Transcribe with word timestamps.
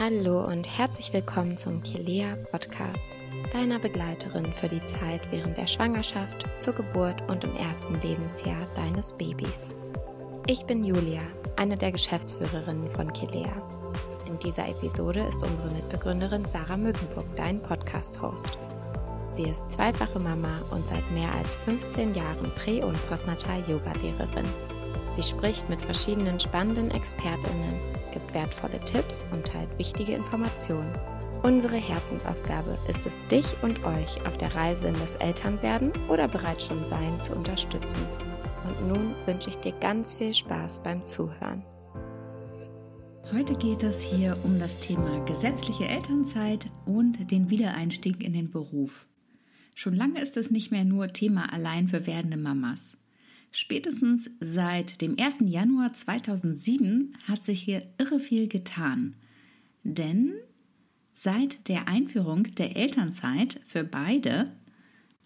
Hallo 0.00 0.44
und 0.44 0.78
herzlich 0.78 1.12
willkommen 1.12 1.56
zum 1.56 1.82
Kilea 1.82 2.36
Podcast, 2.52 3.10
deiner 3.52 3.80
Begleiterin 3.80 4.52
für 4.52 4.68
die 4.68 4.84
Zeit 4.84 5.22
während 5.32 5.56
der 5.56 5.66
Schwangerschaft, 5.66 6.46
zur 6.56 6.74
Geburt 6.74 7.28
und 7.28 7.42
im 7.42 7.56
ersten 7.56 8.00
Lebensjahr 8.00 8.64
deines 8.76 9.12
Babys. 9.14 9.72
Ich 10.46 10.64
bin 10.66 10.84
Julia, 10.84 11.22
eine 11.56 11.76
der 11.76 11.90
Geschäftsführerinnen 11.90 12.88
von 12.88 13.12
Kilea. 13.12 13.50
In 14.28 14.38
dieser 14.38 14.68
Episode 14.68 15.22
ist 15.22 15.42
unsere 15.44 15.72
Mitbegründerin 15.72 16.44
Sarah 16.44 16.76
Mückenburg 16.76 17.26
dein 17.34 17.60
Podcast-Host. 17.60 18.56
Sie 19.32 19.50
ist 19.50 19.72
zweifache 19.72 20.20
Mama 20.20 20.62
und 20.70 20.86
seit 20.86 21.10
mehr 21.10 21.34
als 21.34 21.56
15 21.56 22.14
Jahren 22.14 22.52
Prä- 22.54 22.84
und 22.84 23.08
Postnatal-Yoga-Lehrerin. 23.08 24.46
Sie 25.10 25.24
spricht 25.24 25.68
mit 25.68 25.82
verschiedenen 25.82 26.38
spannenden 26.38 26.92
ExpertInnen 26.92 27.97
gibt 28.18 28.34
wertvolle 28.34 28.80
Tipps 28.80 29.24
und 29.30 29.46
teilt 29.46 29.78
wichtige 29.78 30.12
Informationen. 30.12 30.92
Unsere 31.42 31.76
Herzensaufgabe 31.76 32.76
ist 32.88 33.06
es, 33.06 33.24
dich 33.28 33.54
und 33.62 33.84
euch 33.84 34.26
auf 34.26 34.36
der 34.38 34.54
Reise 34.56 34.88
in 34.88 34.94
das 34.94 35.14
Elternwerden 35.16 35.92
oder 36.08 36.26
bereits 36.26 36.66
schon 36.66 36.84
Sein 36.84 37.20
zu 37.20 37.32
unterstützen. 37.34 38.04
Und 38.66 38.88
nun 38.88 39.14
wünsche 39.24 39.50
ich 39.50 39.56
dir 39.58 39.72
ganz 39.72 40.16
viel 40.16 40.34
Spaß 40.34 40.82
beim 40.82 41.06
Zuhören. 41.06 41.62
Heute 43.32 43.52
geht 43.52 43.84
es 43.84 44.00
hier 44.00 44.36
um 44.42 44.58
das 44.58 44.80
Thema 44.80 45.20
gesetzliche 45.26 45.86
Elternzeit 45.86 46.66
und 46.86 47.30
den 47.30 47.50
Wiedereinstieg 47.50 48.24
in 48.24 48.32
den 48.32 48.50
Beruf. 48.50 49.06
Schon 49.76 49.94
lange 49.94 50.20
ist 50.20 50.36
es 50.36 50.50
nicht 50.50 50.72
mehr 50.72 50.84
nur 50.84 51.12
Thema 51.12 51.52
allein 51.52 51.86
für 51.86 52.06
werdende 52.06 52.36
Mamas. 52.36 52.98
Spätestens 53.50 54.30
seit 54.40 55.00
dem 55.00 55.18
1. 55.18 55.38
Januar 55.46 55.92
2007 55.92 57.16
hat 57.26 57.44
sich 57.44 57.60
hier 57.62 57.82
irre 57.98 58.20
viel 58.20 58.48
getan. 58.48 59.16
Denn 59.84 60.34
seit 61.12 61.68
der 61.68 61.88
Einführung 61.88 62.44
der 62.54 62.76
Elternzeit 62.76 63.60
für 63.64 63.84
beide, 63.84 64.52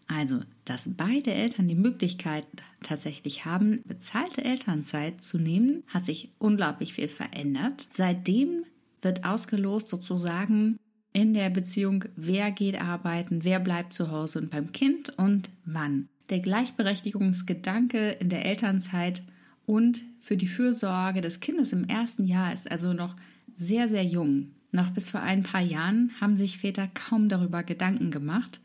also 0.06 0.40
dass 0.64 0.88
beide 0.96 1.32
Eltern 1.32 1.68
die 1.68 1.74
Möglichkeit 1.74 2.46
tatsächlich 2.82 3.44
haben, 3.44 3.82
bezahlte 3.84 4.44
Elternzeit 4.44 5.22
zu 5.22 5.38
nehmen, 5.38 5.82
hat 5.88 6.04
sich 6.04 6.32
unglaublich 6.38 6.94
viel 6.94 7.08
verändert. 7.08 7.86
Seitdem 7.90 8.64
wird 9.00 9.24
ausgelost 9.24 9.88
sozusagen 9.88 10.78
in 11.12 11.34
der 11.34 11.50
Beziehung, 11.50 12.04
wer 12.16 12.52
geht 12.52 12.80
arbeiten, 12.80 13.44
wer 13.44 13.60
bleibt 13.60 13.92
zu 13.92 14.10
Hause 14.10 14.38
und 14.38 14.50
beim 14.50 14.72
Kind 14.72 15.10
und 15.18 15.50
wann 15.64 16.08
der 16.32 16.40
Gleichberechtigungsgedanke 16.40 18.12
in 18.12 18.30
der 18.30 18.46
Elternzeit 18.46 19.22
und 19.66 20.02
für 20.18 20.38
die 20.38 20.48
Fürsorge 20.48 21.20
des 21.20 21.40
Kindes 21.40 21.74
im 21.74 21.84
ersten 21.84 22.24
Jahr 22.24 22.54
ist 22.54 22.70
also 22.70 22.94
noch 22.94 23.14
sehr, 23.54 23.86
sehr 23.86 24.02
jung. 24.02 24.52
Noch 24.70 24.90
bis 24.90 25.10
vor 25.10 25.20
ein 25.20 25.42
paar 25.42 25.60
Jahren 25.60 26.10
haben 26.22 26.38
sich 26.38 26.56
Väter 26.56 26.88
kaum 26.88 27.28
darüber 27.28 27.62
Gedanken 27.62 28.10
gemacht, 28.10 28.62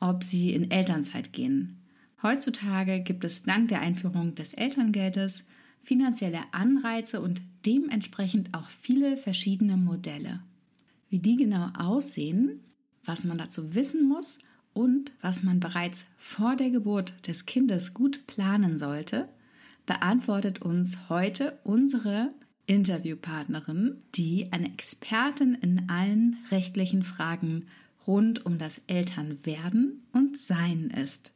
ob 0.00 0.24
sie 0.24 0.54
in 0.54 0.70
Elternzeit 0.70 1.34
gehen. 1.34 1.82
Heutzutage 2.22 3.00
gibt 3.00 3.22
es 3.24 3.42
dank 3.42 3.68
der 3.68 3.82
Einführung 3.82 4.34
des 4.34 4.54
Elterngeldes 4.54 5.44
finanzielle 5.82 6.40
Anreize 6.52 7.20
und 7.20 7.42
dementsprechend 7.66 8.54
auch 8.54 8.70
viele 8.70 9.18
verschiedene 9.18 9.76
Modelle. 9.76 10.40
Wie 11.10 11.18
die 11.18 11.36
genau 11.36 11.68
aussehen, 11.76 12.60
was 13.04 13.24
man 13.24 13.36
dazu 13.36 13.74
wissen 13.74 14.08
muss 14.08 14.38
und 14.74 15.12
was 15.22 15.42
man 15.42 15.60
bereits 15.60 16.04
vor 16.18 16.56
der 16.56 16.70
Geburt 16.70 17.26
des 17.26 17.46
Kindes 17.46 17.94
gut 17.94 18.26
planen 18.26 18.78
sollte, 18.78 19.28
beantwortet 19.86 20.60
uns 20.60 21.08
heute 21.08 21.58
unsere 21.64 22.32
Interviewpartnerin, 22.66 24.02
die 24.14 24.52
eine 24.52 24.72
Expertin 24.72 25.54
in 25.54 25.88
allen 25.88 26.36
rechtlichen 26.50 27.02
Fragen 27.02 27.66
rund 28.06 28.44
um 28.44 28.58
das 28.58 28.80
Elternwerden 28.86 30.02
und 30.12 30.38
Sein 30.38 30.90
ist. 30.90 31.32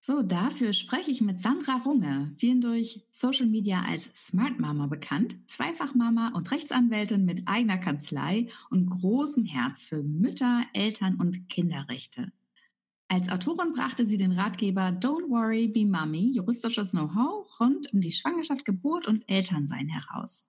So, 0.00 0.22
dafür 0.22 0.72
spreche 0.72 1.10
ich 1.10 1.20
mit 1.20 1.40
Sandra 1.40 1.78
Runge, 1.78 2.32
vielen 2.38 2.60
durch 2.60 3.04
Social 3.10 3.46
Media 3.46 3.82
als 3.82 4.04
Smart 4.14 4.60
Mama 4.60 4.86
bekannt, 4.86 5.36
Zweifachmama 5.46 6.28
und 6.28 6.52
Rechtsanwältin 6.52 7.24
mit 7.24 7.48
eigener 7.48 7.78
Kanzlei 7.78 8.46
und 8.70 8.88
großem 8.88 9.44
Herz 9.46 9.84
für 9.84 10.04
Mütter, 10.04 10.62
Eltern 10.74 11.16
und 11.16 11.48
Kinderrechte. 11.48 12.30
Als 13.08 13.28
Autorin 13.28 13.72
brachte 13.72 14.04
sie 14.04 14.18
den 14.18 14.32
Ratgeber 14.32 14.88
Don't 14.88 15.28
Worry, 15.28 15.68
Be 15.68 15.86
Mommy, 15.86 16.32
juristisches 16.34 16.90
Know-how 16.90 17.60
rund 17.60 17.92
um 17.92 18.00
die 18.00 18.10
Schwangerschaft, 18.10 18.64
Geburt 18.64 19.06
und 19.06 19.22
Elternsein 19.28 19.88
heraus. 19.88 20.48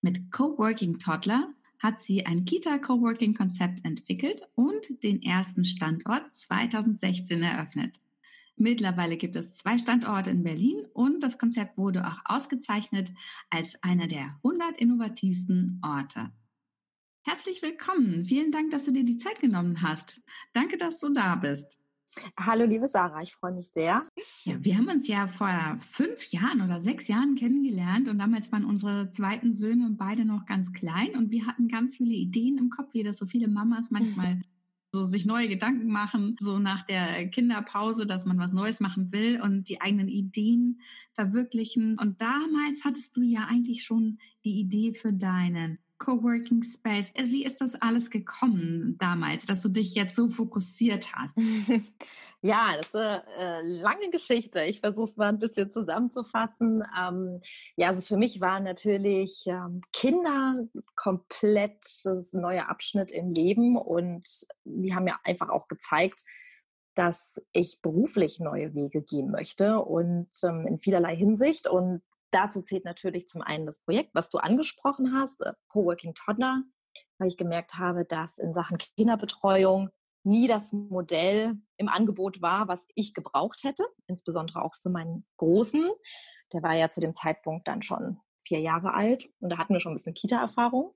Mit 0.00 0.32
Coworking 0.32 0.98
Toddler 0.98 1.52
hat 1.78 2.00
sie 2.00 2.24
ein 2.24 2.46
Kita-Coworking-Konzept 2.46 3.84
entwickelt 3.84 4.48
und 4.54 5.02
den 5.02 5.22
ersten 5.22 5.66
Standort 5.66 6.34
2016 6.34 7.42
eröffnet. 7.42 8.00
Mittlerweile 8.56 9.18
gibt 9.18 9.36
es 9.36 9.54
zwei 9.54 9.76
Standorte 9.76 10.30
in 10.30 10.42
Berlin 10.42 10.86
und 10.94 11.22
das 11.22 11.38
Konzept 11.38 11.76
wurde 11.76 12.06
auch 12.06 12.20
ausgezeichnet 12.24 13.10
als 13.50 13.82
einer 13.82 14.06
der 14.06 14.38
100 14.42 14.78
innovativsten 14.78 15.80
Orte. 15.82 16.30
Herzlich 17.22 17.60
willkommen. 17.60 18.24
Vielen 18.24 18.52
Dank, 18.52 18.70
dass 18.70 18.86
du 18.86 18.92
dir 18.92 19.04
die 19.04 19.18
Zeit 19.18 19.40
genommen 19.40 19.82
hast. 19.82 20.22
Danke, 20.54 20.78
dass 20.78 20.98
du 20.98 21.10
da 21.10 21.36
bist. 21.36 21.84
Hallo, 22.36 22.64
liebe 22.64 22.88
Sarah, 22.88 23.22
ich 23.22 23.34
freue 23.34 23.52
mich 23.52 23.68
sehr. 23.68 24.04
Ja, 24.44 24.64
wir 24.64 24.76
haben 24.76 24.88
uns 24.88 25.06
ja 25.06 25.28
vor 25.28 25.78
fünf 25.92 26.30
Jahren 26.32 26.60
oder 26.60 26.80
sechs 26.80 27.06
Jahren 27.08 27.36
kennengelernt 27.36 28.08
und 28.08 28.18
damals 28.18 28.50
waren 28.50 28.64
unsere 28.64 29.10
zweiten 29.10 29.54
Söhne 29.54 29.90
beide 29.90 30.24
noch 30.24 30.44
ganz 30.44 30.72
klein 30.72 31.14
und 31.16 31.30
wir 31.30 31.46
hatten 31.46 31.68
ganz 31.68 31.96
viele 31.96 32.14
Ideen 32.14 32.58
im 32.58 32.70
Kopf, 32.70 32.94
wie 32.94 33.02
das 33.02 33.16
so 33.16 33.26
viele 33.26 33.48
Mamas 33.48 33.90
manchmal 33.90 34.40
so 34.92 35.04
sich 35.04 35.24
neue 35.24 35.48
Gedanken 35.48 35.88
machen, 35.88 36.36
so 36.40 36.58
nach 36.58 36.82
der 36.82 37.28
Kinderpause, 37.28 38.06
dass 38.06 38.24
man 38.24 38.38
was 38.38 38.52
Neues 38.52 38.80
machen 38.80 39.12
will 39.12 39.40
und 39.40 39.68
die 39.68 39.80
eigenen 39.80 40.08
Ideen 40.08 40.80
verwirklichen. 41.14 41.96
Und 41.98 42.20
damals 42.20 42.84
hattest 42.84 43.16
du 43.16 43.22
ja 43.22 43.46
eigentlich 43.48 43.84
schon 43.84 44.18
die 44.44 44.58
Idee 44.58 44.92
für 44.92 45.12
deinen 45.12 45.78
Coworking 46.00 46.64
Space. 46.64 47.12
Äh, 47.14 47.26
wie 47.26 47.44
ist 47.44 47.60
das 47.60 47.76
alles 47.76 48.10
gekommen 48.10 48.96
damals, 48.98 49.46
dass 49.46 49.62
du 49.62 49.68
dich 49.68 49.94
jetzt 49.94 50.16
so 50.16 50.28
fokussiert 50.28 51.14
hast? 51.14 51.36
ja, 52.42 52.76
das 52.76 52.86
ist 52.86 52.96
eine 52.96 53.24
äh, 53.38 53.62
lange 53.62 54.10
Geschichte. 54.10 54.64
Ich 54.64 54.80
versuche 54.80 55.04
es 55.04 55.16
mal 55.16 55.28
ein 55.28 55.38
bisschen 55.38 55.70
zusammenzufassen. 55.70 56.82
Ähm, 56.98 57.40
ja, 57.76 57.88
also 57.88 58.00
für 58.00 58.16
mich 58.16 58.40
waren 58.40 58.64
natürlich 58.64 59.44
ähm, 59.46 59.82
Kinder 59.92 60.64
komplett 60.96 61.78
das 62.02 62.32
neue 62.32 62.68
Abschnitt 62.68 63.12
im 63.12 63.32
Leben 63.32 63.76
und 63.76 64.26
die 64.64 64.94
haben 64.94 65.04
mir 65.04 65.16
einfach 65.24 65.50
auch 65.50 65.68
gezeigt, 65.68 66.24
dass 66.94 67.40
ich 67.52 67.80
beruflich 67.82 68.40
neue 68.40 68.74
Wege 68.74 69.02
gehen 69.02 69.30
möchte 69.30 69.80
und 69.80 70.28
ähm, 70.42 70.66
in 70.66 70.78
vielerlei 70.80 71.14
Hinsicht. 71.14 71.68
Und 71.68 72.02
Dazu 72.30 72.62
zählt 72.62 72.84
natürlich 72.84 73.26
zum 73.26 73.42
einen 73.42 73.66
das 73.66 73.80
Projekt, 73.80 74.14
was 74.14 74.28
du 74.28 74.38
angesprochen 74.38 75.14
hast, 75.14 75.40
äh, 75.40 75.52
Coworking 75.68 76.14
Toddler, 76.14 76.62
weil 77.18 77.28
ich 77.28 77.36
gemerkt 77.36 77.74
habe, 77.74 78.04
dass 78.04 78.38
in 78.38 78.54
Sachen 78.54 78.78
Kinderbetreuung 78.96 79.90
nie 80.22 80.46
das 80.46 80.72
Modell 80.72 81.54
im 81.76 81.88
Angebot 81.88 82.42
war, 82.42 82.68
was 82.68 82.86
ich 82.94 83.14
gebraucht 83.14 83.64
hätte, 83.64 83.84
insbesondere 84.06 84.62
auch 84.62 84.74
für 84.74 84.90
meinen 84.90 85.26
Großen. 85.38 85.88
Der 86.52 86.62
war 86.62 86.74
ja 86.74 86.90
zu 86.90 87.00
dem 87.00 87.14
Zeitpunkt 87.14 87.66
dann 87.68 87.82
schon 87.82 88.20
vier 88.46 88.60
Jahre 88.60 88.94
alt 88.94 89.28
und 89.40 89.50
da 89.50 89.58
hatten 89.58 89.72
wir 89.72 89.80
schon 89.80 89.92
ein 89.92 89.96
bisschen 89.96 90.14
Kita-Erfahrung 90.14 90.94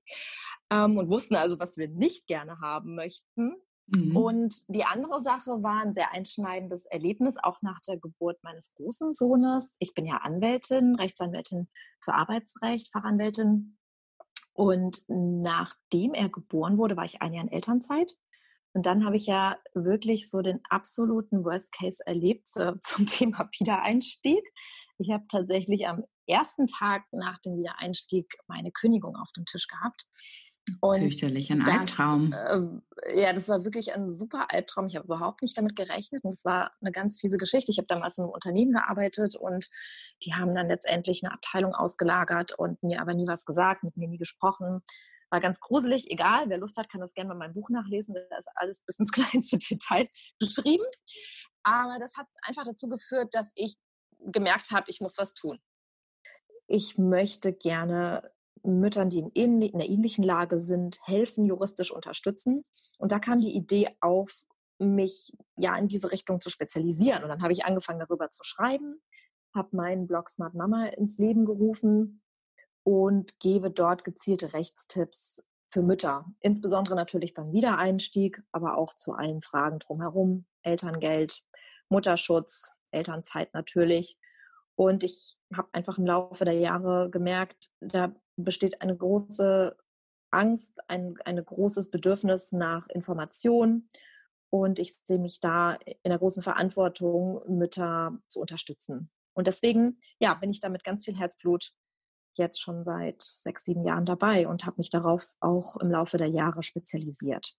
ähm, 0.71 0.99
und 0.99 1.09
wussten 1.09 1.37
also, 1.37 1.59
was 1.59 1.77
wir 1.77 1.89
nicht 1.89 2.27
gerne 2.27 2.61
haben 2.61 2.95
möchten. 2.95 3.55
Mhm. 3.87 4.17
Und 4.17 4.65
die 4.69 4.85
andere 4.85 5.21
Sache 5.21 5.63
war 5.63 5.83
ein 5.83 5.93
sehr 5.93 6.13
einschneidendes 6.13 6.87
Erlebnis, 6.87 7.37
auch 7.43 7.61
nach 7.63 7.81
der 7.81 7.99
Geburt 7.99 8.43
meines 8.43 8.73
großen 8.75 9.13
Sohnes. 9.13 9.77
Ich 9.79 9.95
bin 9.95 10.07
ja 10.07 10.19
Anwältin, 10.19 10.95
Rechtsanwältin 10.95 11.69
für 12.01 12.15
Arbeitsrecht, 12.15 12.91
Fachanwältin. 12.93 13.77
Und 14.53 15.03
nachdem 15.09 16.15
er 16.15 16.29
geboren 16.29 16.79
wurde, 16.79 16.97
war 16.97 17.05
ich 17.05 17.21
ein 17.21 17.35
Jahr 17.35 17.45
in 17.45 17.53
Elternzeit. 17.53 18.17
Und 18.73 18.87
dann 18.87 19.05
habe 19.05 19.17
ich 19.17 19.27
ja 19.27 19.57
wirklich 19.75 20.29
so 20.29 20.43
den 20.43 20.61
absoluten 20.69 21.45
Worst 21.45 21.73
Case 21.73 22.03
erlebt 22.05 22.49
äh, 22.57 22.73
zum 22.81 23.07
Thema 23.07 23.49
Wiedereinstieg. 23.59 24.45
Ich 24.99 25.11
habe 25.11 25.25
tatsächlich 25.29 25.87
am 25.87 26.05
ersten 26.27 26.67
Tag 26.67 27.05
nach 27.13 27.39
dem 27.41 27.57
Wiedereinstieg 27.57 28.27
meine 28.47 28.73
Kündigung 28.73 29.17
auf 29.17 29.31
dem 29.37 29.45
Tisch 29.45 29.69
gehabt. 29.69 30.07
Und 30.81 31.01
Fürchterlich, 31.01 31.53
ein 31.53 31.61
das, 31.61 31.69
Albtraum. 31.69 32.33
Äh, 32.33 33.21
ja, 33.21 33.33
das 33.33 33.49
war 33.49 33.65
wirklich 33.65 33.95
ein 33.95 34.15
super 34.15 34.47
Albtraum. 34.51 34.87
Ich 34.87 34.97
habe 34.97 35.05
überhaupt 35.05 35.43
nicht 35.43 35.57
damit 35.59 35.77
gerechnet 35.77 36.25
und 36.25 36.31
es 36.31 36.45
war 36.45 36.73
eine 36.81 36.91
ganz 36.91 37.21
fiese 37.21 37.37
Geschichte. 37.37 37.71
Ich 37.71 37.79
habe 37.79 37.87
damals 37.87 38.17
in 38.17 38.25
einem 38.25 38.33
Unternehmen 38.33 38.73
gearbeitet 38.73 39.37
und 39.37 39.69
die 40.23 40.35
haben 40.35 40.55
dann 40.55 40.69
letztendlich 40.69 41.23
eine 41.23 41.35
Abteilung 41.35 41.75
ausgelagert 41.75 42.53
und 42.59 42.83
mir 42.83 43.03
aber 43.03 43.13
nie 43.13 43.27
was 43.27 43.45
gesagt, 43.45 43.83
mit 43.83 43.97
mir 43.97 44.09
nie 44.09 44.17
gesprochen. 44.17 44.83
War 45.31 45.41
ganz 45.41 45.61
gruselig, 45.61 46.11
egal. 46.11 46.49
Wer 46.49 46.59
Lust 46.59 46.77
hat, 46.79 46.89
kann 46.89 47.01
das 47.01 47.13
gerne 47.13 47.29
mal 47.29 47.35
in 47.35 47.39
meinem 47.41 47.53
Buch 47.53 47.69
nachlesen. 47.69 48.15
Da 48.15 48.37
ist 48.39 48.49
alles 48.55 48.81
bis 48.87 48.99
ins 48.99 49.13
kleinste 49.13 49.59
Detail 49.59 50.09
beschrieben. 50.39 50.85
Aber 51.63 51.99
das 51.99 52.17
hat 52.17 52.27
einfach 52.43 52.65
dazu 52.65 52.89
geführt, 52.89 53.35
dass 53.35 53.53
ich 53.55 53.77
gemerkt 54.19 54.71
habe, 54.71 54.87
ich 54.89 55.01
muss 55.01 55.19
was 55.19 55.35
tun. 55.35 55.59
Ich 56.67 56.97
möchte 56.97 57.53
gerne 57.53 58.31
Müttern, 58.65 59.11
die 59.11 59.19
in, 59.35 59.61
in 59.61 59.75
einer 59.75 59.89
ähnlichen 59.89 60.25
Lage 60.25 60.61
sind, 60.61 60.99
helfen, 61.05 61.45
juristisch 61.45 61.91
unterstützen. 61.91 62.65
Und 62.99 63.13
da 63.13 63.19
kam 63.19 63.41
die 63.41 63.55
Idee 63.55 63.89
auf, 64.01 64.47
mich 64.79 65.33
ja 65.57 65.77
in 65.77 65.89
diese 65.89 66.11
Richtung 66.11 66.41
zu 66.41 66.51
spezialisieren. 66.51 67.23
Und 67.23 67.29
dann 67.29 67.43
habe 67.43 67.53
ich 67.53 67.65
angefangen, 67.65 68.01
darüber 68.01 68.31
zu 68.31 68.43
schreiben, 68.43 69.01
habe 69.55 69.77
meinen 69.77 70.07
Blog 70.07 70.29
Smart 70.29 70.55
Mama 70.55 70.87
ins 70.87 71.19
Leben 71.19 71.45
gerufen 71.45 72.23
und 72.83 73.39
gebe 73.39 73.71
dort 73.71 74.05
gezielte 74.05 74.53
Rechtstipps 74.53 75.45
für 75.67 75.83
Mütter, 75.83 76.27
insbesondere 76.41 76.95
natürlich 76.95 77.35
beim 77.35 77.53
Wiedereinstieg, 77.53 78.43
aber 78.53 78.77
auch 78.77 78.95
zu 78.95 79.13
allen 79.13 79.43
Fragen 79.43 79.79
drumherum, 79.79 80.47
Elterngeld, 80.63 81.43
Mutterschutz, 81.89 82.73
Elternzeit 82.91 83.53
natürlich. 83.55 84.19
Und 84.77 85.03
ich 85.03 85.37
habe 85.55 85.69
einfach 85.73 85.99
im 85.99 86.07
Laufe 86.07 86.45
der 86.45 86.55
Jahre 86.55 87.11
gemerkt, 87.11 87.71
da 87.81 88.15
besteht 88.37 88.81
eine 88.81 88.97
große 88.97 89.77
Angst, 90.31 90.81
ein, 90.89 91.15
ein 91.25 91.45
großes 91.45 91.91
Bedürfnis 91.91 92.53
nach 92.53 92.89
Information. 92.89 93.89
Und 94.51 94.79
ich 94.79 94.97
sehe 95.05 95.19
mich 95.19 95.41
da 95.41 95.75
in 95.75 96.11
der 96.11 96.19
großen 96.19 96.43
Verantwortung, 96.43 97.41
Mütter 97.49 98.19
zu 98.27 98.41
unterstützen. 98.41 99.11
Und 99.33 99.47
deswegen, 99.47 99.99
ja, 100.19 100.35
bin 100.35 100.51
ich 100.51 100.61
da 100.61 100.69
mit 100.69 100.85
ganz 100.85 101.05
viel 101.05 101.17
Herzblut 101.17 101.73
jetzt 102.37 102.61
schon 102.61 102.83
seit 102.83 103.23
sechs, 103.23 103.65
sieben 103.65 103.85
Jahren 103.85 104.05
dabei 104.05 104.49
und 104.49 104.65
habe 104.65 104.77
mich 104.79 104.91
darauf 104.91 105.33
auch 105.41 105.77
im 105.77 105.91
Laufe 105.91 106.19
der 106.19 106.29
Jahre 106.29 106.63
spezialisiert. 106.63 107.57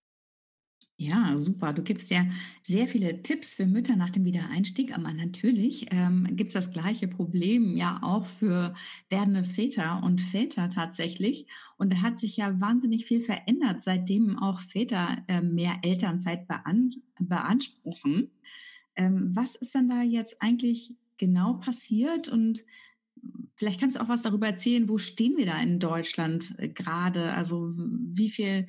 Ja, 0.98 1.38
super. 1.38 1.74
Du 1.74 1.84
gibst 1.84 2.10
ja 2.10 2.26
sehr 2.64 2.88
viele 2.88 3.22
Tipps 3.22 3.54
für 3.54 3.66
Mütter 3.66 3.98
nach 3.98 4.12
dem 4.12 4.24
Wiedereinstieg, 4.24 4.98
aber 4.98 5.12
natürlich 5.12 5.88
ähm, 5.92 6.26
gibt 6.38 6.50
es 6.50 6.54
das 6.54 6.72
gleiche 6.72 7.10
Problem 7.10 7.76
ja 7.76 8.00
auch 8.02 8.26
für 8.26 8.74
werdende 9.10 9.44
Väter 9.44 10.02
und 10.04 10.22
Väter 10.22 10.70
tatsächlich. 10.70 11.48
Und 11.78 11.92
da 11.92 11.98
hat 12.02 12.18
sich 12.18 12.38
ja 12.38 12.62
wahnsinnig 12.62 13.06
viel 13.06 13.20
verändert, 13.20 13.84
seitdem 13.84 14.40
auch 14.40 14.62
Väter 14.62 15.18
äh, 15.28 15.42
mehr 15.42 15.80
Elternzeit 15.82 16.48
bean 16.48 16.92
beanspruchen. 17.20 18.32
Ähm, 18.96 19.32
was 19.36 19.56
ist 19.56 19.76
dann 19.76 19.90
da 19.90 20.02
jetzt 20.02 20.42
eigentlich 20.42 20.94
genau 21.18 21.56
passiert 21.56 22.30
und 22.30 22.64
Vielleicht 23.56 23.80
kannst 23.80 23.98
du 23.98 24.02
auch 24.02 24.10
was 24.10 24.24
darüber 24.24 24.48
erzählen, 24.48 24.90
wo 24.90 24.98
stehen 24.98 25.38
wir 25.38 25.46
da 25.46 25.60
in 25.62 25.80
Deutschland 25.80 26.54
äh, 26.60 26.70
gerade? 26.70 27.34
Also 27.34 27.72
wie 27.78 28.30
viel 28.30 28.68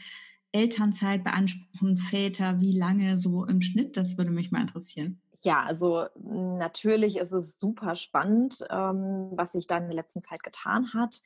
Elternzeit 0.56 1.23
beanspruchen 1.23 1.99
Väter, 1.99 2.61
wie 2.61 2.76
lange 2.76 3.19
so 3.19 3.44
im 3.44 3.61
Schnitt? 3.61 3.97
Das 3.97 4.17
würde 4.17 4.31
mich 4.31 4.50
mal 4.50 4.62
interessieren. 4.62 5.20
Ja, 5.43 5.62
also 5.62 6.06
natürlich 6.17 7.19
ist 7.19 7.32
es 7.32 7.58
super 7.58 7.94
spannend, 7.94 8.67
ähm, 8.70 9.31
was 9.32 9.53
sich 9.53 9.67
da 9.67 9.76
in 9.76 9.85
der 9.85 9.94
letzten 9.94 10.23
Zeit 10.23 10.43
getan 10.43 10.94
hat. 10.94 11.20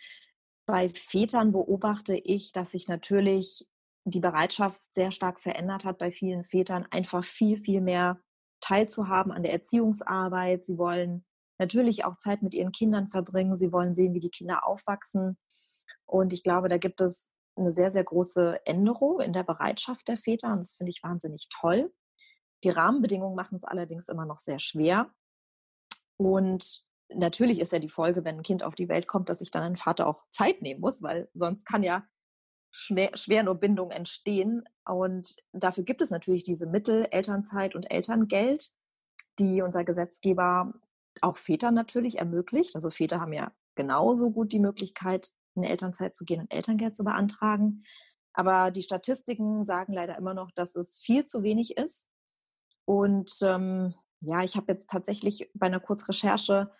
Bei 0.66 0.88
Vätern 0.88 1.52
beobachte 1.52 2.16
ich, 2.16 2.52
dass 2.52 2.72
sich 2.72 2.88
natürlich 2.88 3.66
die 4.04 4.20
Bereitschaft 4.20 4.92
sehr 4.92 5.12
stark 5.12 5.40
verändert 5.40 5.84
hat 5.84 5.98
bei 5.98 6.10
vielen 6.10 6.44
Vätern, 6.44 6.86
einfach 6.90 7.22
viel, 7.24 7.56
viel 7.56 7.80
mehr 7.80 8.20
teilzuhaben 8.60 9.30
an 9.32 9.42
der 9.42 9.52
Erziehungsarbeit. 9.52 10.64
Sie 10.64 10.76
wollen 10.76 11.24
natürlich 11.58 12.04
auch 12.04 12.16
Zeit 12.16 12.42
mit 12.42 12.54
ihren 12.54 12.72
Kindern 12.72 13.08
verbringen. 13.08 13.56
Sie 13.56 13.72
wollen 13.72 13.94
sehen, 13.94 14.14
wie 14.14 14.20
die 14.20 14.30
Kinder 14.30 14.66
aufwachsen. 14.66 15.38
Und 16.06 16.32
ich 16.32 16.42
glaube, 16.42 16.68
da 16.68 16.78
gibt 16.78 17.00
es 17.00 17.28
eine 17.60 17.72
sehr, 17.72 17.90
sehr 17.90 18.04
große 18.04 18.64
Änderung 18.66 19.20
in 19.20 19.32
der 19.32 19.42
Bereitschaft 19.42 20.08
der 20.08 20.16
Väter. 20.16 20.52
Und 20.52 20.58
das 20.58 20.74
finde 20.74 20.90
ich 20.90 21.02
wahnsinnig 21.02 21.48
toll. 21.50 21.92
Die 22.64 22.70
Rahmenbedingungen 22.70 23.36
machen 23.36 23.56
es 23.56 23.64
allerdings 23.64 24.08
immer 24.08 24.26
noch 24.26 24.38
sehr 24.38 24.58
schwer. 24.58 25.10
Und 26.16 26.82
natürlich 27.08 27.60
ist 27.60 27.72
ja 27.72 27.78
die 27.78 27.88
Folge, 27.88 28.24
wenn 28.24 28.36
ein 28.36 28.42
Kind 28.42 28.62
auf 28.62 28.74
die 28.74 28.88
Welt 28.88 29.06
kommt, 29.06 29.28
dass 29.28 29.38
sich 29.38 29.50
dann 29.50 29.62
ein 29.62 29.76
Vater 29.76 30.06
auch 30.06 30.24
Zeit 30.30 30.62
nehmen 30.62 30.80
muss, 30.80 31.02
weil 31.02 31.30
sonst 31.34 31.64
kann 31.64 31.82
ja 31.82 32.04
schwer, 32.70 33.16
schwer 33.16 33.42
nur 33.42 33.54
Bindung 33.54 33.90
entstehen. 33.90 34.64
Und 34.84 35.36
dafür 35.52 35.84
gibt 35.84 36.00
es 36.00 36.10
natürlich 36.10 36.42
diese 36.42 36.66
Mittel, 36.66 37.06
Elternzeit 37.10 37.74
und 37.74 37.90
Elterngeld, 37.90 38.70
die 39.38 39.62
unser 39.62 39.84
Gesetzgeber 39.84 40.74
auch 41.22 41.36
Vätern 41.36 41.74
natürlich 41.74 42.18
ermöglicht. 42.18 42.74
Also 42.74 42.90
Väter 42.90 43.20
haben 43.20 43.32
ja 43.32 43.52
genauso 43.74 44.30
gut 44.30 44.52
die 44.52 44.60
Möglichkeit, 44.60 45.32
in 45.62 45.70
Elternzeit 45.70 46.16
zu 46.16 46.24
gehen 46.24 46.40
und 46.40 46.52
Elterngeld 46.52 46.94
zu 46.94 47.04
beantragen. 47.04 47.84
Aber 48.32 48.70
die 48.70 48.82
Statistiken 48.82 49.64
sagen 49.64 49.92
leider 49.92 50.16
immer 50.16 50.34
noch, 50.34 50.50
dass 50.52 50.76
es 50.76 50.98
viel 50.98 51.24
zu 51.24 51.42
wenig 51.42 51.76
ist. 51.76 52.06
Und 52.84 53.32
ähm, 53.42 53.94
ja, 54.22 54.42
ich 54.42 54.56
habe 54.56 54.72
jetzt 54.72 54.90
tatsächlich 54.90 55.50
bei 55.54 55.66
einer 55.66 55.80
Kurzrecherche 55.80 56.70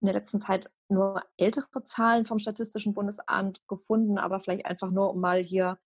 in 0.00 0.06
der 0.06 0.14
letzten 0.14 0.40
Zeit 0.40 0.70
nur 0.88 1.22
ältere 1.36 1.84
Zahlen 1.84 2.26
vom 2.26 2.38
Statistischen 2.38 2.94
Bundesamt 2.94 3.66
gefunden, 3.68 4.18
aber 4.18 4.40
vielleicht 4.40 4.66
einfach 4.66 4.90
nur, 4.90 5.10
um 5.10 5.20
mal 5.20 5.42
hier 5.42 5.78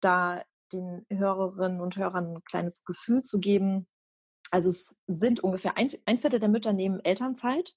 da 0.00 0.42
den 0.72 1.06
Hörerinnen 1.10 1.80
und 1.80 1.96
Hörern 1.96 2.34
ein 2.34 2.44
kleines 2.44 2.84
Gefühl 2.84 3.22
zu 3.22 3.38
geben, 3.38 3.86
also 4.50 4.68
es 4.68 4.96
sind 5.06 5.40
ungefähr 5.40 5.78
ein, 5.78 5.90
ein 6.04 6.18
Viertel 6.18 6.38
der 6.38 6.48
Mütter 6.48 6.72
nehmen 6.72 7.00
Elternzeit 7.00 7.74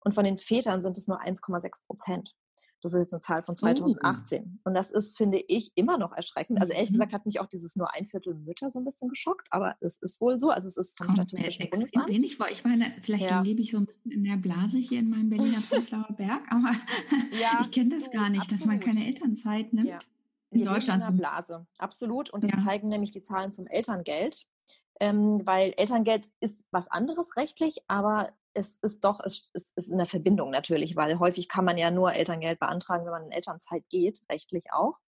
und 0.00 0.14
von 0.14 0.24
den 0.24 0.38
Vätern 0.38 0.82
sind 0.82 0.96
es 0.96 1.06
nur 1.06 1.20
1,6 1.20 1.86
Prozent. 1.86 2.34
Das 2.84 2.92
ist 2.92 3.00
jetzt 3.00 3.12
eine 3.12 3.20
Zahl 3.20 3.42
von 3.42 3.56
2018. 3.56 4.44
Oh. 4.44 4.68
Und 4.68 4.74
das 4.74 4.90
ist, 4.90 5.16
finde 5.16 5.38
ich, 5.38 5.72
immer 5.74 5.98
noch 5.98 6.12
erschreckend. 6.12 6.60
Also 6.60 6.72
ehrlich 6.72 6.90
mhm. 6.90 6.94
gesagt 6.94 7.12
hat 7.12 7.26
mich 7.26 7.40
auch 7.40 7.46
dieses 7.46 7.76
nur 7.76 7.94
ein 7.94 8.06
Viertel 8.06 8.34
Mütter 8.34 8.70
so 8.70 8.78
ein 8.78 8.84
bisschen 8.84 9.08
geschockt, 9.08 9.48
aber 9.50 9.76
es 9.80 9.96
ist 9.98 10.20
wohl 10.20 10.38
so. 10.38 10.50
Also 10.50 10.68
es 10.68 10.76
ist 10.76 10.98
vom 10.98 11.06
Kommt 11.06 11.18
Statistischen 11.18 11.70
Bundesamt. 11.70 12.08
wenig 12.08 12.36
vor. 12.36 12.48
Ich 12.50 12.64
meine, 12.64 12.92
vielleicht 13.02 13.30
ja. 13.30 13.40
lebe 13.40 13.62
ich 13.62 13.70
so 13.70 13.78
ein 13.78 13.86
bisschen 13.86 14.10
in 14.10 14.24
der 14.24 14.36
Blase 14.36 14.78
hier 14.78 15.00
in 15.00 15.08
meinem 15.08 15.30
Berliner 15.30 15.58
Prenzlauer 15.68 16.12
Berg, 16.16 16.42
aber 16.50 16.72
ja, 17.40 17.58
ich 17.60 17.70
kenne 17.70 17.96
das 17.96 18.10
gar 18.10 18.28
nicht, 18.28 18.42
absolut. 18.42 18.60
dass 18.60 18.66
man 18.66 18.80
keine 18.80 19.06
Elternzeit 19.06 19.72
nimmt. 19.72 19.88
Ja. 19.88 19.98
In 20.50 20.60
Wir 20.60 20.66
Deutschland. 20.66 21.02
In 21.02 21.08
einer 21.08 21.16
Blase, 21.16 21.66
absolut. 21.78 22.30
Und 22.30 22.44
das 22.44 22.64
zeigen 22.64 22.88
nämlich 22.88 23.10
die 23.10 23.22
Zahlen 23.22 23.52
zum 23.52 23.66
Elterngeld 23.66 24.46
ähm, 25.00 25.44
weil 25.44 25.74
Elterngeld 25.76 26.30
ist 26.40 26.64
was 26.70 26.88
anderes 26.88 27.36
rechtlich, 27.36 27.78
aber 27.88 28.32
es 28.54 28.78
ist 28.82 29.04
doch, 29.04 29.20
es, 29.22 29.50
es 29.52 29.72
ist 29.76 29.90
in 29.90 29.98
der 29.98 30.06
Verbindung 30.06 30.50
natürlich, 30.50 30.96
weil 30.96 31.18
häufig 31.18 31.48
kann 31.48 31.64
man 31.64 31.76
ja 31.76 31.90
nur 31.90 32.12
Elterngeld 32.12 32.60
beantragen, 32.60 33.04
wenn 33.04 33.12
man 33.12 33.24
in 33.26 33.32
Elternzeit 33.32 33.84
geht, 33.88 34.22
rechtlich 34.30 34.72
auch. 34.72 34.98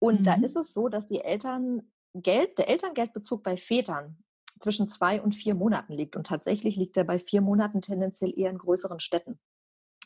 Und 0.00 0.20
mhm. 0.20 0.24
da 0.24 0.34
ist 0.34 0.56
es 0.56 0.74
so, 0.74 0.88
dass 0.88 1.06
die 1.06 1.20
Elterngeld, 1.20 2.58
der 2.58 2.68
Elterngeldbezug 2.68 3.42
bei 3.42 3.56
Vätern 3.56 4.18
zwischen 4.60 4.88
zwei 4.88 5.22
und 5.22 5.34
vier 5.34 5.54
Monaten 5.54 5.94
liegt. 5.94 6.16
Und 6.16 6.26
tatsächlich 6.26 6.76
liegt 6.76 6.96
er 6.96 7.04
bei 7.04 7.18
vier 7.18 7.40
Monaten 7.40 7.80
tendenziell 7.80 8.36
eher 8.36 8.50
in 8.50 8.58
größeren 8.58 9.00
Städten. 9.00 9.38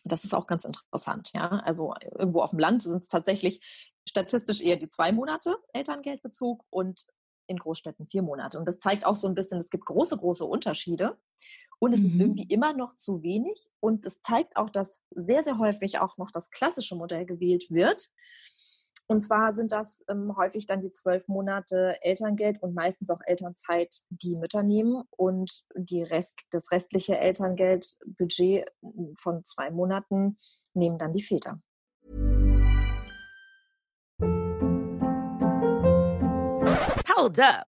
Das 0.04 0.24
ist 0.24 0.34
auch 0.34 0.46
ganz 0.46 0.64
interessant, 0.64 1.32
ja. 1.34 1.48
Also 1.64 1.94
irgendwo 2.12 2.40
auf 2.40 2.50
dem 2.50 2.58
Land 2.58 2.82
sind 2.82 3.02
es 3.02 3.08
tatsächlich 3.08 3.60
statistisch 4.08 4.60
eher 4.60 4.76
die 4.76 4.88
zwei 4.88 5.12
Monate 5.12 5.56
Elterngeldbezug 5.72 6.64
und 6.70 7.06
in 7.46 7.58
Großstädten 7.58 8.06
vier 8.06 8.22
Monate. 8.22 8.58
Und 8.58 8.66
das 8.66 8.78
zeigt 8.78 9.04
auch 9.04 9.16
so 9.16 9.26
ein 9.26 9.34
bisschen, 9.34 9.58
es 9.58 9.70
gibt 9.70 9.86
große, 9.86 10.16
große 10.16 10.44
Unterschiede. 10.44 11.18
Und 11.78 11.92
es 11.92 12.00
mhm. 12.00 12.06
ist 12.06 12.14
irgendwie 12.14 12.46
immer 12.48 12.72
noch 12.72 12.94
zu 12.94 13.22
wenig. 13.22 13.66
Und 13.80 14.04
es 14.04 14.20
zeigt 14.22 14.56
auch, 14.56 14.70
dass 14.70 15.00
sehr, 15.10 15.42
sehr 15.42 15.58
häufig 15.58 15.98
auch 15.98 16.16
noch 16.16 16.30
das 16.30 16.50
klassische 16.50 16.96
Modell 16.96 17.24
gewählt 17.24 17.70
wird. 17.70 18.10
Und 19.10 19.22
zwar 19.22 19.54
sind 19.54 19.72
das 19.72 20.04
ähm, 20.10 20.36
häufig 20.36 20.66
dann 20.66 20.82
die 20.82 20.90
zwölf 20.90 21.28
Monate 21.28 21.96
Elterngeld 22.02 22.62
und 22.62 22.74
meistens 22.74 23.08
auch 23.08 23.20
Elternzeit, 23.24 24.02
die 24.10 24.36
Mütter 24.36 24.62
nehmen. 24.62 25.04
Und 25.16 25.62
die 25.74 26.02
Rest, 26.02 26.42
das 26.50 26.70
restliche 26.72 27.16
Elterngeldbudget 27.16 28.70
von 29.16 29.44
zwei 29.44 29.70
Monaten 29.70 30.36
nehmen 30.74 30.98
dann 30.98 31.12
die 31.12 31.22
Väter. 31.22 31.60
Hold 37.16 37.40
up. 37.40 37.77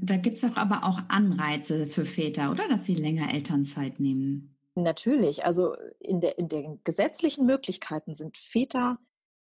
Da 0.00 0.16
gibt 0.16 0.36
es 0.36 0.42
doch 0.42 0.56
aber 0.56 0.84
auch 0.84 1.00
Anreize 1.08 1.86
für 1.86 2.04
Väter, 2.04 2.50
oder? 2.50 2.68
Dass 2.68 2.84
sie 2.84 2.94
länger 2.94 3.32
Elternzeit 3.32 4.00
nehmen. 4.00 4.56
Natürlich, 4.74 5.44
also 5.44 5.74
in, 5.98 6.20
der, 6.20 6.38
in 6.38 6.48
den 6.48 6.80
gesetzlichen 6.84 7.46
Möglichkeiten 7.46 8.14
sind 8.14 8.36
Väter 8.36 8.98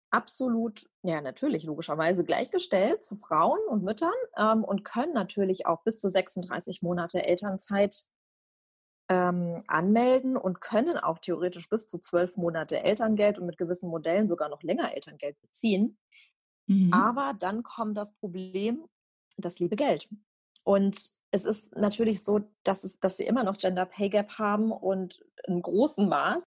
absolut, 0.09 0.89
ja 1.03 1.21
natürlich, 1.21 1.63
logischerweise 1.63 2.23
gleichgestellt 2.23 3.03
zu 3.03 3.17
Frauen 3.17 3.59
und 3.67 3.83
Müttern 3.83 4.13
ähm, 4.37 4.63
und 4.63 4.85
können 4.85 5.13
natürlich 5.13 5.65
auch 5.65 5.83
bis 5.83 5.99
zu 5.99 6.09
36 6.09 6.81
Monate 6.81 7.25
Elternzeit 7.25 8.05
ähm, 9.09 9.57
anmelden 9.67 10.37
und 10.37 10.61
können 10.61 10.97
auch 10.97 11.19
theoretisch 11.19 11.69
bis 11.69 11.87
zu 11.87 11.97
zwölf 11.97 12.37
Monate 12.37 12.83
Elterngeld 12.83 13.39
und 13.39 13.45
mit 13.45 13.57
gewissen 13.57 13.89
Modellen 13.89 14.27
sogar 14.27 14.49
noch 14.49 14.63
länger 14.63 14.93
Elterngeld 14.93 15.39
beziehen. 15.41 15.97
Mhm. 16.67 16.93
Aber 16.93 17.33
dann 17.37 17.63
kommt 17.63 17.97
das 17.97 18.13
Problem, 18.13 18.85
das 19.37 19.59
liebe 19.59 19.75
Geld. 19.75 20.09
Und 20.67 21.13
es 21.31 21.45
ist 21.45 21.77
natürlich 21.77 22.25
so, 22.25 22.41
dass, 22.65 22.83
es, 22.83 22.99
dass 22.99 23.19
wir 23.19 23.27
immer 23.27 23.45
noch 23.45 23.57
Gender 23.57 23.85
Pay 23.85 24.09
Gap 24.09 24.37
haben 24.37 24.73
und 24.73 25.23
in 25.45 25.61
großem 25.61 26.09
Maß. 26.09 26.43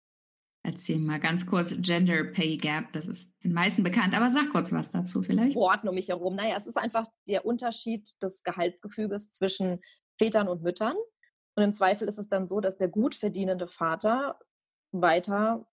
Erzähl 0.63 0.97
mal 0.97 1.19
ganz 1.19 1.45
kurz 1.45 1.75
Gender 1.77 2.23
Pay 2.23 2.57
Gap, 2.57 2.91
das 2.93 3.05
ist 3.05 3.31
den 3.43 3.53
meisten 3.53 3.83
bekannt, 3.83 4.15
aber 4.15 4.31
sag 4.31 4.49
kurz 4.49 4.71
was 4.71 4.89
dazu 4.89 5.21
vielleicht. 5.21 5.55
Worten 5.55 5.87
um 5.87 5.93
mich 5.93 6.09
herum. 6.09 6.35
Naja, 6.35 6.55
es 6.57 6.65
ist 6.65 6.77
einfach 6.77 7.05
der 7.27 7.45
Unterschied 7.45 8.09
des 8.23 8.41
Gehaltsgefüges 8.41 9.31
zwischen 9.33 9.81
Vätern 10.17 10.47
und 10.47 10.63
Müttern. 10.63 10.95
Und 11.55 11.63
im 11.63 11.73
Zweifel 11.73 12.07
ist 12.07 12.17
es 12.17 12.27
dann 12.27 12.47
so, 12.47 12.59
dass 12.59 12.75
der 12.75 12.87
gut 12.87 13.13
verdienende 13.13 13.67
Vater 13.67 14.39
weiter 14.91 15.67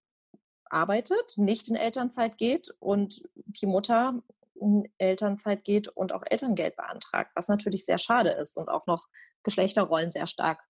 arbeitet, 0.68 1.38
nicht 1.38 1.68
in 1.68 1.76
Elternzeit 1.76 2.36
geht 2.36 2.74
und 2.78 3.22
die 3.36 3.66
Mutter 3.66 4.22
in 4.64 4.92
Elternzeit 4.98 5.64
geht 5.64 5.88
und 5.88 6.12
auch 6.12 6.22
Elterngeld 6.24 6.76
beantragt, 6.76 7.30
was 7.34 7.48
natürlich 7.48 7.84
sehr 7.84 7.98
schade 7.98 8.30
ist 8.30 8.56
und 8.56 8.68
auch 8.68 8.86
noch 8.86 9.06
Geschlechterrollen 9.42 10.10
sehr 10.10 10.26
stark 10.26 10.60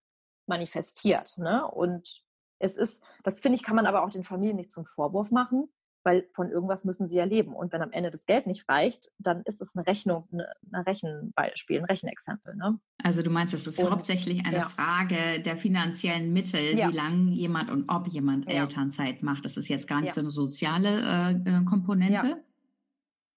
manifestiert. 0.46 1.38
Ne? 1.38 1.66
Und 1.66 2.22
es 2.58 2.76
ist, 2.76 3.02
das 3.22 3.40
finde 3.40 3.56
ich, 3.56 3.62
kann 3.62 3.76
man 3.76 3.86
aber 3.86 4.02
auch 4.02 4.10
den 4.10 4.24
Familien 4.24 4.56
nicht 4.56 4.72
zum 4.72 4.84
Vorwurf 4.84 5.30
machen, 5.30 5.68
weil 6.02 6.28
von 6.32 6.50
irgendwas 6.50 6.84
müssen 6.84 7.08
sie 7.08 7.18
ja 7.18 7.24
leben. 7.24 7.54
Und 7.54 7.72
wenn 7.72 7.82
am 7.82 7.92
Ende 7.92 8.10
das 8.10 8.26
Geld 8.26 8.46
nicht 8.46 8.68
reicht, 8.68 9.10
dann 9.18 9.42
ist 9.44 9.62
es 9.62 9.74
eine 9.74 9.86
Rechnung, 9.86 10.28
eine, 10.32 10.48
eine 10.72 10.86
Rechenbeispiel, 10.86 11.78
ein 11.78 11.84
Rechenexempel. 11.84 12.56
Ne? 12.56 12.78
Also 13.02 13.22
du 13.22 13.30
meinst, 13.30 13.54
es 13.54 13.66
ist 13.66 13.78
und, 13.78 13.90
hauptsächlich 13.90 14.44
eine 14.44 14.58
ja. 14.58 14.68
Frage 14.68 15.40
der 15.40 15.56
finanziellen 15.56 16.32
Mittel, 16.32 16.76
ja. 16.76 16.90
wie 16.90 16.96
lange 16.96 17.30
jemand 17.30 17.70
und 17.70 17.88
ob 17.88 18.08
jemand 18.08 18.50
ja. 18.50 18.62
Elternzeit 18.62 19.22
macht. 19.22 19.44
Das 19.44 19.56
ist 19.56 19.68
jetzt 19.68 19.88
gar 19.88 20.00
nicht 20.00 20.14
so 20.14 20.20
eine 20.20 20.30
soziale 20.30 21.40
äh, 21.46 21.58
äh 21.60 21.64
Komponente. 21.64 22.42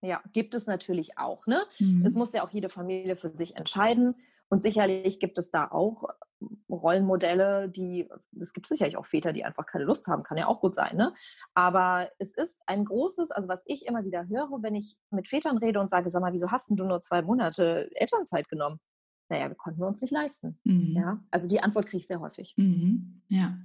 Ja, 0.07 0.21
gibt 0.31 0.55
es 0.55 0.67
natürlich 0.67 1.17
auch. 1.17 1.47
Ne? 1.47 1.61
Mhm. 1.79 2.05
Es 2.05 2.15
muss 2.15 2.33
ja 2.33 2.45
auch 2.45 2.49
jede 2.51 2.69
Familie 2.69 3.17
für 3.17 3.35
sich 3.35 3.57
entscheiden. 3.57 4.15
Und 4.49 4.63
sicherlich 4.63 5.19
gibt 5.19 5.37
es 5.37 5.51
da 5.51 5.67
auch 5.69 6.05
Rollenmodelle, 6.69 7.67
die, 7.67 8.07
es 8.39 8.53
gibt 8.53 8.67
sicherlich 8.67 8.95
auch 8.95 9.05
Väter, 9.05 9.33
die 9.33 9.43
einfach 9.43 9.65
keine 9.65 9.83
Lust 9.83 10.07
haben, 10.07 10.23
kann 10.23 10.37
ja 10.37 10.47
auch 10.47 10.61
gut 10.61 10.73
sein. 10.73 10.95
Ne? 10.95 11.13
Aber 11.53 12.09
es 12.19 12.33
ist 12.33 12.61
ein 12.65 12.85
großes, 12.85 13.31
also 13.31 13.49
was 13.49 13.63
ich 13.65 13.85
immer 13.85 14.05
wieder 14.05 14.27
höre, 14.29 14.61
wenn 14.61 14.75
ich 14.75 14.95
mit 15.09 15.27
Vätern 15.27 15.57
rede 15.57 15.81
und 15.81 15.89
sage, 15.89 16.09
sag 16.09 16.21
mal, 16.21 16.31
wieso 16.31 16.49
hast 16.49 16.69
du 16.69 16.85
nur 16.85 17.01
zwei 17.01 17.21
Monate 17.21 17.89
Elternzeit 17.95 18.47
genommen? 18.47 18.79
Naja, 19.29 19.49
wir 19.49 19.55
konnten 19.55 19.81
wir 19.81 19.87
uns 19.87 20.01
nicht 20.01 20.11
leisten. 20.11 20.57
Mhm. 20.63 20.93
Ja, 20.95 21.19
also 21.31 21.49
die 21.49 21.59
Antwort 21.59 21.87
kriege 21.87 21.97
ich 21.97 22.07
sehr 22.07 22.21
häufig. 22.21 22.53
Mhm. 22.55 23.21
Ja. 23.27 23.57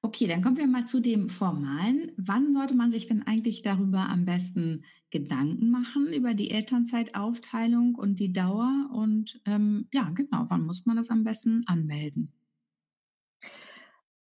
Okay, 0.00 0.26
dann 0.28 0.42
kommen 0.42 0.56
wir 0.56 0.66
mal 0.66 0.86
zu 0.86 1.00
dem 1.00 1.28
Formalen. 1.28 2.12
Wann 2.16 2.52
sollte 2.52 2.74
man 2.74 2.90
sich 2.90 3.06
denn 3.06 3.26
eigentlich 3.26 3.62
darüber 3.62 4.08
am 4.08 4.24
besten 4.24 4.84
Gedanken 5.10 5.70
machen, 5.70 6.12
über 6.12 6.34
die 6.34 6.50
Elternzeitaufteilung 6.50 7.94
und 7.94 8.18
die 8.18 8.32
Dauer? 8.32 8.90
Und 8.92 9.40
ähm, 9.46 9.88
ja, 9.92 10.10
genau, 10.14 10.44
wann 10.48 10.66
muss 10.66 10.86
man 10.86 10.96
das 10.96 11.10
am 11.10 11.24
besten 11.24 11.64
anmelden? 11.66 12.32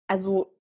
Also 0.07 0.51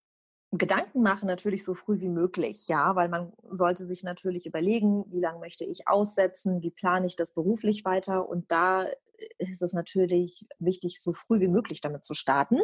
Gedanken 0.52 1.02
machen 1.02 1.26
natürlich 1.26 1.64
so 1.64 1.74
früh 1.74 2.00
wie 2.00 2.08
möglich, 2.08 2.68
ja, 2.68 2.94
weil 2.94 3.08
man 3.08 3.32
sollte 3.50 3.86
sich 3.86 4.04
natürlich 4.04 4.46
überlegen, 4.46 5.04
wie 5.10 5.20
lange 5.20 5.40
möchte 5.40 5.64
ich 5.64 5.88
aussetzen, 5.88 6.62
wie 6.62 6.70
plane 6.70 7.06
ich 7.06 7.16
das 7.16 7.34
beruflich 7.34 7.84
weiter 7.84 8.28
und 8.28 8.52
da 8.52 8.86
ist 9.38 9.62
es 9.62 9.72
natürlich 9.72 10.46
wichtig, 10.58 11.00
so 11.00 11.12
früh 11.12 11.40
wie 11.40 11.48
möglich 11.48 11.80
damit 11.80 12.04
zu 12.04 12.14
starten. 12.14 12.60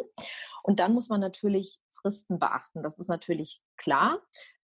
Und 0.63 0.79
dann 0.79 0.93
muss 0.93 1.09
man 1.09 1.21
natürlich 1.21 1.79
Fristen 1.89 2.39
beachten. 2.39 2.83
Das 2.83 2.97
ist 2.97 3.07
natürlich 3.07 3.61
klar. 3.77 4.21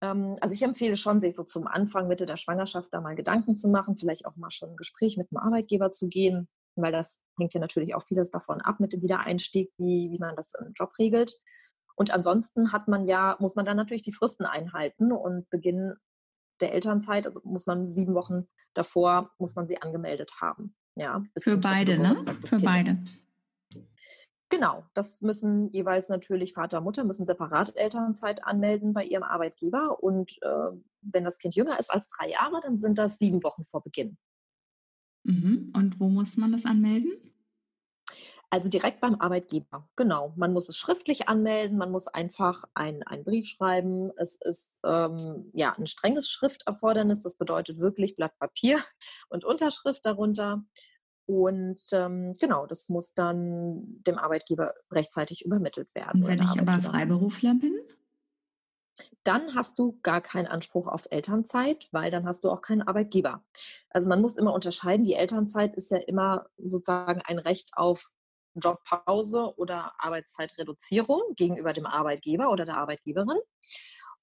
Ähm, 0.05 0.35
also 0.41 0.55
ich 0.55 0.63
empfehle 0.63 0.97
schon, 0.97 1.21
sich 1.21 1.35
so 1.35 1.45
zum 1.45 1.67
Anfang, 1.67 2.09
Mitte 2.09 2.27
der 2.27 2.37
Schwangerschaft 2.37 2.93
da 2.93 3.01
mal 3.01 3.15
Gedanken 3.15 3.57
zu 3.57 3.69
machen, 3.69 3.97
vielleicht 3.97 4.27
auch 4.27 4.37
mal 4.37 4.51
schon 4.51 4.71
ein 4.71 4.77
Gespräch 4.77 5.17
mit 5.17 5.31
dem 5.31 5.39
Arbeitgeber 5.39 5.91
zu 5.91 6.09
gehen, 6.09 6.49
weil 6.77 6.93
das 6.93 7.21
hängt 7.39 7.55
ja 7.55 7.61
natürlich 7.61 7.95
auch 7.95 8.03
vieles 8.03 8.31
davon 8.31 8.61
ab 8.61 8.81
mit 8.81 8.93
dem 8.93 9.03
Wiedereinstieg, 9.03 9.73
wie, 9.79 10.11
wie 10.11 10.19
man 10.19 10.37
das 10.37 10.53
im 10.61 10.73
Job 10.75 10.93
regelt. 10.99 11.41
Und 11.97 12.11
ansonsten 12.11 12.73
hat 12.73 12.89
man 12.89 13.07
ja, 13.07 13.37
muss 13.39 13.55
man 13.55 13.65
dann 13.65 13.77
natürlich 13.77 14.03
die 14.03 14.13
Fristen 14.13 14.45
einhalten 14.45 15.13
und 15.13 15.49
Beginn 15.49 15.95
der 16.61 16.73
Elternzeit, 16.73 17.27
also 17.27 17.41
muss 17.45 17.67
man 17.67 17.89
sieben 17.89 18.15
Wochen 18.15 18.49
davor, 18.75 19.31
muss 19.39 19.55
man 19.55 19.67
sie 19.67 19.81
angemeldet 19.81 20.33
haben. 20.41 20.75
Ja, 20.97 21.23
Für 21.39 21.57
beide, 21.57 21.99
ne? 21.99 22.21
Für 22.45 22.59
beide. 22.59 22.99
Genau, 24.51 24.85
das 24.95 25.21
müssen 25.23 25.71
jeweils 25.73 26.09
natürlich 26.09 26.53
Vater 26.53 26.79
und 26.79 26.85
Mutter 26.85 27.05
müssen 27.05 27.27
separat 27.27 27.77
Elternzeit 27.77 28.45
anmelden 28.45 28.93
bei 28.93 29.05
ihrem 29.05 29.23
Arbeitgeber. 29.23 30.03
Und 30.03 30.33
äh, 30.43 30.71
wenn 31.03 31.25
das 31.25 31.39
Kind 31.39 31.55
jünger 31.55 31.79
ist 31.79 31.93
als 31.93 32.09
drei 32.09 32.31
Jahre, 32.31 32.61
dann 32.63 32.79
sind 32.79 32.99
das 32.99 33.19
sieben 33.19 33.43
Wochen 33.43 33.65
vor 33.65 33.83
Beginn. 33.83 34.17
Mhm. 35.25 35.73
Und 35.75 35.99
wo 35.99 36.09
muss 36.09 36.37
man 36.37 36.53
das 36.53 36.67
anmelden? 36.67 37.13
Also 38.55 38.69
direkt 38.69 39.01
beim 39.01 39.17
Arbeitgeber, 39.17 39.89
genau. 39.97 40.33
Man 40.37 40.53
muss 40.53 40.69
es 40.69 40.77
schriftlich 40.77 41.29
anmelden, 41.29 41.77
man 41.77 41.91
muss 41.91 42.07
einfach 42.07 42.63
einen 42.75 43.03
Brief 43.25 43.49
schreiben. 43.49 44.13
Es 44.17 44.37
ist 44.41 44.81
ähm, 44.85 45.51
ja 45.55 45.75
ein 45.77 45.89
strenges 45.89 46.31
Schrifterfordernis, 46.31 47.23
das 47.23 47.37
bedeutet 47.37 47.81
wirklich 47.81 48.15
Blatt 48.15 48.39
Papier 48.39 48.79
und 49.29 49.45
Unterschrift 49.45 50.07
darunter. 50.07 50.63
Und 51.27 51.81
ähm, 51.93 52.35
genau, 52.39 52.67
das 52.67 52.89
muss 52.89 53.15
dann 53.15 54.03
dem 54.07 54.19
Arbeitgeber 54.19 54.75
rechtzeitig 54.91 55.45
übermittelt 55.45 55.95
werden. 55.95 56.23
Und 56.23 56.29
wenn 56.29 56.43
ich 56.43 56.61
aber 56.61 56.83
Freiberufler 56.83 57.55
bin? 57.55 57.75
Dann 59.25 59.55
hast 59.55 59.79
du 59.79 59.99
gar 60.03 60.21
keinen 60.21 60.47
Anspruch 60.47 60.87
auf 60.87 61.07
Elternzeit, 61.11 61.89
weil 61.91 62.11
dann 62.11 62.27
hast 62.27 62.45
du 62.45 62.51
auch 62.51 62.63
keinen 62.63 62.83
Arbeitgeber. 62.83 63.43
Also 63.91 64.09
man 64.09 64.21
muss 64.21 64.37
immer 64.37 64.53
unterscheiden, 64.53 65.05
die 65.05 65.15
Elternzeit 65.15 65.75
ist 65.75 65.91
ja 65.91 65.99
immer 65.99 66.47
sozusagen 66.59 67.23
ein 67.23 67.39
Recht 67.39 67.71
auf 67.73 68.13
Jobpause 68.55 69.55
oder 69.57 69.93
Arbeitszeitreduzierung 69.99 71.23
gegenüber 71.37 71.73
dem 71.73 71.87
Arbeitgeber 71.87 72.51
oder 72.51 72.65
der 72.65 72.77
Arbeitgeberin. 72.77 73.39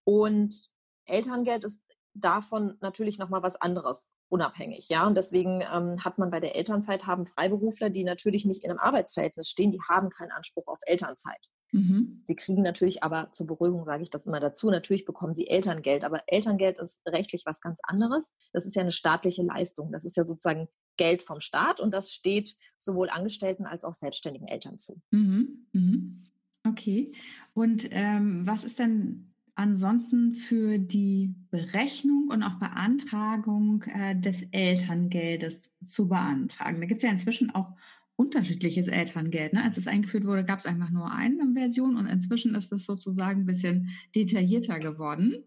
Und 0.05 0.69
Elterngeld 1.05 1.65
ist 1.65 1.81
davon 2.13 2.77
natürlich 2.79 3.17
nochmal 3.17 3.43
was 3.43 3.55
anderes, 3.57 4.11
unabhängig. 4.31 4.87
Ja? 4.89 5.05
Und 5.05 5.15
deswegen 5.15 5.61
ähm, 5.61 6.03
hat 6.03 6.17
man 6.17 6.31
bei 6.31 6.39
der 6.39 6.55
Elternzeit 6.55 7.05
haben 7.05 7.25
Freiberufler, 7.25 7.89
die 7.89 8.03
natürlich 8.03 8.45
nicht 8.45 8.63
in 8.63 8.71
einem 8.71 8.79
Arbeitsverhältnis 8.79 9.49
stehen, 9.49 9.71
die 9.71 9.81
haben 9.87 10.09
keinen 10.09 10.31
Anspruch 10.31 10.67
auf 10.67 10.79
Elternzeit. 10.85 11.45
Mhm. 11.73 12.21
Sie 12.23 12.35
kriegen 12.35 12.61
natürlich 12.61 13.03
aber 13.03 13.31
zur 13.31 13.47
Beruhigung, 13.47 13.85
sage 13.85 14.03
ich 14.03 14.09
das 14.09 14.25
immer 14.25 14.39
dazu, 14.39 14.69
natürlich 14.69 15.05
bekommen 15.05 15.33
sie 15.33 15.47
Elterngeld, 15.47 16.03
aber 16.03 16.23
Elterngeld 16.27 16.79
ist 16.79 17.01
rechtlich 17.07 17.43
was 17.45 17.61
ganz 17.61 17.79
anderes. 17.83 18.29
Das 18.53 18.65
ist 18.65 18.75
ja 18.75 18.81
eine 18.81 18.91
staatliche 18.91 19.43
Leistung. 19.43 19.91
Das 19.91 20.05
ist 20.05 20.17
ja 20.17 20.23
sozusagen 20.23 20.67
Geld 20.97 21.23
vom 21.23 21.41
Staat 21.41 21.79
und 21.79 21.91
das 21.91 22.11
steht 22.11 22.55
sowohl 22.77 23.09
Angestellten 23.09 23.65
als 23.65 23.83
auch 23.83 23.93
selbstständigen 23.93 24.47
Eltern 24.47 24.77
zu. 24.77 25.01
Mhm. 25.11 25.67
Mhm. 25.73 26.23
Okay. 26.67 27.13
Und 27.53 27.87
ähm, 27.91 28.45
was 28.45 28.63
ist 28.63 28.79
denn 28.79 29.30
ansonsten 29.55 30.33
für 30.33 30.79
die 30.79 31.35
Berechnung 31.49 32.29
und 32.29 32.43
auch 32.43 32.59
Beantragung 32.59 33.83
äh, 33.83 34.19
des 34.19 34.41
Elterngeldes 34.51 35.69
zu 35.83 36.07
beantragen? 36.07 36.79
Da 36.79 36.87
gibt 36.87 36.99
es 36.99 37.03
ja 37.03 37.11
inzwischen 37.11 37.53
auch 37.53 37.75
unterschiedliches 38.15 38.87
Elterngeld. 38.87 39.53
Ne? 39.53 39.63
Als 39.63 39.77
es 39.77 39.87
eingeführt 39.87 40.25
wurde, 40.25 40.45
gab 40.45 40.59
es 40.59 40.65
einfach 40.65 40.89
nur 40.89 41.11
eine 41.11 41.53
Version 41.53 41.97
und 41.97 42.05
inzwischen 42.05 42.55
ist 42.55 42.71
es 42.71 42.85
sozusagen 42.85 43.41
ein 43.41 43.45
bisschen 43.45 43.89
detaillierter 44.15 44.79
geworden. 44.79 45.43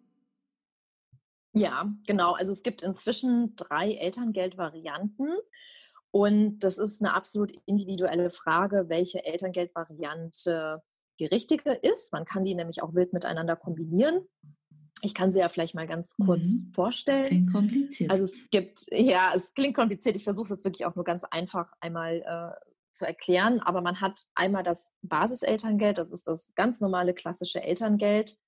Ja, 1.52 1.94
genau. 2.06 2.32
Also 2.32 2.50
es 2.50 2.62
gibt 2.62 2.82
inzwischen 2.82 3.54
drei 3.54 3.92
Elterngeldvarianten. 3.92 5.28
Und 6.10 6.60
das 6.60 6.78
ist 6.78 7.00
eine 7.00 7.14
absolut 7.14 7.52
individuelle 7.66 8.30
Frage, 8.30 8.84
welche 8.88 9.24
Elterngeldvariante 9.24 10.82
die 11.20 11.26
richtige 11.26 11.72
ist. 11.72 12.12
Man 12.12 12.24
kann 12.24 12.44
die 12.44 12.54
nämlich 12.54 12.82
auch 12.82 12.94
wild 12.94 13.12
miteinander 13.12 13.56
kombinieren. 13.56 14.26
Ich 15.02 15.14
kann 15.14 15.32
sie 15.32 15.40
ja 15.40 15.48
vielleicht 15.48 15.74
mal 15.74 15.86
ganz 15.86 16.16
kurz 16.16 16.62
mhm. 16.62 16.72
vorstellen. 16.72 17.26
Klingt 17.26 17.52
kompliziert. 17.52 18.10
Also 18.10 18.24
es 18.24 18.34
gibt, 18.50 18.86
ja, 18.90 19.32
es 19.34 19.52
klingt 19.54 19.74
kompliziert. 19.74 20.16
Ich 20.16 20.24
versuche 20.24 20.54
es 20.54 20.64
wirklich 20.64 20.86
auch 20.86 20.94
nur 20.94 21.04
ganz 21.04 21.24
einfach 21.24 21.70
einmal 21.80 22.22
äh, 22.22 22.70
zu 22.94 23.04
erklären. 23.04 23.60
Aber 23.60 23.82
man 23.82 24.00
hat 24.00 24.24
einmal 24.34 24.62
das 24.62 24.90
Basiselterngeld, 25.02 25.98
das 25.98 26.10
ist 26.10 26.26
das 26.26 26.52
ganz 26.54 26.80
normale 26.80 27.12
klassische 27.12 27.62
Elterngeld 27.62 28.38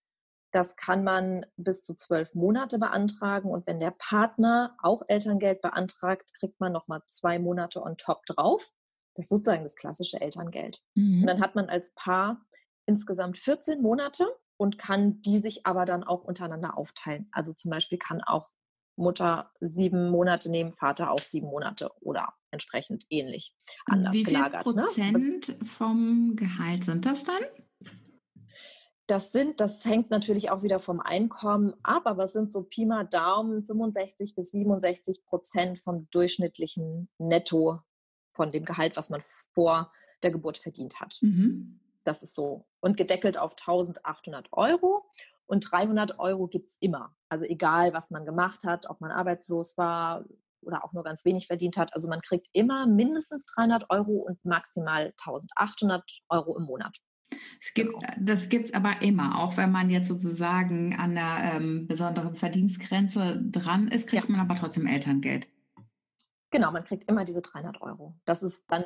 Das 0.53 0.77
kann 0.77 1.05
man 1.05 1.45
bis 1.57 1.83
zu 1.85 1.95
zwölf 1.95 2.35
Monate 2.35 2.79
beantragen 2.79 3.51
und 3.51 3.67
wenn 3.67 3.81
der 3.81 3.91
Partner 3.91 4.77
auch 4.81 5.03
Elterngeld 5.09 5.61
beantragt, 5.61 6.33
kriegt 6.33 6.61
man 6.61 6.73
nochmal 6.73 7.03
zwei 7.07 7.39
Monate 7.39 7.83
on 7.83 7.97
top 7.97 8.25
drauf. 8.25 8.71
Das 9.15 9.27
ist 9.27 9.31
sozusagen 9.31 9.65
das 9.65 9.77
klassische 9.77 10.21
Elterngeld. 10.21 10.81
Mhm. 10.95 11.23
Und 11.23 11.27
dann 11.27 11.41
hat 11.41 11.55
man 11.55 11.69
als 11.69 11.93
Paar 11.95 12.41
insgesamt 12.87 13.39
14 13.39 13.83
Monate 13.83 14.27
und 14.57 14.79
kann 14.79 15.21
die 15.23 15.39
sich 15.39 15.67
aber 15.67 15.85
dann 15.85 16.05
auch 16.05 16.25
untereinander 16.25 16.79
aufteilen. 16.79 17.29
Also 17.33 17.53
zum 17.53 17.71
Beispiel 17.71 17.99
kann 17.99 18.23
auch 18.23 18.51
Mutter 18.97 19.53
sieben 19.61 20.11
Monate 20.11 20.51
nehmen, 20.51 20.73
Vater 20.73 21.11
auch 21.11 21.21
sieben 21.21 21.49
Monate 21.49 21.91
oder 22.01 22.33
entsprechend 22.51 23.05
ähnlich 23.11 23.55
anders 23.85 24.15
Wie 24.15 24.25
viel 24.25 24.35
gelagert. 24.35 24.67
Ne? 24.67 24.83
Prozent 24.83 25.49
ne? 25.49 25.67
vom 25.67 26.35
Gehalt 26.37 26.85
sind 26.85 27.05
das 27.05 27.25
dann? 27.25 27.43
Das 29.07 29.31
sind, 29.31 29.61
das 29.61 29.85
hängt 29.85 30.11
natürlich 30.11 30.51
auch 30.51 30.63
wieder 30.65 30.81
vom 30.81 30.99
Einkommen 30.99 31.75
ab, 31.85 32.07
aber 32.07 32.25
es 32.25 32.33
sind 32.33 32.51
so 32.51 32.63
Pi 32.63 32.87
mal 32.87 33.05
Daumen 33.05 33.63
65 33.63 34.35
bis 34.35 34.51
67 34.51 35.25
Prozent 35.27 35.79
vom 35.79 36.09
durchschnittlichen 36.11 37.09
Netto 37.19 37.81
von 38.33 38.51
dem 38.51 38.65
Gehalt, 38.65 38.97
was 38.97 39.11
man 39.11 39.23
vor 39.55 39.93
der 40.23 40.33
Geburt 40.33 40.59
verdient 40.59 40.99
hat. 40.99 41.19
Mhm. 41.21 41.79
Das 42.07 42.23
ist 42.23 42.35
so. 42.35 42.67
Und 42.81 42.97
gedeckelt 42.97 43.37
auf 43.39 43.53
1800 43.53 44.49
Euro. 44.53 45.11
Und 45.47 45.61
300 45.71 46.19
Euro 46.19 46.49
gibt 46.49 46.69
es 46.69 46.77
immer. 46.81 47.15
Also 47.29 47.45
egal, 47.45 47.93
was 47.93 48.11
man 48.11 48.25
gemacht 48.25 48.65
hat, 48.65 48.89
ob 48.89 49.01
man 49.01 49.11
arbeitslos 49.11 49.77
war 49.77 50.25
oder 50.61 50.85
auch 50.85 50.93
nur 50.93 51.05
ganz 51.05 51.25
wenig 51.25 51.47
verdient 51.47 51.77
hat. 51.77 51.93
Also 51.95 52.09
man 52.09 52.21
kriegt 52.21 52.49
immer 52.53 52.87
mindestens 52.87 53.47
300 53.47 53.91
Euro 53.91 54.13
und 54.13 54.45
maximal 54.45 55.13
1800 55.21 56.03
Euro 56.29 56.57
im 56.57 56.65
Monat. 56.65 56.97
Es 57.61 57.75
gibt, 57.75 57.93
genau. 57.93 58.03
Das 58.19 58.49
gibt 58.49 58.67
es 58.67 58.75
aber 58.75 59.03
immer, 59.03 59.41
auch 59.41 59.57
wenn 59.57 59.73
man 59.73 59.91
jetzt 59.91 60.09
sozusagen 60.09 60.95
an 60.95 61.15
der 61.15 61.55
ähm, 61.55 61.87
besonderen 61.87 62.35
Verdienstgrenze 62.35 63.41
dran 63.43 63.89
ist, 63.89 64.09
kriegt 64.09 64.29
ja. 64.29 64.31
man 64.31 64.41
aber 64.41 64.59
trotzdem 64.59 64.87
Elterngeld. 64.87 65.49
Genau, 66.51 66.71
man 66.71 66.85
kriegt 66.85 67.05
immer 67.09 67.25
diese 67.25 67.43
300 67.43 67.81
Euro. 67.83 68.15
Das 68.25 68.43
ist 68.43 68.65
dann. 68.71 68.85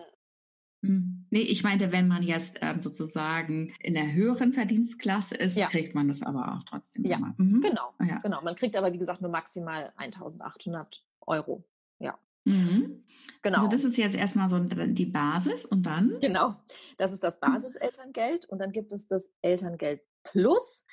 Nee, 0.82 1.40
ich 1.40 1.62
meinte, 1.62 1.92
wenn 1.92 2.08
man 2.08 2.22
jetzt 2.22 2.58
ähm, 2.62 2.80
sozusagen 2.80 3.74
in 3.80 3.92
der 3.92 4.12
höheren 4.12 4.54
Verdienstklasse 4.54 5.34
ist, 5.34 5.56
ja. 5.56 5.66
kriegt 5.66 5.94
man 5.94 6.08
das 6.08 6.22
aber 6.22 6.54
auch 6.54 6.62
trotzdem. 6.62 7.04
Ja, 7.04 7.18
mhm. 7.18 7.60
genau, 7.60 7.92
ja. 8.00 8.18
genau. 8.18 8.40
Man 8.42 8.56
kriegt 8.56 8.76
aber, 8.76 8.92
wie 8.92 8.98
gesagt, 8.98 9.20
nur 9.20 9.30
maximal 9.30 9.92
1800 9.96 11.04
Euro. 11.26 11.64
Ja. 11.98 12.18
Mhm. 12.44 13.04
Genau. 13.42 13.58
Also 13.58 13.68
das 13.68 13.84
ist 13.84 13.98
jetzt 13.98 14.16
erstmal 14.16 14.48
so 14.48 14.58
die 14.58 15.06
Basis 15.06 15.66
und 15.66 15.84
dann? 15.84 16.18
Genau, 16.20 16.54
das 16.96 17.12
ist 17.12 17.22
das 17.22 17.38
Basiselterngeld 17.40 18.46
und 18.46 18.58
dann 18.58 18.72
gibt 18.72 18.92
es 18.92 19.06
das 19.06 19.30
Elterngeld 19.42 20.00
Plus. 20.22 20.84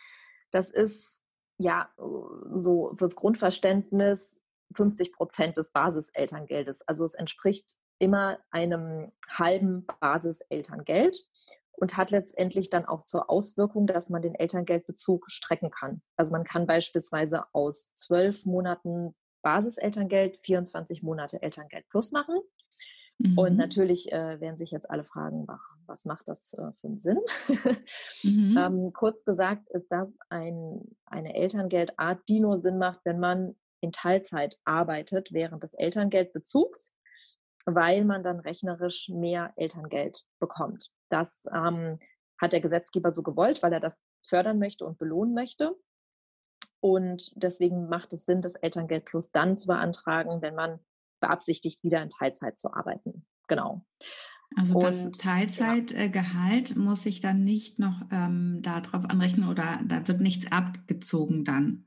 Das 0.51 0.69
ist 0.69 1.21
ja 1.57 1.89
so 2.53 2.93
fürs 2.93 3.15
Grundverständnis 3.15 4.41
50 4.73 5.13
Prozent 5.13 5.57
des 5.57 5.71
Basiselterngeldes. 5.71 6.81
Also 6.87 7.05
es 7.05 7.13
entspricht 7.13 7.77
immer 7.99 8.39
einem 8.51 9.11
halben 9.27 9.85
Basiselterngeld 9.99 11.25
und 11.71 11.95
hat 11.95 12.11
letztendlich 12.11 12.69
dann 12.69 12.85
auch 12.85 13.03
zur 13.03 13.29
Auswirkung, 13.29 13.87
dass 13.87 14.09
man 14.09 14.21
den 14.21 14.35
Elterngeldbezug 14.35 15.29
strecken 15.29 15.71
kann. 15.71 16.01
Also 16.15 16.31
man 16.31 16.43
kann 16.43 16.65
beispielsweise 16.65 17.45
aus 17.53 17.93
zwölf 17.93 18.45
Monaten 18.45 19.15
Basiselterngeld 19.43 20.37
24 20.37 21.03
Monate 21.03 21.41
Elterngeld 21.41 21.87
plus 21.89 22.11
machen. 22.11 22.35
Mhm. 23.19 23.37
Und 23.37 23.55
natürlich 23.55 24.11
äh, 24.11 24.39
werden 24.39 24.57
sich 24.57 24.71
jetzt 24.71 24.89
alle 24.89 25.03
fragen, 25.03 25.45
ach, 25.47 25.69
was 25.85 26.05
macht 26.05 26.27
das 26.27 26.53
äh, 26.53 26.71
für 26.79 26.87
einen 26.87 26.97
Sinn? 26.97 27.19
mhm. 28.23 28.57
ähm, 28.57 28.93
kurz 28.93 29.23
gesagt 29.23 29.69
ist 29.69 29.91
das 29.91 30.17
ein, 30.29 30.81
eine 31.05 31.35
Elterngeldart, 31.35 32.27
die 32.27 32.39
nur 32.39 32.57
Sinn 32.57 32.77
macht, 32.77 33.01
wenn 33.05 33.19
man 33.19 33.55
in 33.81 33.91
Teilzeit 33.91 34.57
arbeitet 34.65 35.31
während 35.31 35.63
des 35.63 35.73
Elterngeldbezugs 35.75 36.93
weil 37.67 38.05
man 38.05 38.23
dann 38.23 38.39
rechnerisch 38.39 39.09
mehr 39.09 39.53
Elterngeld 39.57 40.23
bekommt. 40.39 40.89
Das 41.09 41.45
ähm, 41.53 41.99
hat 42.39 42.53
der 42.53 42.61
Gesetzgeber 42.61 43.11
so 43.11 43.23
gewollt, 43.23 43.61
weil 43.61 43.73
er 43.73 43.81
das 43.81 43.99
fördern 44.25 44.57
möchte 44.57 44.85
und 44.85 44.97
belohnen 44.97 45.33
möchte. 45.33 45.75
Und 46.79 47.31
deswegen 47.35 47.89
macht 47.89 48.13
es 48.13 48.25
Sinn, 48.25 48.41
das 48.41 48.55
Elterngeld 48.55 49.05
Plus 49.05 49.31
dann 49.31 49.57
zu 49.57 49.67
beantragen, 49.67 50.41
wenn 50.41 50.55
man 50.55 50.79
beabsichtigt, 51.19 51.83
wieder 51.83 52.01
in 52.01 52.09
Teilzeit 52.09 52.57
zu 52.57 52.73
arbeiten. 52.73 53.25
Genau. 53.47 53.85
Also 54.55 54.79
das 54.79 55.05
und, 55.05 55.19
Teilzeitgehalt 55.19 56.69
ja. 56.69 56.77
muss 56.77 57.05
ich 57.05 57.19
dann 57.19 57.43
nicht 57.43 57.79
noch 57.79 58.03
ähm, 58.11 58.61
darauf 58.61 59.03
anrechnen 59.09 59.49
oder 59.49 59.81
da 59.85 60.07
wird 60.07 60.21
nichts 60.21 60.49
abgezogen 60.49 61.43
dann? 61.43 61.85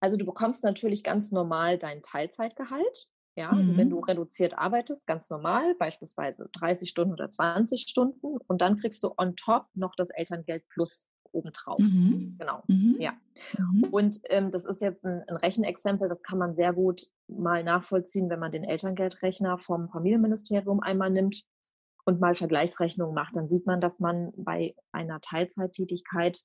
Also 0.00 0.16
du 0.16 0.24
bekommst 0.24 0.64
natürlich 0.64 1.04
ganz 1.04 1.30
normal 1.30 1.78
dein 1.78 2.02
Teilzeitgehalt. 2.02 3.08
Ja, 3.40 3.48
also 3.48 3.74
wenn 3.78 3.88
du 3.88 3.96
mhm. 3.96 4.04
reduziert 4.04 4.58
arbeitest, 4.58 5.06
ganz 5.06 5.30
normal, 5.30 5.74
beispielsweise 5.78 6.50
30 6.52 6.90
Stunden 6.90 7.14
oder 7.14 7.30
20 7.30 7.88
Stunden, 7.88 8.36
und 8.36 8.60
dann 8.60 8.76
kriegst 8.76 9.02
du 9.02 9.14
on 9.16 9.34
top 9.34 9.64
noch 9.72 9.94
das 9.96 10.10
Elterngeld 10.10 10.68
plus 10.68 11.06
obendrauf. 11.32 11.78
Mhm. 11.78 12.36
Genau, 12.38 12.62
mhm. 12.66 12.96
ja. 13.00 13.14
Mhm. 13.56 13.84
Und 13.84 14.20
ähm, 14.28 14.50
das 14.50 14.66
ist 14.66 14.82
jetzt 14.82 15.06
ein, 15.06 15.22
ein, 15.26 15.36
Rechenexempel, 15.36 16.06
das 16.06 16.22
kann 16.22 16.36
man 16.36 16.54
sehr 16.54 16.74
gut 16.74 17.06
mal 17.28 17.64
nachvollziehen, 17.64 18.28
wenn 18.28 18.40
man 18.40 18.52
den 18.52 18.64
Elterngeldrechner 18.64 19.56
vom 19.56 19.88
Familienministerium 19.88 20.80
einmal 20.80 21.08
nimmt 21.08 21.42
und 22.04 22.20
mal 22.20 22.34
Vergleichsrechnungen 22.34 23.14
macht. 23.14 23.36
Dann 23.36 23.48
sieht 23.48 23.64
man, 23.64 23.80
dass 23.80 24.00
man 24.00 24.32
bei 24.36 24.74
einer 24.92 25.22
Teilzeittätigkeit 25.22 26.42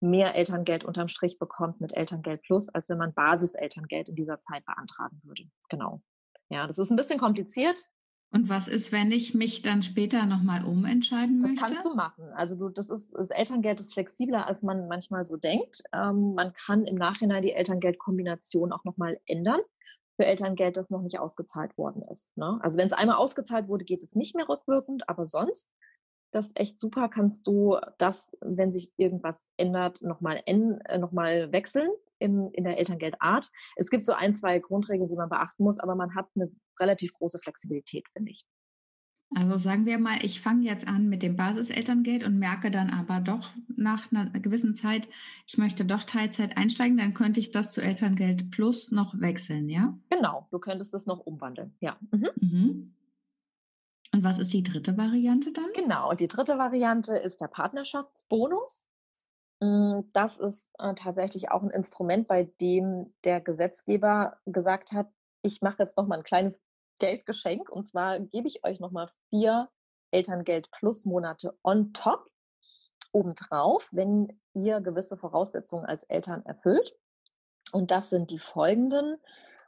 mehr 0.00 0.34
Elterngeld 0.34 0.84
unterm 0.84 1.08
Strich 1.08 1.38
bekommt 1.38 1.80
mit 1.80 1.96
Elterngeld 1.96 2.42
Plus, 2.42 2.68
als 2.68 2.90
wenn 2.90 2.98
man 2.98 3.14
Basiselterngeld 3.14 4.10
in 4.10 4.16
dieser 4.16 4.40
Zeit 4.40 4.66
beantragen 4.66 5.22
würde. 5.24 5.44
Genau. 5.70 6.02
Ja, 6.50 6.66
das 6.66 6.78
ist 6.78 6.90
ein 6.90 6.96
bisschen 6.96 7.18
kompliziert. 7.18 7.88
Und 8.34 8.48
was 8.48 8.66
ist, 8.66 8.90
wenn 8.90 9.12
ich 9.12 9.32
mich 9.32 9.62
dann 9.62 9.84
später 9.84 10.26
nochmal 10.26 10.64
umentscheiden 10.64 11.38
möchte? 11.38 11.54
Das 11.54 11.68
kannst 11.68 11.84
du 11.84 11.94
machen. 11.94 12.24
Also 12.34 12.56
du, 12.56 12.68
das 12.68 12.90
ist, 12.90 13.14
das 13.14 13.30
Elterngeld 13.30 13.78
ist 13.78 13.94
flexibler, 13.94 14.48
als 14.48 14.62
man 14.62 14.88
manchmal 14.88 15.24
so 15.24 15.36
denkt. 15.36 15.84
Ähm, 15.92 16.34
man 16.34 16.52
kann 16.52 16.84
im 16.84 16.96
Nachhinein 16.96 17.42
die 17.42 17.52
Elterngeldkombination 17.52 18.72
auch 18.72 18.82
nochmal 18.82 19.20
ändern 19.26 19.60
für 20.16 20.26
Elterngeld, 20.26 20.76
das 20.76 20.90
noch 20.90 21.02
nicht 21.02 21.20
ausgezahlt 21.20 21.78
worden 21.78 22.02
ist. 22.10 22.36
Ne? 22.36 22.58
Also 22.60 22.76
wenn 22.76 22.88
es 22.88 22.92
einmal 22.92 23.16
ausgezahlt 23.16 23.68
wurde, 23.68 23.84
geht 23.84 24.02
es 24.02 24.16
nicht 24.16 24.34
mehr 24.34 24.48
rückwirkend, 24.48 25.08
aber 25.08 25.26
sonst, 25.26 25.72
das 26.32 26.48
ist 26.48 26.58
echt 26.58 26.80
super, 26.80 27.08
kannst 27.08 27.46
du 27.46 27.78
das, 27.98 28.36
wenn 28.40 28.72
sich 28.72 28.92
irgendwas 28.96 29.46
ändert, 29.56 30.02
nochmal 30.02 30.42
äh, 30.46 30.98
noch 30.98 31.12
wechseln 31.12 31.90
in, 32.24 32.50
in 32.52 32.64
der 32.64 32.78
Elterngeldart. 32.78 33.50
Es 33.76 33.90
gibt 33.90 34.04
so 34.04 34.12
ein, 34.12 34.34
zwei 34.34 34.58
Grundregeln, 34.58 35.08
die 35.08 35.16
man 35.16 35.28
beachten 35.28 35.62
muss, 35.62 35.78
aber 35.78 35.94
man 35.94 36.14
hat 36.14 36.26
eine 36.34 36.50
relativ 36.80 37.12
große 37.12 37.38
Flexibilität, 37.38 38.08
finde 38.12 38.32
ich. 38.32 38.44
Also 39.36 39.56
sagen 39.56 39.84
wir 39.84 39.98
mal, 39.98 40.24
ich 40.24 40.40
fange 40.40 40.64
jetzt 40.64 40.86
an 40.86 41.08
mit 41.08 41.22
dem 41.22 41.36
Basiselterngeld 41.36 42.24
und 42.24 42.38
merke 42.38 42.70
dann 42.70 42.90
aber 42.90 43.20
doch 43.20 43.50
nach 43.76 44.12
einer 44.12 44.30
gewissen 44.30 44.74
Zeit, 44.74 45.08
ich 45.46 45.58
möchte 45.58 45.84
doch 45.84 46.04
Teilzeit 46.04 46.56
einsteigen, 46.56 46.96
dann 46.96 47.14
könnte 47.14 47.40
ich 47.40 47.50
das 47.50 47.72
zu 47.72 47.80
Elterngeld 47.80 48.52
Plus 48.52 48.92
noch 48.92 49.18
wechseln, 49.20 49.68
ja? 49.68 49.98
Genau, 50.08 50.46
du 50.50 50.58
könntest 50.58 50.94
es 50.94 51.06
noch 51.06 51.18
umwandeln, 51.18 51.74
ja. 51.80 51.96
Mhm. 52.12 52.28
Mhm. 52.40 52.94
Und 54.12 54.22
was 54.22 54.38
ist 54.38 54.52
die 54.52 54.62
dritte 54.62 54.96
Variante 54.96 55.50
dann? 55.50 55.72
Genau, 55.74 56.12
die 56.12 56.28
dritte 56.28 56.56
Variante 56.56 57.16
ist 57.16 57.40
der 57.40 57.48
Partnerschaftsbonus. 57.48 58.86
Hm, 59.64 60.10
das 60.12 60.36
ist 60.36 60.68
äh, 60.78 60.94
tatsächlich 60.94 61.50
auch 61.50 61.62
ein 61.62 61.70
Instrument, 61.70 62.28
bei 62.28 62.44
dem 62.60 63.14
der 63.24 63.40
Gesetzgeber 63.40 64.36
gesagt 64.44 64.92
hat, 64.92 65.08
ich 65.40 65.62
mache 65.62 65.82
jetzt 65.82 65.96
noch 65.96 66.06
mal 66.06 66.18
ein 66.18 66.22
kleines 66.24 66.60
Geldgeschenk 66.98 67.70
und 67.70 67.84
zwar 67.84 68.20
gebe 68.20 68.46
ich 68.46 68.62
euch 68.64 68.78
noch 68.78 68.90
mal 68.90 69.08
vier 69.30 69.70
Elterngeld 70.10 70.70
plus 70.70 71.06
Monate 71.06 71.56
on 71.62 71.94
top 71.94 72.30
obendrauf, 73.12 73.88
wenn 73.92 74.38
ihr 74.52 74.82
gewisse 74.82 75.16
Voraussetzungen 75.16 75.86
als 75.86 76.04
Eltern 76.04 76.44
erfüllt. 76.44 76.94
Und 77.72 77.90
das 77.90 78.10
sind 78.10 78.30
die 78.30 78.38
folgenden. 78.38 79.16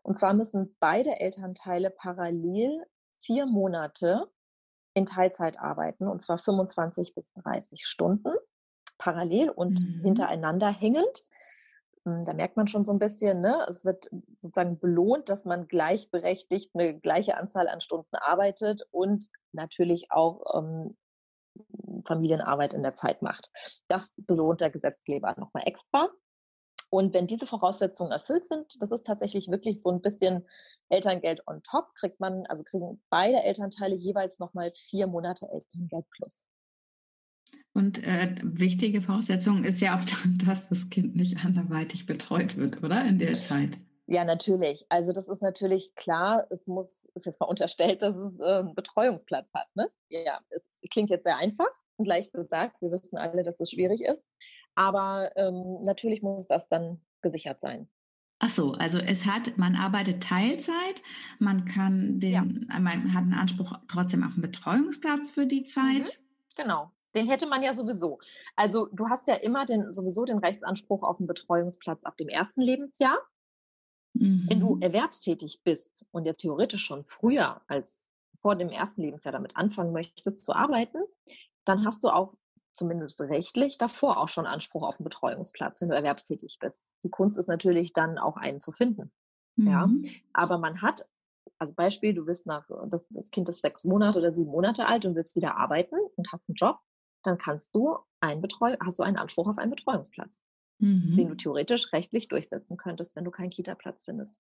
Und 0.03 0.17
zwar 0.17 0.35
müssen 0.35 0.77
beide 0.79 1.21
Elternteile 1.21 1.91
parallel 1.91 2.85
vier 3.19 3.47
Monate 3.47 4.31
in 4.93 5.07
Teilzeit 5.07 5.59
arbeiten, 5.59 6.07
und 6.07 6.21
zwar 6.21 6.39
25 6.39 7.15
bis 7.15 7.33
30 7.33 7.87
Stunden 7.87 8.35
parallel 8.99 9.51
und 9.51 9.81
mhm. 9.81 10.03
hintereinander 10.03 10.73
hängend. 10.73 11.25
Hm, 12.05 12.25
da 12.25 12.33
merkt 12.33 12.57
man 12.57 12.69
schon 12.69 12.85
so 12.85 12.93
ein 12.93 12.99
bisschen, 12.99 13.41
ne? 13.41 13.67
es 13.69 13.85
wird 13.85 14.09
sozusagen 14.37 14.79
belohnt, 14.79 15.29
dass 15.29 15.45
man 15.45 15.69
gleichberechtigt 15.69 16.71
eine 16.75 16.99
gleiche 16.99 17.37
Anzahl 17.37 17.69
an 17.69 17.81
Stunden 17.81 18.17
arbeitet 18.17 18.87
und 18.91 19.27
natürlich 19.53 20.11
auch 20.11 20.57
ähm, 20.57 20.97
Familienarbeit 22.07 22.75
in 22.75 22.83
der 22.83 22.95
Zeit 22.95 23.23
macht. 23.23 23.51
Das 23.89 24.15
belohnt 24.19 24.61
der 24.61 24.71
Gesetzgeber 24.71 25.35
nochmal 25.39 25.65
extra. 25.67 26.11
Und 26.91 27.15
wenn 27.15 27.27
diese 27.27 27.47
Voraussetzungen 27.47 28.13
erfüllt 28.13 28.45
sind, 28.45 28.81
das 28.81 28.93
ist 28.93 29.07
tatsächlich 29.07 29.49
wirklich 29.49 29.83
so 29.83 29.91
ein 29.91 30.01
bisschen 30.01 30.47
Elterngeld 30.89 31.43
on 31.49 31.63
top, 31.65 31.93
kriegt 31.97 32.21
man, 32.21 32.47
also 32.47 32.63
kriegen 32.63 33.03
beide 33.11 33.43
Elternteile 33.43 33.97
jeweils 33.97 34.39
nochmal 34.39 34.73
vier 34.89 35.09
Monate 35.09 35.49
Elterngeld 35.51 36.07
plus. 36.11 36.47
Und 37.77 38.03
äh, 38.05 38.35
wichtige 38.43 39.03
Voraussetzung 39.03 39.63
ist 39.63 39.83
ja 39.83 39.99
auch, 39.99 40.05
dass 40.47 40.67
das 40.71 40.89
Kind 40.89 41.15
nicht 41.15 41.45
anderweitig 41.45 42.07
betreut 42.07 42.57
wird, 42.57 42.83
oder? 42.83 43.05
In 43.05 43.19
der 43.19 43.39
Zeit. 43.43 43.77
Ja, 44.07 44.25
natürlich. 44.25 44.87
Also 44.89 45.13
das 45.13 45.29
ist 45.29 45.43
natürlich 45.43 45.95
klar, 45.95 46.47
es 46.49 46.67
muss, 46.67 47.05
ist 47.15 47.27
jetzt 47.27 47.39
mal 47.39 47.47
unterstellt, 47.51 48.01
dass 48.01 48.17
es 48.17 48.41
äh, 48.41 48.61
einen 48.61 48.75
Betreuungsplatz 48.75 49.53
hat. 49.53 49.67
Ne? 49.75 49.91
Ja, 50.09 50.41
es 50.49 50.71
klingt 50.91 51.11
jetzt 51.11 51.25
sehr 51.25 51.37
einfach 51.37 51.69
und 51.97 52.07
leicht 52.07 52.33
gesagt. 52.33 52.81
Wir 52.81 52.91
wissen 52.93 53.19
alle, 53.19 53.43
dass 53.43 53.61
es 53.61 53.73
schwierig 53.73 54.01
ist. 54.01 54.25
Aber 54.75 55.33
ähm, 55.37 55.83
natürlich 55.83 56.23
muss 56.23 56.47
das 56.47 56.71
dann 56.71 57.03
gesichert 57.21 57.61
sein. 57.61 57.91
Ach 58.39 58.51
so, 58.51 58.73
also 58.73 58.99
es 58.99 59.27
hat, 59.27 59.59
man 59.59 59.75
arbeitet 59.75 60.23
Teilzeit, 60.23 61.03
man 61.39 61.67
kann 61.67 62.21
den, 62.21 62.33
ja. 62.33 62.81
man 62.81 63.13
hat 63.13 63.23
einen 63.23 63.35
Anspruch 63.35 63.79
trotzdem 63.89 64.23
auf 64.23 64.33
einen 64.33 64.43
Betreuungsplatz 64.43 65.33
für 65.33 65.47
die 65.47 65.65
Zeit. 65.65 66.19
Mhm, 66.57 66.63
genau. 66.63 66.93
Den 67.17 67.29
hätte 67.29 67.47
man 67.47 67.63
ja 67.63 67.73
sowieso. 67.73 68.19
Also 68.55 68.89
du 68.93 69.09
hast 69.09 69.27
ja 69.27 69.35
immer 69.35 69.65
den, 69.65 69.93
sowieso 69.93 70.25
den 70.25 70.39
Rechtsanspruch 70.39 71.03
auf 71.03 71.19
einen 71.19 71.27
Betreuungsplatz 71.27 72.05
ab 72.05 72.17
dem 72.17 72.29
ersten 72.29 72.61
Lebensjahr. 72.61 73.19
Mhm. 74.15 74.47
Wenn 74.49 74.61
du 74.61 74.77
mhm. 74.77 74.83
erwerbstätig 74.83 75.63
bist 75.65 76.05
und 76.13 76.27
jetzt 76.27 76.41
theoretisch 76.41 76.85
schon 76.85 77.05
früher 77.05 77.63
als 77.67 78.07
vor 78.37 78.55
dem 78.55 78.69
ersten 78.69 79.03
Lebensjahr 79.03 79.33
damit 79.33 79.57
anfangen 79.57 79.93
möchtest 79.93 80.45
zu 80.45 80.53
arbeiten, 80.53 80.99
dann 81.65 81.85
hast 81.85 82.05
du 82.05 82.11
auch 82.11 82.35
zumindest 82.73 83.21
rechtlich 83.23 83.79
davor 83.79 84.19
auch 84.19 84.29
schon 84.29 84.47
Anspruch 84.47 84.87
auf 84.87 85.01
einen 85.01 85.05
Betreuungsplatz, 85.05 85.81
wenn 85.81 85.89
du 85.89 85.97
erwerbstätig 85.97 86.59
bist. 86.61 86.93
Die 87.03 87.11
Kunst 87.11 87.39
ist 87.39 87.49
natürlich 87.49 87.93
dann 87.95 88.19
auch 88.19 88.37
einen 88.37 88.61
zu 88.61 88.73
finden. 88.73 89.11
Mhm. 89.57 89.69
Ja, 89.69 89.91
aber 90.35 90.59
man 90.59 90.83
hat, 90.83 91.07
also 91.59 91.73
Beispiel, 91.75 92.13
du 92.13 92.27
bist 92.27 92.47
nach, 92.47 92.69
das, 92.89 93.07
das 93.09 93.31
Kind 93.31 93.49
ist 93.49 93.63
sechs 93.63 93.85
Monate 93.85 94.19
oder 94.19 94.33
sieben 94.33 94.51
Monate 94.51 94.87
alt 94.87 95.07
und 95.07 95.15
willst 95.15 95.37
wieder 95.37 95.57
arbeiten 95.57 95.97
und 96.17 96.31
hast 96.31 96.49
einen 96.49 96.57
Job, 96.57 96.79
dann 97.27 97.39
kannst 97.39 97.75
du 97.75 97.99
einen 98.21 98.41
Betreu 98.41 98.77
hast 98.85 98.99
du 98.99 99.03
einen 99.03 99.17
Anspruch 99.17 99.49
auf 99.49 99.59
einen 99.59 99.71
Betreuungsplatz, 99.71 100.43
mhm. 100.79 101.17
den 101.17 101.29
du 101.29 101.35
theoretisch 101.37 101.93
rechtlich 101.93 102.29
durchsetzen 102.29 102.77
könntest, 102.77 103.17
wenn 103.17 103.25
du 103.25 103.31
keinen 103.31 103.51
Kita-Platz 103.51 104.05
findest. 104.05 104.39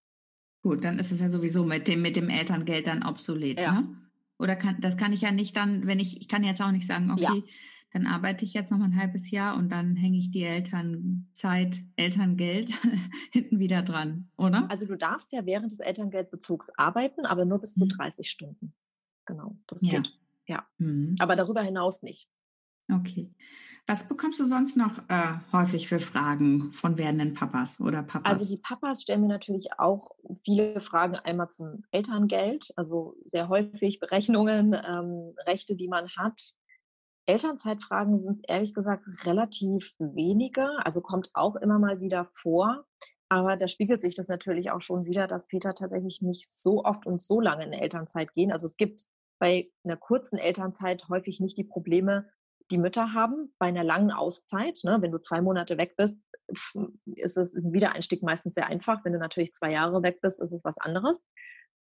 Gut, 0.62 0.85
dann 0.85 0.99
ist 0.99 1.12
es 1.12 1.20
ja 1.20 1.29
sowieso 1.29 1.64
mit 1.64 1.87
dem, 1.88 2.03
mit 2.03 2.16
dem 2.16 2.29
Elterngeld 2.29 2.87
dann 2.87 3.05
obsolet, 3.05 3.61
ja. 3.61 3.81
ne? 3.81 3.96
Oder 4.38 4.55
kann, 4.55 4.81
das 4.81 4.99
kann 4.99 5.14
ich 5.14 5.22
ja 5.22 5.31
nicht 5.31 5.57
dann, 5.57 5.87
wenn 5.87 5.99
ich, 5.99 6.20
ich 6.20 6.29
kann 6.29 6.44
jetzt 6.44 6.61
auch 6.61 6.70
nicht 6.70 6.87
sagen, 6.87 7.11
okay, 7.11 7.22
ja 7.22 7.42
dann 7.96 8.07
arbeite 8.07 8.44
ich 8.44 8.53
jetzt 8.53 8.70
noch 8.70 8.77
mal 8.77 8.87
ein 8.87 9.01
halbes 9.01 9.31
Jahr 9.31 9.57
und 9.57 9.70
dann 9.70 9.96
hänge 9.96 10.18
ich 10.18 10.31
die 10.31 10.42
Elternzeit, 10.42 11.79
Elterngeld 11.96 12.70
hinten 13.33 13.59
wieder 13.59 13.83
dran, 13.83 14.31
oder? 14.37 14.70
Also 14.70 14.87
du 14.87 14.96
darfst 14.96 15.33
ja 15.33 15.46
während 15.46 15.70
des 15.70 15.81
Elterngeldbezugs 15.81 16.70
arbeiten, 16.77 17.25
aber 17.25 17.46
nur 17.46 17.59
bis 17.59 17.75
zu 17.75 17.87
30 17.87 18.27
mhm. 18.27 18.29
Stunden. 18.29 18.75
Genau, 19.25 19.57
das 19.66 19.81
ja. 19.83 19.92
geht. 19.92 20.12
Ja, 20.46 20.66
mhm. 20.77 21.14
aber 21.18 21.37
darüber 21.37 21.62
hinaus 21.62 22.03
nicht. 22.03 22.29
Okay. 22.92 23.31
Was 23.88 24.09
bekommst 24.09 24.40
du 24.40 24.46
sonst 24.46 24.77
noch 24.77 24.99
äh, 25.09 25.35
häufig 25.53 25.88
für 25.88 26.01
Fragen 26.01 26.72
von 26.72 26.99
werdenden 26.99 27.35
Papas 27.35 27.81
oder 27.81 28.03
Papas? 28.03 28.33
Also 28.33 28.49
die 28.49 28.61
Papas 28.61 29.03
stellen 29.03 29.20
mir 29.20 29.29
natürlich 29.29 29.79
auch 29.79 30.11
viele 30.44 30.81
Fragen 30.81 31.14
einmal 31.14 31.51
zum 31.51 31.85
Elterngeld, 31.92 32.72
also 32.75 33.14
sehr 33.25 33.49
häufig 33.49 34.01
Berechnungen, 34.01 34.72
ähm, 34.75 35.35
Rechte, 35.46 35.77
die 35.77 35.87
man 35.87 36.09
hat, 36.16 36.40
Elternzeitfragen 37.27 38.22
sind 38.22 38.44
ehrlich 38.49 38.72
gesagt 38.72 39.05
relativ 39.25 39.94
wenige, 39.99 40.68
also 40.85 41.01
kommt 41.01 41.31
auch 41.35 41.57
immer 41.57 41.79
mal 41.79 42.01
wieder 42.01 42.27
vor. 42.31 42.87
Aber 43.29 43.57
da 43.57 43.66
spiegelt 43.66 44.01
sich 44.01 44.14
das 44.14 44.29
natürlich 44.29 44.70
auch 44.70 44.81
schon 44.81 45.05
wieder, 45.05 45.27
dass 45.27 45.49
Väter 45.49 45.75
tatsächlich 45.75 46.22
nicht 46.22 46.49
so 46.49 46.85
oft 46.85 47.07
und 47.07 47.20
so 47.20 47.40
lange 47.40 47.64
in 47.64 47.72
Elternzeit 47.72 48.33
gehen. 48.35 48.53
Also 48.53 48.66
es 48.66 48.77
gibt 48.77 49.03
bei 49.40 49.68
einer 49.85 49.96
kurzen 49.96 50.38
Elternzeit 50.38 51.09
häufig 51.09 51.40
nicht 51.40 51.59
die 51.59 51.64
Probleme, 51.64 52.31
die 52.70 52.79
Mütter 52.79 53.12
haben. 53.12 53.52
Bei 53.59 53.66
einer 53.66 53.85
langen 53.85 54.11
Auszeit, 54.11 54.81
ne, 54.85 54.98
wenn 55.00 55.12
du 55.12 55.20
zwei 55.20 55.40
Monate 55.40 55.79
weg 55.79 55.94
bist, 55.96 56.18
ist 56.48 57.37
es 57.37 57.55
ein 57.55 57.72
Wiedereinstieg 57.72 58.22
meistens 58.22 58.55
sehr 58.55 58.66
einfach. 58.66 59.05
Wenn 59.05 59.12
du 59.12 59.18
natürlich 59.18 59.52
zwei 59.52 59.72
Jahre 59.72 60.02
weg 60.02 60.20
bist, 60.20 60.40
ist 60.40 60.52
es 60.52 60.64
was 60.64 60.79
anderes. 60.79 61.24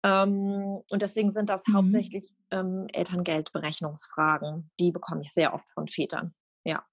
Ähm, 0.04 0.82
und 0.90 1.02
deswegen 1.02 1.32
sind 1.32 1.50
das 1.50 1.66
mhm. 1.66 1.74
hauptsächlich 1.74 2.34
ähm, 2.50 2.86
Elterngeldberechnungsfragen. 2.92 4.70
Die 4.78 4.92
bekomme 4.92 5.22
ich 5.22 5.32
sehr 5.32 5.54
oft 5.54 5.68
von 5.70 5.88
Vätern. 5.88 6.34
Ja. 6.64 6.84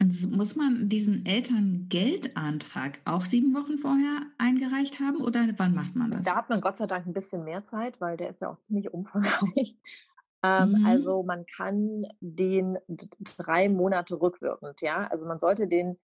Und 0.00 0.30
muss 0.34 0.56
man 0.56 0.88
diesen 0.88 1.26
Elterngeldantrag 1.26 3.00
auch 3.04 3.26
sieben 3.26 3.54
Wochen 3.54 3.76
vorher 3.76 4.22
eingereicht 4.38 5.00
haben 5.00 5.20
oder 5.20 5.46
wann 5.58 5.74
macht 5.74 5.94
man 5.94 6.10
das? 6.10 6.22
Da 6.22 6.36
hat 6.36 6.48
man 6.48 6.62
Gott 6.62 6.78
sei 6.78 6.86
Dank 6.86 7.06
ein 7.06 7.12
bisschen 7.12 7.44
mehr 7.44 7.64
Zeit, 7.64 8.00
weil 8.00 8.16
der 8.16 8.30
ist 8.30 8.40
ja 8.40 8.48
auch 8.48 8.60
ziemlich 8.60 8.92
umfangreich. 8.94 9.76
Ähm, 10.42 10.70
mhm. 10.70 10.86
Also 10.86 11.22
man 11.22 11.44
kann 11.46 12.06
den 12.20 12.78
drei 13.36 13.68
Monate 13.68 14.20
rückwirkend, 14.20 14.80
ja. 14.80 15.06
Also 15.08 15.26
man 15.26 15.38
sollte 15.38 15.68
den 15.68 15.98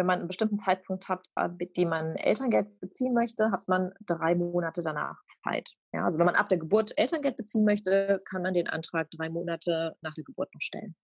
wenn 0.00 0.06
man 0.06 0.20
einen 0.20 0.28
bestimmten 0.28 0.58
Zeitpunkt 0.58 1.08
hat, 1.08 1.26
äh, 1.36 1.48
mit 1.58 1.76
dem 1.76 1.90
man 1.90 2.16
Elterngeld 2.16 2.80
beziehen 2.80 3.12
möchte, 3.12 3.50
hat 3.50 3.68
man 3.68 3.92
drei 4.06 4.34
Monate 4.34 4.80
danach 4.82 5.18
Zeit. 5.44 5.74
Ja, 5.92 6.06
also 6.06 6.18
wenn 6.18 6.24
man 6.24 6.36
ab 6.36 6.48
der 6.48 6.56
Geburt 6.56 6.92
Elterngeld 6.96 7.36
beziehen 7.36 7.64
möchte, 7.64 8.22
kann 8.24 8.40
man 8.40 8.54
den 8.54 8.66
Antrag 8.66 9.10
drei 9.10 9.28
Monate 9.28 9.94
nach 10.00 10.14
der 10.14 10.24
Geburt 10.24 10.48
noch 10.54 10.60
stellen. 10.62 10.96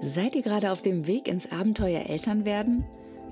Seid 0.00 0.36
ihr 0.36 0.42
gerade 0.42 0.70
auf 0.70 0.80
dem 0.80 1.06
Weg 1.06 1.28
ins 1.28 1.52
Abenteuer 1.52 2.08
Elternwerden? 2.08 2.86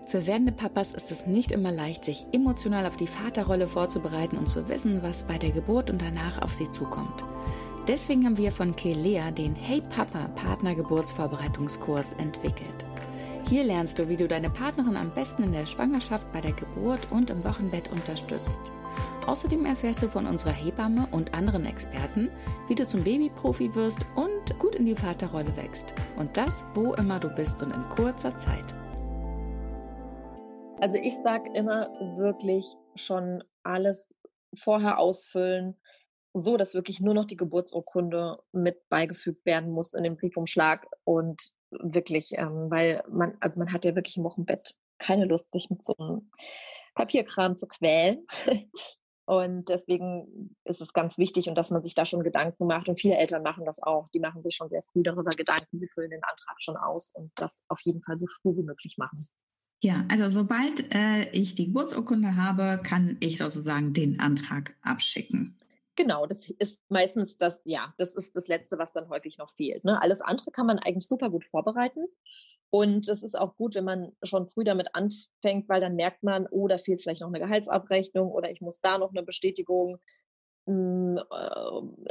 Für 0.07 0.25
werdende 0.25 0.53
Papas 0.53 0.93
ist 0.93 1.11
es 1.11 1.27
nicht 1.27 1.51
immer 1.51 1.73
leicht, 1.73 2.05
sich 2.05 2.27
emotional 2.31 2.87
auf 2.87 2.97
die 2.97 3.09
Vaterrolle 3.09 3.67
vorzubereiten 3.67 4.39
und 4.39 4.49
zu 4.49 4.69
wissen, 4.69 5.03
was 5.03 5.25
bei 5.25 5.37
der 5.37 5.51
Geburt 5.51 5.91
und 5.91 6.01
danach 6.01 6.41
auf 6.43 6.55
sie 6.55 6.71
zukommt. 6.71 7.25
Deswegen 7.89 8.25
haben 8.25 8.37
wir 8.37 8.53
von 8.53 8.77
Kelea 8.77 9.33
den 9.33 9.57
Hey 9.57 9.81
Papa 9.81 10.29
Partner 10.37 10.77
Geburtsvorbereitungskurs 10.77 12.13
entwickelt. 12.15 12.87
Hier 13.49 13.65
lernst 13.65 13.99
du, 13.99 14.09
wie 14.09 14.17
du 14.17 14.29
deine 14.29 14.49
Partnerin 14.49 14.97
am 14.97 15.11
besten 15.11 15.43
in 15.43 15.53
der 15.53 15.67
Schwangerschaft, 15.67 16.31
bei 16.33 16.41
der 16.41 16.53
Geburt 16.53 17.09
und 17.11 17.31
im 17.31 17.45
Wochenbett 17.45 17.91
unterstützt. 17.91 18.61
Außerdem 19.27 19.65
erfährst 19.67 20.05
du 20.05 20.09
von 20.09 20.27
unserer 20.27 20.53
Hebamme 20.53 21.09
und 21.11 21.35
anderen 21.35 21.67
Experten, 21.67 22.31
wie 22.69 22.77
du 22.77 22.87
zum 22.87 23.03
Babyprofi 23.03 23.75
wirst 23.75 24.07
und 24.15 24.57
gut 24.61 24.77
in 24.77 24.87
die 24.87 24.95
Vaterrolle 24.95 25.57
wächst. 25.57 25.95
Und 26.17 26.37
das, 26.37 26.65
wo 26.75 26.95
immer 26.95 27.19
du 27.19 27.29
bist 27.29 27.61
und 27.61 27.75
in 27.75 27.89
kurzer 27.89 28.37
Zeit. 28.37 28.75
Also 30.79 30.99
ich 30.99 31.15
sage 31.23 31.51
immer 31.55 31.89
wirklich 32.17 32.67
schon 32.97 33.43
alles 33.63 34.15
vorher 34.55 34.99
ausfüllen, 34.99 35.77
so 36.35 36.57
dass 36.57 36.75
wirklich 36.75 37.01
nur 37.01 37.15
noch 37.15 37.25
die 37.25 37.37
Geburtsurkunde 37.37 38.39
mit 38.53 38.87
beigefügt 38.89 39.47
werden 39.47 39.71
muss 39.71 39.95
in 39.95 40.05
den 40.05 40.17
Briefumschlag 40.17 40.87
und 41.05 41.53
wirklich, 41.71 42.33
ähm, 42.37 42.71
weil 42.71 43.03
man, 43.09 43.37
also 43.41 43.59
man 43.59 43.73
hat 43.73 43.85
ja 43.85 43.95
wirklich 43.95 44.19
im 44.19 44.25
Wochenbett 44.25 44.75
keine 44.99 45.25
Lust, 45.25 45.53
sich 45.53 45.71
mit 45.71 45.85
so 45.85 45.95
einem 45.99 46.31
Papierkram 46.95 47.57
zu 47.57 47.67
quälen. 47.67 48.27
Und 49.27 49.69
deswegen 49.69 50.57
ist 50.65 50.81
es 50.81 50.93
ganz 50.93 51.19
wichtig 51.19 51.49
und 51.49 51.57
dass 51.57 51.73
man 51.73 51.83
sich 51.83 51.95
da 51.95 52.05
schon 52.05 52.23
Gedanken 52.23 52.67
macht. 52.67 52.89
Und 52.89 53.01
viele 53.01 53.17
Eltern 53.17 53.43
machen 53.43 53.65
das 53.65 53.83
auch. 53.83 54.09
Die 54.11 54.21
machen 54.21 54.43
sich 54.43 54.55
schon 54.55 54.69
sehr 54.69 54.83
früh 54.83 55.03
darüber 55.03 55.31
Gedanken. 55.31 55.79
Sie 55.79 55.89
füllen 55.93 56.11
den 56.11 56.23
Antrag 56.23 56.57
schon 56.61 56.77
aus 56.77 57.13
und 57.17 57.31
das 57.35 57.65
auf 57.69 57.81
jeden 57.83 58.03
Fall 58.03 58.17
so 58.17 58.27
früh 58.41 58.57
wie 58.57 58.65
möglich 58.65 58.95
machen. 58.99 59.19
Ja, 59.83 60.05
also 60.09 60.31
sobald 60.31 60.95
äh, 60.95 61.29
ich 61.33 61.57
die 61.57 61.67
Geburtsurkunde 61.67 62.37
habe, 62.37 62.81
kann 62.85 63.17
ich 63.19 63.39
sozusagen 63.39 63.93
den 63.93 64.21
Antrag 64.21 64.77
abschicken. 64.83 65.59
Genau, 65.97 66.27
das 66.27 66.51
ist 66.51 66.79
meistens 66.89 67.39
das, 67.39 67.61
ja, 67.65 67.95
das 67.97 68.15
ist 68.15 68.37
das 68.37 68.49
Letzte, 68.49 68.79
was 68.79 68.93
dann 68.93 69.09
häufig 69.09 69.39
noch 69.39 69.51
fehlt. 69.51 69.83
Ne? 69.83 70.01
Alles 70.01 70.21
andere 70.21 70.51
kann 70.53 70.67
man 70.67 70.79
eigentlich 70.79 71.09
super 71.09 71.31
gut 71.31 71.45
vorbereiten. 71.45 72.07
Und 72.71 73.09
es 73.09 73.23
ist 73.23 73.39
auch 73.39 73.57
gut, 73.57 73.75
wenn 73.75 73.85
man 73.85 74.13
schon 74.23 74.47
früh 74.47 74.65
damit 74.65 74.95
anfängt, 74.95 75.69
weil 75.69 75.81
dann 75.81 75.97
merkt 75.97 76.23
man, 76.23 76.47
oh, 76.51 76.69
da 76.69 76.79
fehlt 76.79 77.03
vielleicht 77.03 77.21
noch 77.21 77.29
eine 77.29 77.39
Gehaltsabrechnung 77.39 78.31
oder 78.31 78.51
ich 78.51 78.61
muss 78.61 78.81
da 78.81 78.99
noch 78.99 79.11
eine 79.11 79.23
Bestätigung 79.23 79.99
mh, 80.67 80.73
hm, 80.73 81.21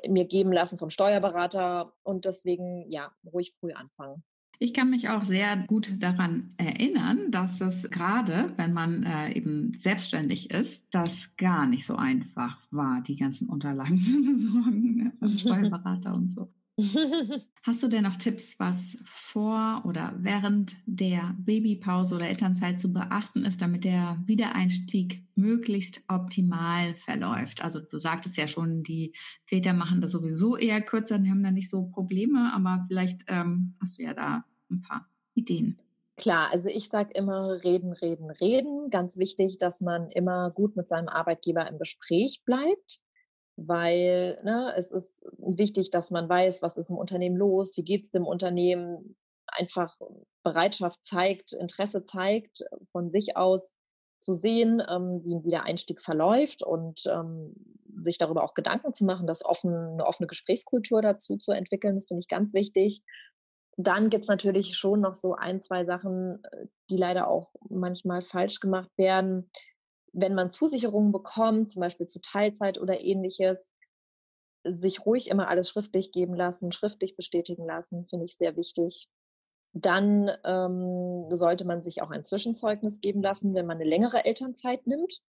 äh, 0.03 0.09
mir 0.09 0.25
geben 0.25 0.51
lassen 0.51 0.79
vom 0.79 0.89
Steuerberater. 0.89 1.93
Und 2.03 2.25
deswegen, 2.25 2.89
ja, 2.89 3.11
ruhig 3.25 3.53
früh 3.59 3.73
anfangen. 3.73 4.23
Ich 4.59 4.73
kann 4.73 4.89
mich 4.89 5.09
auch 5.09 5.25
sehr 5.25 5.57
gut 5.67 6.01
daran 6.01 6.49
erinnern, 6.57 7.29
dass 7.29 7.59
es 7.59 7.89
gerade, 7.89 8.53
wenn 8.55 8.71
man 8.71 9.03
äh, 9.03 9.33
eben 9.33 9.73
selbstständig 9.77 10.51
ist, 10.51 10.87
das 10.93 11.35
gar 11.35 11.67
nicht 11.67 11.85
so 11.85 11.95
einfach 11.95 12.59
war, 12.71 13.01
die 13.01 13.17
ganzen 13.17 13.49
Unterlagen 13.49 13.99
zu 14.03 14.23
besorgen 14.23 14.95
ne, 14.95 15.13
vom 15.19 15.27
Steuerberater 15.37 16.13
und 16.13 16.31
so. 16.31 16.53
Hast 17.63 17.83
du 17.83 17.87
denn 17.87 18.03
noch 18.03 18.17
Tipps, 18.17 18.59
was 18.59 18.97
vor 19.05 19.83
oder 19.85 20.13
während 20.17 20.75
der 20.85 21.33
Babypause 21.39 22.15
oder 22.15 22.27
Elternzeit 22.27 22.81
zu 22.81 22.91
beachten 22.91 23.45
ist, 23.45 23.61
damit 23.61 23.85
der 23.85 24.21
Wiedereinstieg 24.25 25.23
möglichst 25.35 26.03
optimal 26.09 26.95
verläuft? 26.95 27.63
Also 27.63 27.79
du 27.79 27.97
sagtest 27.97 28.35
ja 28.35 28.49
schon, 28.49 28.83
die 28.83 29.13
Väter 29.45 29.73
machen 29.73 30.01
das 30.01 30.11
sowieso 30.11 30.57
eher 30.57 30.81
kürzer, 30.81 31.17
die 31.17 31.29
haben 31.29 31.43
da 31.43 31.51
nicht 31.51 31.69
so 31.69 31.85
Probleme, 31.85 32.51
aber 32.53 32.83
vielleicht 32.89 33.21
ähm, 33.27 33.75
hast 33.79 33.97
du 33.97 34.03
ja 34.03 34.13
da 34.13 34.43
ein 34.69 34.81
paar 34.81 35.07
Ideen. 35.33 35.79
Klar, 36.17 36.51
also 36.51 36.69
ich 36.69 36.89
sage 36.89 37.11
immer 37.13 37.63
reden, 37.63 37.93
reden, 37.93 38.29
reden. 38.29 38.89
Ganz 38.89 39.17
wichtig, 39.17 39.57
dass 39.57 39.81
man 39.81 40.09
immer 40.09 40.49
gut 40.51 40.75
mit 40.75 40.87
seinem 40.87 41.09
Arbeitgeber 41.09 41.69
im 41.69 41.77
Gespräch 41.77 42.41
bleibt 42.45 42.99
weil 43.55 44.39
ne, 44.43 44.73
es 44.77 44.91
ist 44.91 45.25
wichtig, 45.37 45.91
dass 45.91 46.11
man 46.11 46.27
weiß, 46.27 46.61
was 46.61 46.77
ist 46.77 46.89
im 46.89 46.97
Unternehmen 46.97 47.37
los, 47.37 47.77
wie 47.77 47.83
geht 47.83 48.05
es 48.05 48.11
dem 48.11 48.25
Unternehmen, 48.25 49.15
einfach 49.47 49.95
Bereitschaft 50.43 51.03
zeigt, 51.03 51.53
Interesse 51.53 52.03
zeigt, 52.03 52.63
von 52.91 53.09
sich 53.09 53.37
aus 53.37 53.73
zu 54.19 54.33
sehen, 54.33 54.81
ähm, 54.89 55.21
wie 55.23 55.35
ein 55.35 55.43
Wiedereinstieg 55.43 56.01
verläuft 56.01 56.63
und 56.63 57.03
ähm, 57.05 57.53
sich 57.97 58.17
darüber 58.17 58.43
auch 58.43 58.53
Gedanken 58.53 58.93
zu 58.93 59.05
machen, 59.05 59.27
das 59.27 59.45
offen, 59.45 59.73
eine 59.73 60.05
offene 60.05 60.27
Gesprächskultur 60.27 61.01
dazu 61.01 61.37
zu 61.37 61.51
entwickeln, 61.51 61.95
das 61.95 62.07
finde 62.07 62.21
ich 62.21 62.27
ganz 62.27 62.53
wichtig. 62.53 63.03
Dann 63.77 64.09
gibt 64.09 64.25
es 64.25 64.29
natürlich 64.29 64.77
schon 64.77 65.01
noch 65.01 65.13
so 65.13 65.33
ein, 65.33 65.59
zwei 65.59 65.85
Sachen, 65.85 66.43
äh, 66.43 66.65
die 66.89 66.97
leider 66.97 67.27
auch 67.27 67.53
manchmal 67.69 68.21
falsch 68.21 68.59
gemacht 68.59 68.89
werden. 68.97 69.49
Wenn 70.17 70.33
man 70.33 70.49
Zusicherungen 70.49 71.11
bekommt, 71.11 71.69
zum 71.69 71.81
Beispiel 71.81 72.05
zu 72.05 72.21
Teilzeit 72.21 72.79
oder 72.79 73.01
ähnliches, 73.01 73.69
sich 74.63 75.05
ruhig 75.05 75.29
immer 75.29 75.49
alles 75.49 75.69
schriftlich 75.69 76.11
geben 76.11 76.33
lassen, 76.33 76.71
schriftlich 76.71 77.15
bestätigen 77.15 77.65
lassen, 77.65 78.07
finde 78.09 78.25
ich 78.25 78.37
sehr 78.37 78.55
wichtig. 78.55 79.09
Dann 79.73 80.31
ähm, 80.45 81.25
sollte 81.29 81.65
man 81.65 81.81
sich 81.81 82.01
auch 82.01 82.11
ein 82.11 82.23
Zwischenzeugnis 82.23 83.01
geben 83.01 83.21
lassen, 83.21 83.53
wenn 83.53 83.65
man 83.65 83.77
eine 83.77 83.89
längere 83.89 84.23
Elternzeit 84.23 84.87
nimmt, 84.87 85.21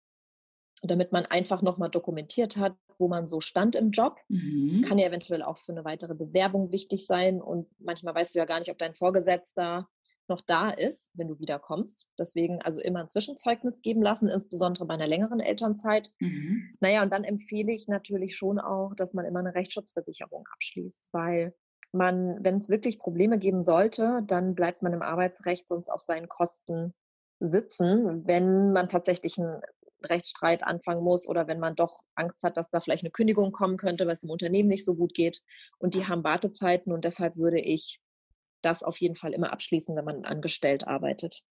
damit 0.82 1.10
man 1.10 1.26
einfach 1.26 1.62
nochmal 1.62 1.90
dokumentiert 1.90 2.56
hat, 2.56 2.76
wo 2.98 3.08
man 3.08 3.26
so 3.26 3.40
stand 3.40 3.74
im 3.74 3.90
Job. 3.90 4.20
Mhm. 4.28 4.82
Kann 4.86 4.98
ja 4.98 5.08
eventuell 5.08 5.42
auch 5.42 5.58
für 5.58 5.72
eine 5.72 5.84
weitere 5.84 6.14
Bewerbung 6.14 6.70
wichtig 6.70 7.06
sein. 7.06 7.42
Und 7.42 7.68
manchmal 7.78 8.14
weißt 8.14 8.34
du 8.34 8.38
ja 8.38 8.44
gar 8.44 8.60
nicht, 8.60 8.70
ob 8.70 8.78
dein 8.78 8.94
Vorgesetzter 8.94 9.88
noch 10.28 10.40
da 10.40 10.70
ist, 10.70 11.10
wenn 11.14 11.28
du 11.28 11.38
wiederkommst. 11.38 12.06
Deswegen 12.18 12.60
also 12.62 12.80
immer 12.80 13.00
ein 13.00 13.08
Zwischenzeugnis 13.08 13.82
geben 13.82 14.02
lassen, 14.02 14.28
insbesondere 14.28 14.86
bei 14.86 14.94
einer 14.94 15.06
längeren 15.06 15.40
Elternzeit. 15.40 16.10
Mhm. 16.20 16.74
Naja, 16.80 17.02
und 17.02 17.12
dann 17.12 17.24
empfehle 17.24 17.72
ich 17.72 17.88
natürlich 17.88 18.36
schon 18.36 18.58
auch, 18.58 18.94
dass 18.96 19.14
man 19.14 19.24
immer 19.24 19.40
eine 19.40 19.54
Rechtsschutzversicherung 19.54 20.46
abschließt, 20.52 21.08
weil 21.12 21.54
man, 21.92 22.42
wenn 22.42 22.58
es 22.58 22.68
wirklich 22.68 22.98
Probleme 22.98 23.38
geben 23.38 23.64
sollte, 23.64 24.22
dann 24.26 24.54
bleibt 24.54 24.82
man 24.82 24.92
im 24.92 25.02
Arbeitsrecht 25.02 25.68
sonst 25.68 25.88
auf 25.88 26.00
seinen 26.00 26.28
Kosten 26.28 26.94
sitzen, 27.40 28.26
wenn 28.26 28.72
man 28.72 28.88
tatsächlich 28.88 29.38
einen 29.38 29.60
Rechtsstreit 30.04 30.64
anfangen 30.64 31.02
muss 31.02 31.26
oder 31.26 31.46
wenn 31.46 31.58
man 31.58 31.74
doch 31.74 32.00
Angst 32.14 32.42
hat, 32.42 32.56
dass 32.56 32.70
da 32.70 32.80
vielleicht 32.80 33.04
eine 33.04 33.10
Kündigung 33.10 33.52
kommen 33.52 33.76
könnte, 33.76 34.06
weil 34.06 34.12
es 34.12 34.22
im 34.22 34.30
Unternehmen 34.30 34.68
nicht 34.68 34.84
so 34.84 34.94
gut 34.94 35.14
geht. 35.14 35.42
Und 35.78 35.94
die 35.94 36.06
haben 36.06 36.24
Wartezeiten 36.24 36.92
und 36.92 37.04
deshalb 37.04 37.36
würde 37.36 37.60
ich 37.60 38.00
das 38.62 38.82
auf 38.82 38.98
jeden 38.98 39.14
Fall 39.14 39.32
immer 39.32 39.52
abschließen, 39.52 39.94
wenn 39.96 40.04
man 40.04 40.24
angestellt 40.24 40.86
arbeitet. 40.86 41.42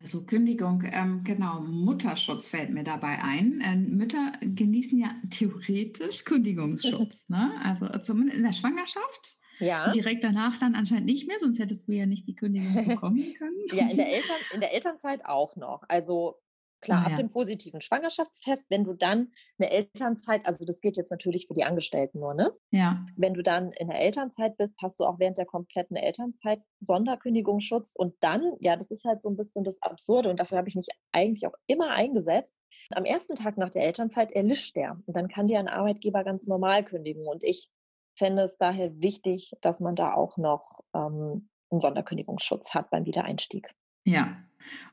Also 0.00 0.24
Kündigung, 0.24 0.82
ähm, 0.86 1.24
genau, 1.24 1.60
Mutterschutz 1.60 2.48
fällt 2.48 2.70
mir 2.70 2.84
dabei 2.84 3.22
ein. 3.22 3.62
Ähm, 3.62 3.96
Mütter 3.96 4.32
genießen 4.40 4.98
ja 4.98 5.14
theoretisch 5.28 6.24
Kündigungsschutz, 6.24 7.28
ne? 7.28 7.52
Also 7.62 7.86
zumindest 7.98 8.38
in 8.38 8.44
der 8.44 8.52
Schwangerschaft 8.52 9.40
ja. 9.60 9.90
Direkt 9.90 10.24
danach 10.24 10.58
dann 10.58 10.74
anscheinend 10.74 11.06
nicht 11.06 11.28
mehr, 11.28 11.38
sonst 11.38 11.58
hättest 11.58 11.86
du 11.86 11.92
ja 11.92 12.06
nicht 12.06 12.26
die 12.26 12.34
Kündigung 12.34 12.72
bekommen 12.88 13.34
können. 13.34 13.56
ja, 13.72 13.88
in 13.88 13.96
der, 13.96 14.12
Eltern, 14.12 14.36
in 14.54 14.60
der 14.60 14.72
Elternzeit 14.72 15.26
auch 15.26 15.54
noch. 15.56 15.82
Also 15.88 16.36
klar, 16.80 17.04
ah, 17.04 17.10
ab 17.10 17.16
dem 17.16 17.30
positiven 17.30 17.80
Schwangerschaftstest, 17.80 18.70
wenn 18.70 18.84
du 18.84 18.94
dann 18.94 19.32
eine 19.58 19.70
Elternzeit, 19.70 20.46
also 20.46 20.64
das 20.64 20.80
geht 20.80 20.96
jetzt 20.96 21.10
natürlich 21.10 21.46
für 21.46 21.54
die 21.54 21.64
Angestellten 21.64 22.20
nur, 22.20 22.34
ne? 22.34 22.52
Ja. 22.70 23.04
Wenn 23.16 23.34
du 23.34 23.42
dann 23.42 23.72
in 23.72 23.88
der 23.88 24.00
Elternzeit 24.00 24.56
bist, 24.56 24.76
hast 24.82 25.00
du 25.00 25.04
auch 25.04 25.18
während 25.18 25.38
der 25.38 25.46
kompletten 25.46 25.96
Elternzeit 25.96 26.62
Sonderkündigungsschutz 26.80 27.94
und 27.96 28.14
dann, 28.20 28.54
ja, 28.60 28.76
das 28.76 28.90
ist 28.90 29.04
halt 29.04 29.22
so 29.22 29.28
ein 29.28 29.36
bisschen 29.36 29.64
das 29.64 29.82
Absurde 29.82 30.30
und 30.30 30.40
dafür 30.40 30.58
habe 30.58 30.68
ich 30.68 30.76
mich 30.76 30.88
eigentlich 31.12 31.46
auch 31.46 31.54
immer 31.66 31.90
eingesetzt. 31.90 32.58
Am 32.90 33.04
ersten 33.04 33.34
Tag 33.34 33.58
nach 33.58 33.70
der 33.70 33.82
Elternzeit 33.82 34.32
erlischt 34.32 34.76
der 34.76 35.00
und 35.06 35.16
dann 35.16 35.28
kann 35.28 35.46
dir 35.46 35.58
ein 35.58 35.68
Arbeitgeber 35.68 36.24
ganz 36.24 36.46
normal 36.46 36.84
kündigen 36.84 37.26
und 37.26 37.44
ich 37.44 37.70
fände 38.16 38.42
es 38.42 38.56
daher 38.58 39.00
wichtig, 39.00 39.52
dass 39.60 39.80
man 39.80 39.94
da 39.94 40.14
auch 40.14 40.36
noch 40.36 40.80
ähm, 40.94 41.48
einen 41.70 41.80
Sonderkündigungsschutz 41.80 42.74
hat 42.74 42.90
beim 42.90 43.06
Wiedereinstieg. 43.06 43.70
Ja. 44.04 44.36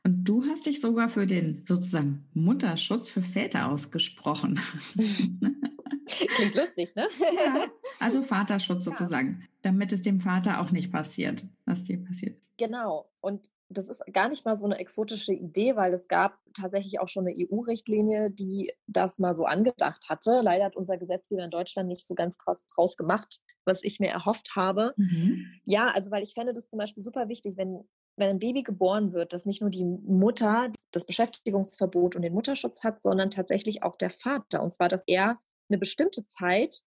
Und 0.03 0.23
du 0.23 0.45
hast 0.45 0.65
dich 0.65 0.81
sogar 0.81 1.09
für 1.09 1.27
den 1.27 1.63
sozusagen 1.65 2.25
Mutterschutz 2.33 3.09
für 3.09 3.21
Väter 3.21 3.71
ausgesprochen. 3.71 4.59
Klingt 6.07 6.55
lustig, 6.55 6.95
ne? 6.95 7.07
Ja, 7.19 7.67
also 7.99 8.21
Vaterschutz 8.23 8.85
ja. 8.85 8.91
sozusagen, 8.91 9.47
damit 9.61 9.91
es 9.91 10.01
dem 10.01 10.21
Vater 10.21 10.61
auch 10.61 10.71
nicht 10.71 10.91
passiert, 10.91 11.43
was 11.65 11.83
dir 11.83 12.03
passiert 12.03 12.39
ist. 12.39 12.51
Genau. 12.57 13.09
Und 13.21 13.49
das 13.69 13.89
ist 13.89 14.01
gar 14.13 14.29
nicht 14.29 14.45
mal 14.45 14.55
so 14.55 14.65
eine 14.65 14.79
exotische 14.79 15.33
Idee, 15.33 15.75
weil 15.75 15.93
es 15.93 16.07
gab 16.07 16.39
tatsächlich 16.53 16.99
auch 16.99 17.09
schon 17.09 17.27
eine 17.27 17.35
EU-Richtlinie, 17.37 18.31
die 18.31 18.71
das 18.87 19.19
mal 19.19 19.35
so 19.35 19.43
angedacht 19.43 20.07
hatte. 20.07 20.39
Leider 20.41 20.65
hat 20.65 20.77
unser 20.77 20.97
Gesetzgeber 20.97 21.43
in 21.43 21.51
Deutschland 21.51 21.89
nicht 21.89 22.07
so 22.07 22.15
ganz 22.15 22.37
draus, 22.37 22.65
draus 22.67 22.95
gemacht, 22.95 23.39
was 23.65 23.83
ich 23.83 23.99
mir 23.99 24.07
erhofft 24.09 24.55
habe. 24.55 24.93
Mhm. 24.95 25.45
Ja, 25.65 25.91
also 25.91 26.11
weil 26.11 26.23
ich 26.23 26.33
fände 26.33 26.53
das 26.53 26.69
zum 26.69 26.79
Beispiel 26.79 27.03
super 27.03 27.27
wichtig, 27.27 27.57
wenn, 27.57 27.83
wenn 28.17 28.29
ein 28.29 28.39
Baby 28.39 28.63
geboren 28.63 29.13
wird, 29.13 29.31
dass 29.31 29.45
nicht 29.45 29.61
nur 29.61 29.69
die 29.69 29.85
Mutter 29.85 30.71
das 30.91 31.05
Beschäftigungsverbot 31.05 32.15
und 32.15 32.23
den 32.23 32.33
Mutterschutz 32.33 32.83
hat, 32.83 33.01
sondern 33.01 33.29
tatsächlich 33.29 33.83
auch 33.83 33.95
der 33.95 34.09
Vater. 34.09 34.61
Und 34.61 34.71
zwar, 34.73 34.89
dass 34.89 35.03
er 35.07 35.39
eine 35.69 35.77
bestimmte 35.77 36.25
Zeit, 36.25 36.81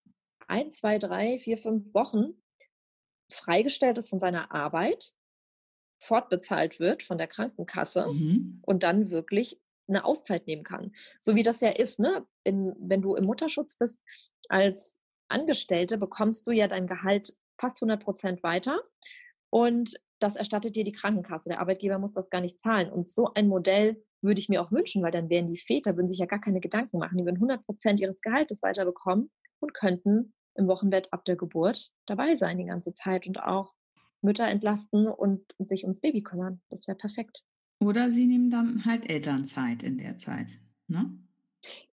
ein, 0.49 0.71
zwei, 0.71 0.99
drei, 0.99 1.39
vier, 1.39 1.57
fünf 1.57 1.95
Wochen, 1.95 2.35
freigestellt 3.31 3.97
ist 3.97 4.11
von 4.11 4.19
seiner 4.19 4.53
Arbeit 4.53 5.15
fortbezahlt 6.01 6.81
wird 6.81 7.03
von 7.03 7.19
der 7.19 7.29
Krankenkasse 7.29 8.07
mhm. 8.07 8.63
und 8.63 8.83
dann 8.83 9.11
wirklich 9.11 9.61
eine 9.87 10.05
Auszeit 10.05 10.47
nehmen 10.47 10.65
kann. 10.65 10.93
So 11.19 11.35
wie 11.35 11.43
das 11.43 11.61
ja 11.61 11.71
ist, 11.71 11.99
ne? 11.99 12.27
In, 12.45 12.75
wenn 12.79 13.03
du 13.03 13.15
im 13.15 13.25
Mutterschutz 13.25 13.77
bist 13.77 14.01
als 14.49 14.99
Angestellte, 15.29 15.99
bekommst 15.99 16.47
du 16.47 16.53
ja 16.53 16.69
dein 16.69 16.87
Gehalt 16.87 17.37
fast 17.59 17.83
100 17.83 18.03
Prozent 18.03 18.43
weiter 18.43 18.81
und 19.51 20.01
das 20.21 20.37
erstattet 20.37 20.77
dir 20.77 20.85
die 20.85 20.93
Krankenkasse. 20.93 21.49
Der 21.49 21.61
Arbeitgeber 21.61 21.99
muss 21.99 22.13
das 22.13 22.31
gar 22.31 22.41
nicht 22.41 22.61
zahlen. 22.61 22.91
Und 22.91 23.09
so 23.09 23.33
ein 23.35 23.49
Modell 23.49 24.03
würde 24.23 24.39
ich 24.39 24.49
mir 24.49 24.63
auch 24.63 24.71
wünschen, 24.71 25.03
weil 25.03 25.13
dann 25.13 25.31
wären 25.31 25.47
die 25.47 25.57
Väter, 25.57 25.97
würden 25.97 26.09
sich 26.09 26.19
ja 26.19 26.27
gar 26.27 26.41
keine 26.41 26.61
Gedanken 26.61 26.99
machen. 26.99 27.19
Die 27.19 27.25
würden 27.25 27.37
100 27.37 27.65
Prozent 27.65 28.01
ihres 28.01 28.21
Gehaltes 28.21 28.63
weiterbekommen 28.63 29.31
und 29.61 29.75
könnten 29.75 30.33
im 30.55 30.69
Wochenbett 30.69 31.13
ab 31.13 31.25
der 31.25 31.37
Geburt 31.37 31.91
dabei 32.07 32.37
sein 32.37 32.59
die 32.59 32.67
ganze 32.67 32.93
Zeit 32.93 33.27
und 33.27 33.43
auch 33.43 33.75
Mütter 34.23 34.47
entlasten 34.47 35.09
und 35.09 35.43
sich 35.59 35.85
ums 35.85 36.01
Baby 36.01 36.23
kümmern. 36.23 36.61
Das 36.69 36.87
wäre 36.87 36.97
perfekt. 36.97 37.43
Oder 37.79 38.11
sie 38.11 38.27
nehmen 38.27 38.51
dann 38.51 38.85
halt 38.85 39.09
Elternzeit 39.09 39.83
in 39.83 39.97
der 39.97 40.19
Zeit. 40.19 40.49
Ne? 40.87 41.11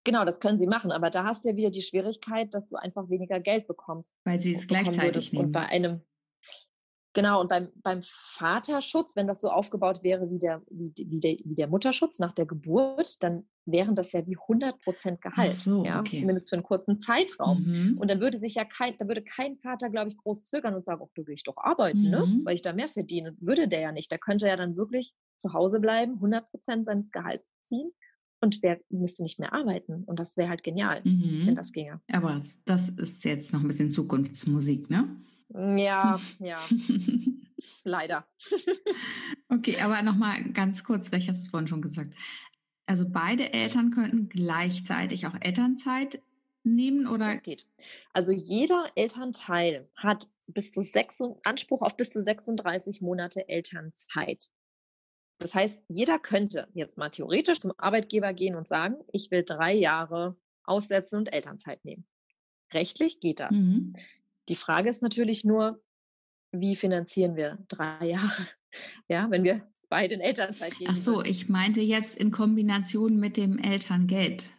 Genau, 0.04 0.26
das 0.26 0.40
können 0.40 0.58
sie 0.58 0.68
machen, 0.68 0.92
aber 0.92 1.10
da 1.10 1.24
hast 1.24 1.44
du 1.46 1.50
ja 1.50 1.56
wieder 1.56 1.72
die 1.72 1.82
Schwierigkeit, 1.82 2.54
dass 2.54 2.68
du 2.68 2.76
einfach 2.76 3.10
weniger 3.10 3.40
Geld 3.40 3.68
bekommst. 3.68 4.16
Weil 4.24 4.40
sie 4.40 4.54
es 4.54 4.68
gleichzeitig 4.68 5.32
nehmen. 5.32 5.46
Und 5.46 5.52
bei 5.52 5.66
einem, 5.66 6.02
Genau, 7.18 7.42
und 7.42 7.48
beim, 7.48 7.70
beim 7.82 8.02
Vaterschutz, 8.04 9.16
wenn 9.16 9.26
das 9.26 9.42
so 9.42 9.50
aufgebaut 9.50 10.04
wäre 10.04 10.30
wie 10.30 10.38
der, 10.38 10.62
wie, 10.70 10.94
wie, 10.96 11.20
der, 11.20 11.38
wie 11.44 11.56
der 11.56 11.68
Mutterschutz 11.68 12.20
nach 12.20 12.32
der 12.32 12.46
Geburt, 12.46 13.24
dann 13.24 13.48
wären 13.66 13.96
das 13.96 14.12
ja 14.12 14.24
wie 14.28 14.38
100 14.38 14.80
Prozent 14.84 15.20
Gehalt. 15.20 15.56
So, 15.56 15.84
ja, 15.84 16.00
okay. 16.00 16.20
Zumindest 16.20 16.52
für 16.52 16.58
einen 16.58 16.64
kurzen 16.64 17.00
Zeitraum. 17.00 17.64
Mhm. 17.64 17.98
Und 17.98 18.12
dann 18.12 18.20
würde 18.20 18.38
sich 18.38 18.54
ja 18.54 18.66
kein, 18.66 18.94
da 19.00 19.08
würde 19.08 19.24
kein 19.24 19.58
Vater, 19.58 19.90
glaube 19.90 20.10
ich, 20.10 20.18
groß 20.18 20.44
zögern 20.44 20.76
und 20.76 20.86
sagen, 20.86 21.02
ach, 21.04 21.12
du 21.16 21.26
willst 21.26 21.48
doch 21.48 21.58
arbeiten, 21.58 22.04
ne? 22.04 22.24
mhm. 22.24 22.38
ne? 22.38 22.42
Weil 22.44 22.54
ich 22.54 22.62
da 22.62 22.72
mehr 22.72 22.88
verdiene. 22.88 23.36
Würde 23.40 23.68
der 23.68 23.80
ja 23.80 23.92
nicht. 23.92 24.12
Der 24.12 24.20
könnte 24.20 24.46
ja 24.46 24.56
dann 24.56 24.78
wirklich 24.78 25.16
zu 25.38 25.54
Hause 25.54 25.80
bleiben, 25.80 26.14
100 26.18 26.48
Prozent 26.48 26.86
seines 26.86 27.12
Gehalts 27.12 27.50
ziehen 27.64 27.90
und 28.42 28.62
wer 28.62 28.80
müsste 28.90 29.24
nicht 29.24 29.40
mehr 29.40 29.54
arbeiten. 29.54 30.04
Und 30.04 30.20
das 30.20 30.38
wäre 30.38 30.50
halt 30.50 30.64
genial, 30.64 31.02
mhm. 31.04 31.48
wenn 31.48 31.56
das 31.56 31.72
ginge. 31.72 32.00
Aber 32.12 32.40
das 32.66 32.90
ist 32.90 33.24
jetzt 33.24 33.54
noch 33.54 33.62
ein 33.62 33.68
bisschen 33.68 33.90
Zukunftsmusik, 33.90 34.92
ne? 34.92 35.10
Ja, 35.50 36.20
ja. 36.40 36.60
Leider. 37.84 38.28
okay, 39.50 39.80
aber 39.82 40.02
nochmal 40.02 40.44
ganz 40.52 40.84
kurz, 40.84 41.08
vielleicht 41.10 41.30
hast 41.30 41.42
du 41.42 41.46
es 41.46 41.50
vorhin 41.50 41.68
schon 41.68 41.82
gesagt. 41.82 42.14
Also 42.86 43.06
beide 43.08 43.54
Eltern 43.54 43.92
könnten 43.92 44.30
gleichzeitig 44.30 45.28
auch 45.28 45.36
Elternzeit 45.40 46.22
nehmen 46.64 47.08
oder? 47.08 47.34
Das 47.34 47.44
geht. 47.44 47.68
Also 48.14 48.32
jeder 48.32 48.92
Elternteil 48.96 49.90
hat 49.96 50.28
bis 50.48 50.72
zu 50.72 50.82
sechs, 50.82 51.22
Anspruch 51.44 51.82
auf 51.82 51.98
bis 51.98 52.12
zu 52.12 52.22
36 52.22 53.02
Monate 53.02 53.48
Elternzeit. 53.50 54.48
Das 55.40 55.54
heißt, 55.54 55.86
jeder 55.88 56.20
könnte 56.20 56.68
jetzt 56.74 56.98
mal 56.98 57.10
theoretisch 57.10 57.60
zum 57.60 57.72
Arbeitgeber 57.78 58.34
gehen 58.34 58.56
und 58.56 58.68
sagen, 58.68 58.96
ich 59.12 59.32
will 59.32 59.44
drei 59.44 59.74
Jahre 59.74 60.36
aussetzen 60.64 61.18
und 61.18 61.34
Elternzeit 61.34 61.84
nehmen. 61.86 62.06
Rechtlich 62.74 63.20
geht 63.20 63.40
das. 63.40 63.52
Mhm. 63.52 63.94
Die 64.50 64.56
Frage 64.56 64.90
ist 64.90 65.02
natürlich 65.02 65.44
nur, 65.44 65.82
wie 66.52 66.76
finanzieren 66.76 67.36
wir 67.36 67.58
drei 67.68 68.06
Jahre? 68.06 68.48
Ja, 69.08 69.32
wenn 69.32 69.44
wir 69.44 69.66
beide 69.90 70.14
in 70.14 70.20
Elternzeit 70.20 70.78
gehen. 70.78 70.90
Ach 70.92 70.98
so, 70.98 71.24
ich 71.24 71.48
meinte 71.48 71.82
jetzt 71.82 72.16
in 72.16 72.32
Kombination 72.32 73.18
mit 73.18 73.38
dem 73.38 73.58
Elterngeld. 73.58 74.52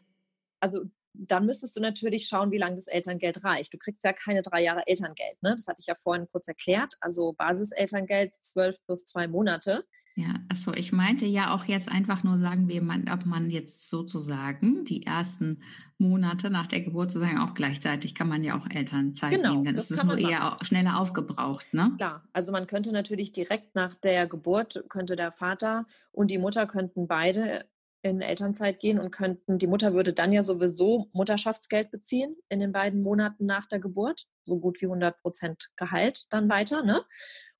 Also 0.60 0.86
dann 1.12 1.46
müsstest 1.46 1.76
du 1.76 1.80
natürlich 1.80 2.26
schauen, 2.26 2.50
wie 2.50 2.58
lange 2.58 2.76
das 2.76 2.86
Elterngeld 2.86 3.44
reicht. 3.44 3.72
Du 3.72 3.78
kriegst 3.78 4.04
ja 4.04 4.12
keine 4.12 4.42
drei 4.42 4.62
Jahre 4.62 4.86
Elterngeld. 4.86 5.42
Ne? 5.42 5.54
Das 5.56 5.66
hatte 5.66 5.80
ich 5.80 5.86
ja 5.86 5.94
vorhin 5.94 6.26
kurz 6.32 6.48
erklärt. 6.48 6.94
Also 7.00 7.32
Basiselterngeld 7.32 8.34
zwölf 8.40 8.76
plus 8.86 9.04
zwei 9.04 9.28
Monate. 9.28 9.84
Ja, 10.18 10.34
also 10.48 10.74
ich 10.74 10.90
meinte 10.90 11.26
ja 11.26 11.54
auch 11.54 11.66
jetzt 11.66 11.88
einfach 11.88 12.24
nur 12.24 12.40
sagen 12.40 12.66
wir, 12.66 12.82
man, 12.82 13.08
ob 13.08 13.24
man 13.24 13.50
jetzt 13.50 13.88
sozusagen 13.88 14.84
die 14.84 15.06
ersten 15.06 15.62
Monate 15.96 16.50
nach 16.50 16.66
der 16.66 16.80
Geburt 16.80 17.12
sozusagen 17.12 17.38
auch 17.38 17.54
gleichzeitig 17.54 18.16
kann 18.16 18.28
man 18.28 18.42
ja 18.42 18.58
auch 18.58 18.66
Elternzeit 18.68 19.30
genau, 19.30 19.52
nehmen. 19.52 19.64
Dann 19.64 19.76
ist 19.76 19.92
es 19.92 20.02
nur 20.02 20.18
eher 20.18 20.56
schneller 20.62 20.98
aufgebraucht, 20.98 21.72
ne? 21.72 21.92
Klar, 21.98 22.24
also 22.32 22.50
man 22.50 22.66
könnte 22.66 22.90
natürlich 22.90 23.30
direkt 23.30 23.76
nach 23.76 23.94
der 23.94 24.26
Geburt 24.26 24.82
könnte 24.88 25.14
der 25.14 25.30
Vater 25.30 25.86
und 26.10 26.32
die 26.32 26.38
Mutter 26.38 26.66
könnten 26.66 27.06
beide 27.06 27.66
in 28.02 28.20
Elternzeit 28.20 28.80
gehen 28.80 28.98
und 28.98 29.12
könnten, 29.12 29.60
die 29.60 29.68
Mutter 29.68 29.94
würde 29.94 30.12
dann 30.12 30.32
ja 30.32 30.42
sowieso 30.42 31.08
Mutterschaftsgeld 31.12 31.92
beziehen 31.92 32.34
in 32.48 32.58
den 32.58 32.72
beiden 32.72 33.04
Monaten 33.04 33.46
nach 33.46 33.66
der 33.66 33.78
Geburt, 33.78 34.26
so 34.42 34.58
gut 34.58 34.80
wie 34.80 34.86
100 34.86 35.16
Prozent 35.20 35.70
Gehalt 35.76 36.26
dann 36.30 36.48
weiter, 36.48 36.82
ne? 36.82 37.04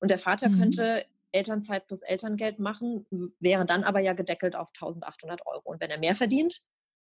Und 0.01 0.11
der 0.11 0.19
Vater 0.19 0.49
mhm. 0.49 0.59
könnte 0.59 1.05
Elternzeit 1.31 1.87
plus 1.87 2.01
Elterngeld 2.01 2.59
machen, 2.59 3.05
wäre 3.39 3.65
dann 3.65 3.83
aber 3.83 3.99
ja 3.99 4.13
gedeckelt 4.13 4.55
auf 4.55 4.69
1800 4.69 5.45
Euro. 5.45 5.69
Und 5.69 5.81
wenn 5.81 5.91
er 5.91 5.99
mehr 5.99 6.15
verdient, 6.15 6.61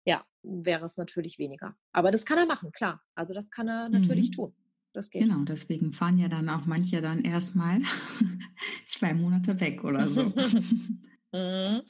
ja, 0.05 0.25
wäre 0.43 0.85
es 0.85 0.97
natürlich 0.97 1.37
weniger. 1.39 1.75
Aber 1.91 2.11
das 2.11 2.25
kann 2.25 2.37
er 2.37 2.45
machen, 2.45 2.71
klar. 2.71 3.01
Also 3.15 3.33
das 3.33 3.51
kann 3.51 3.67
er 3.67 3.89
natürlich 3.89 4.29
mhm. 4.31 4.35
tun. 4.35 4.55
Das 4.93 5.09
geht. 5.09 5.23
Genau, 5.23 5.43
deswegen 5.43 5.93
fahren 5.93 6.17
ja 6.17 6.27
dann 6.27 6.49
auch 6.49 6.65
manche 6.65 7.01
dann 7.01 7.23
erstmal 7.23 7.79
zwei 8.87 9.13
Monate 9.13 9.59
weg 9.59 9.83
oder 9.83 10.07
so. 10.07 10.31
Mhm. 11.33 11.83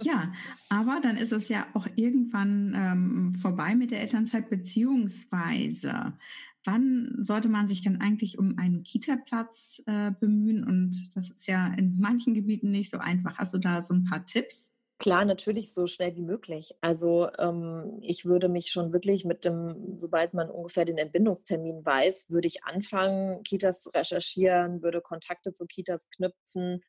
ja, 0.00 0.32
aber 0.70 0.98
dann 1.02 1.18
ist 1.18 1.32
es 1.32 1.50
ja 1.50 1.66
auch 1.74 1.86
irgendwann 1.96 2.72
ähm, 2.74 3.34
vorbei 3.34 3.74
mit 3.74 3.90
der 3.90 4.00
Elternzeit, 4.00 4.48
beziehungsweise 4.48 6.14
wann 6.64 7.16
sollte 7.20 7.48
man 7.48 7.66
sich 7.66 7.82
denn 7.82 8.00
eigentlich 8.00 8.38
um 8.38 8.58
einen 8.58 8.82
Kita-Platz 8.82 9.82
äh, 9.86 10.12
bemühen? 10.18 10.64
Und 10.64 11.16
das 11.16 11.30
ist 11.30 11.46
ja 11.46 11.72
in 11.74 11.98
manchen 11.98 12.34
Gebieten 12.34 12.70
nicht 12.70 12.90
so 12.90 12.98
einfach. 12.98 13.38
Hast 13.38 13.54
du 13.54 13.58
da 13.58 13.80
so 13.82 13.94
ein 13.94 14.04
paar 14.04 14.24
Tipps? 14.26 14.74
Klar, 14.98 15.24
natürlich 15.24 15.74
so 15.74 15.86
schnell 15.86 16.14
wie 16.14 16.22
möglich. 16.22 16.74
Also 16.80 17.28
ähm, 17.38 17.98
ich 18.00 18.24
würde 18.24 18.48
mich 18.48 18.70
schon 18.70 18.92
wirklich 18.92 19.24
mit 19.24 19.44
dem, 19.44 19.98
sobald 19.98 20.34
man 20.34 20.48
ungefähr 20.48 20.84
den 20.84 20.98
Entbindungstermin 20.98 21.84
weiß, 21.84 22.30
würde 22.30 22.46
ich 22.46 22.64
anfangen, 22.64 23.42
Kitas 23.42 23.80
zu 23.80 23.90
recherchieren, 23.90 24.82
würde 24.82 25.00
Kontakte 25.00 25.52
zu 25.52 25.66
Kitas 25.66 26.08
knüpfen, 26.10 26.80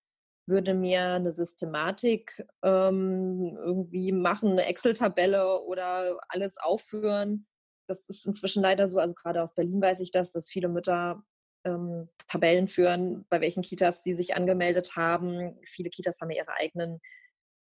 würde 0.45 0.75
mir 0.75 1.13
eine 1.13 1.31
Systematik 1.31 2.45
ähm, 2.63 3.57
irgendwie 3.57 4.11
machen, 4.11 4.51
eine 4.51 4.65
Excel-Tabelle 4.65 5.61
oder 5.63 6.19
alles 6.29 6.57
aufführen. 6.57 7.47
Das 7.87 8.07
ist 8.09 8.25
inzwischen 8.25 8.61
leider 8.61 8.87
so, 8.87 8.99
also 8.99 9.13
gerade 9.13 9.41
aus 9.41 9.55
Berlin 9.55 9.81
weiß 9.81 9.99
ich 9.99 10.11
das, 10.11 10.31
dass 10.31 10.49
viele 10.49 10.67
Mütter 10.67 11.23
ähm, 11.65 12.09
Tabellen 12.27 12.67
führen, 12.67 13.25
bei 13.29 13.41
welchen 13.41 13.63
Kitas 13.63 14.03
sie 14.03 14.13
sich 14.13 14.35
angemeldet 14.35 14.95
haben. 14.95 15.57
Viele 15.65 15.89
Kitas 15.89 16.19
haben 16.21 16.31
ihre 16.31 16.53
eigenen 16.53 17.01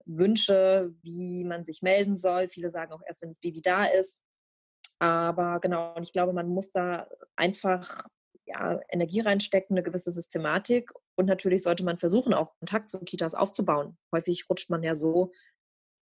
Wünsche, 0.04 0.94
wie 1.02 1.44
man 1.44 1.64
sich 1.64 1.82
melden 1.82 2.16
soll. 2.16 2.48
Viele 2.48 2.70
sagen 2.70 2.92
auch 2.92 3.02
erst, 3.06 3.22
wenn 3.22 3.30
das 3.30 3.40
Baby 3.40 3.60
da 3.60 3.84
ist. 3.84 4.20
Aber 4.98 5.60
genau, 5.60 5.94
und 5.94 6.02
ich 6.02 6.12
glaube, 6.12 6.32
man 6.32 6.48
muss 6.48 6.72
da 6.72 7.08
einfach 7.36 8.06
ja, 8.46 8.80
Energie 8.88 9.20
reinstecken, 9.20 9.76
eine 9.76 9.84
gewisse 9.84 10.10
Systematik. 10.10 10.90
Und 11.14 11.26
natürlich 11.26 11.62
sollte 11.62 11.84
man 11.84 11.98
versuchen, 11.98 12.34
auch 12.34 12.56
Kontakt 12.58 12.88
zu 12.88 12.98
Kitas 13.00 13.34
aufzubauen. 13.34 13.98
Häufig 14.12 14.48
rutscht 14.48 14.70
man 14.70 14.82
ja 14.82 14.94
so 14.94 15.32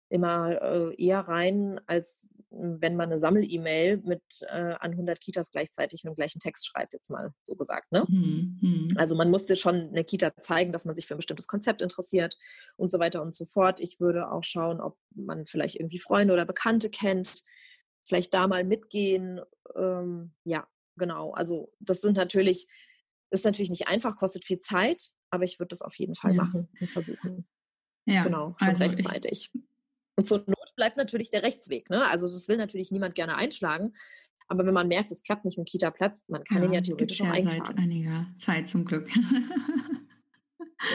immer 0.08 0.60
äh, 0.62 0.94
eher 1.02 1.20
rein, 1.20 1.80
als 1.86 2.28
wenn 2.54 2.96
man 2.96 3.10
eine 3.10 3.18
Sammel-E-Mail 3.18 3.98
mit 4.04 4.22
äh, 4.42 4.74
an 4.78 4.92
100 4.92 5.20
Kitas 5.20 5.50
gleichzeitig 5.50 6.04
mit 6.04 6.12
dem 6.12 6.14
gleichen 6.14 6.38
Text 6.40 6.66
schreibt, 6.66 6.92
jetzt 6.92 7.10
mal 7.10 7.32
so 7.44 7.56
gesagt. 7.56 7.90
Ne? 7.92 8.04
Mhm, 8.08 8.58
mhm. 8.60 8.88
Also 8.96 9.14
man 9.14 9.30
musste 9.30 9.56
schon 9.56 9.88
eine 9.88 10.04
Kita 10.04 10.34
zeigen, 10.40 10.72
dass 10.72 10.84
man 10.84 10.94
sich 10.94 11.06
für 11.06 11.14
ein 11.14 11.18
bestimmtes 11.18 11.46
Konzept 11.46 11.82
interessiert 11.82 12.36
und 12.76 12.90
so 12.90 12.98
weiter 12.98 13.22
und 13.22 13.34
so 13.34 13.44
fort. 13.44 13.80
Ich 13.80 14.00
würde 14.00 14.30
auch 14.30 14.44
schauen, 14.44 14.80
ob 14.80 14.96
man 15.14 15.46
vielleicht 15.46 15.76
irgendwie 15.76 15.98
Freunde 15.98 16.34
oder 16.34 16.44
Bekannte 16.44 16.90
kennt, 16.90 17.42
vielleicht 18.04 18.34
da 18.34 18.46
mal 18.46 18.64
mitgehen. 18.64 19.40
Ähm, 19.74 20.32
ja, 20.44 20.66
genau. 20.96 21.32
Also 21.32 21.72
das 21.80 22.00
sind 22.00 22.16
natürlich, 22.16 22.66
ist 23.30 23.44
natürlich 23.44 23.70
nicht 23.70 23.88
einfach, 23.88 24.16
kostet 24.16 24.44
viel 24.44 24.58
Zeit, 24.58 25.10
aber 25.30 25.44
ich 25.44 25.58
würde 25.58 25.68
das 25.68 25.82
auf 25.82 25.94
jeden 25.96 26.14
Fall 26.14 26.34
ja. 26.34 26.42
machen 26.42 26.68
und 26.80 26.90
versuchen. 26.90 27.46
Ja, 28.04 28.24
genau, 28.24 28.56
schon 28.58 28.68
also 28.68 28.84
rechtzeitig. 28.84 29.50
Ich, 29.54 29.62
und 30.16 30.26
zur 30.26 30.38
Not 30.46 30.72
bleibt 30.76 30.96
natürlich 30.96 31.30
der 31.30 31.42
Rechtsweg. 31.42 31.90
Ne? 31.90 32.06
Also 32.08 32.26
das 32.26 32.48
will 32.48 32.56
natürlich 32.56 32.90
niemand 32.90 33.14
gerne 33.14 33.36
einschlagen. 33.36 33.92
Aber 34.48 34.66
wenn 34.66 34.74
man 34.74 34.88
merkt, 34.88 35.12
es 35.12 35.22
klappt 35.22 35.44
nicht 35.44 35.56
mit 35.56 35.68
Kita-Platz, 35.68 36.24
man 36.28 36.44
kann 36.44 36.58
ja, 36.58 36.64
ihn 36.64 36.72
ja 36.74 36.80
theoretisch 36.82 37.22
auch 37.22 37.26
einklagen. 37.26 37.64
Seit 37.64 37.78
einiger 37.78 38.26
Zeit 38.38 38.68
zum 38.68 38.84
Glück. 38.84 39.08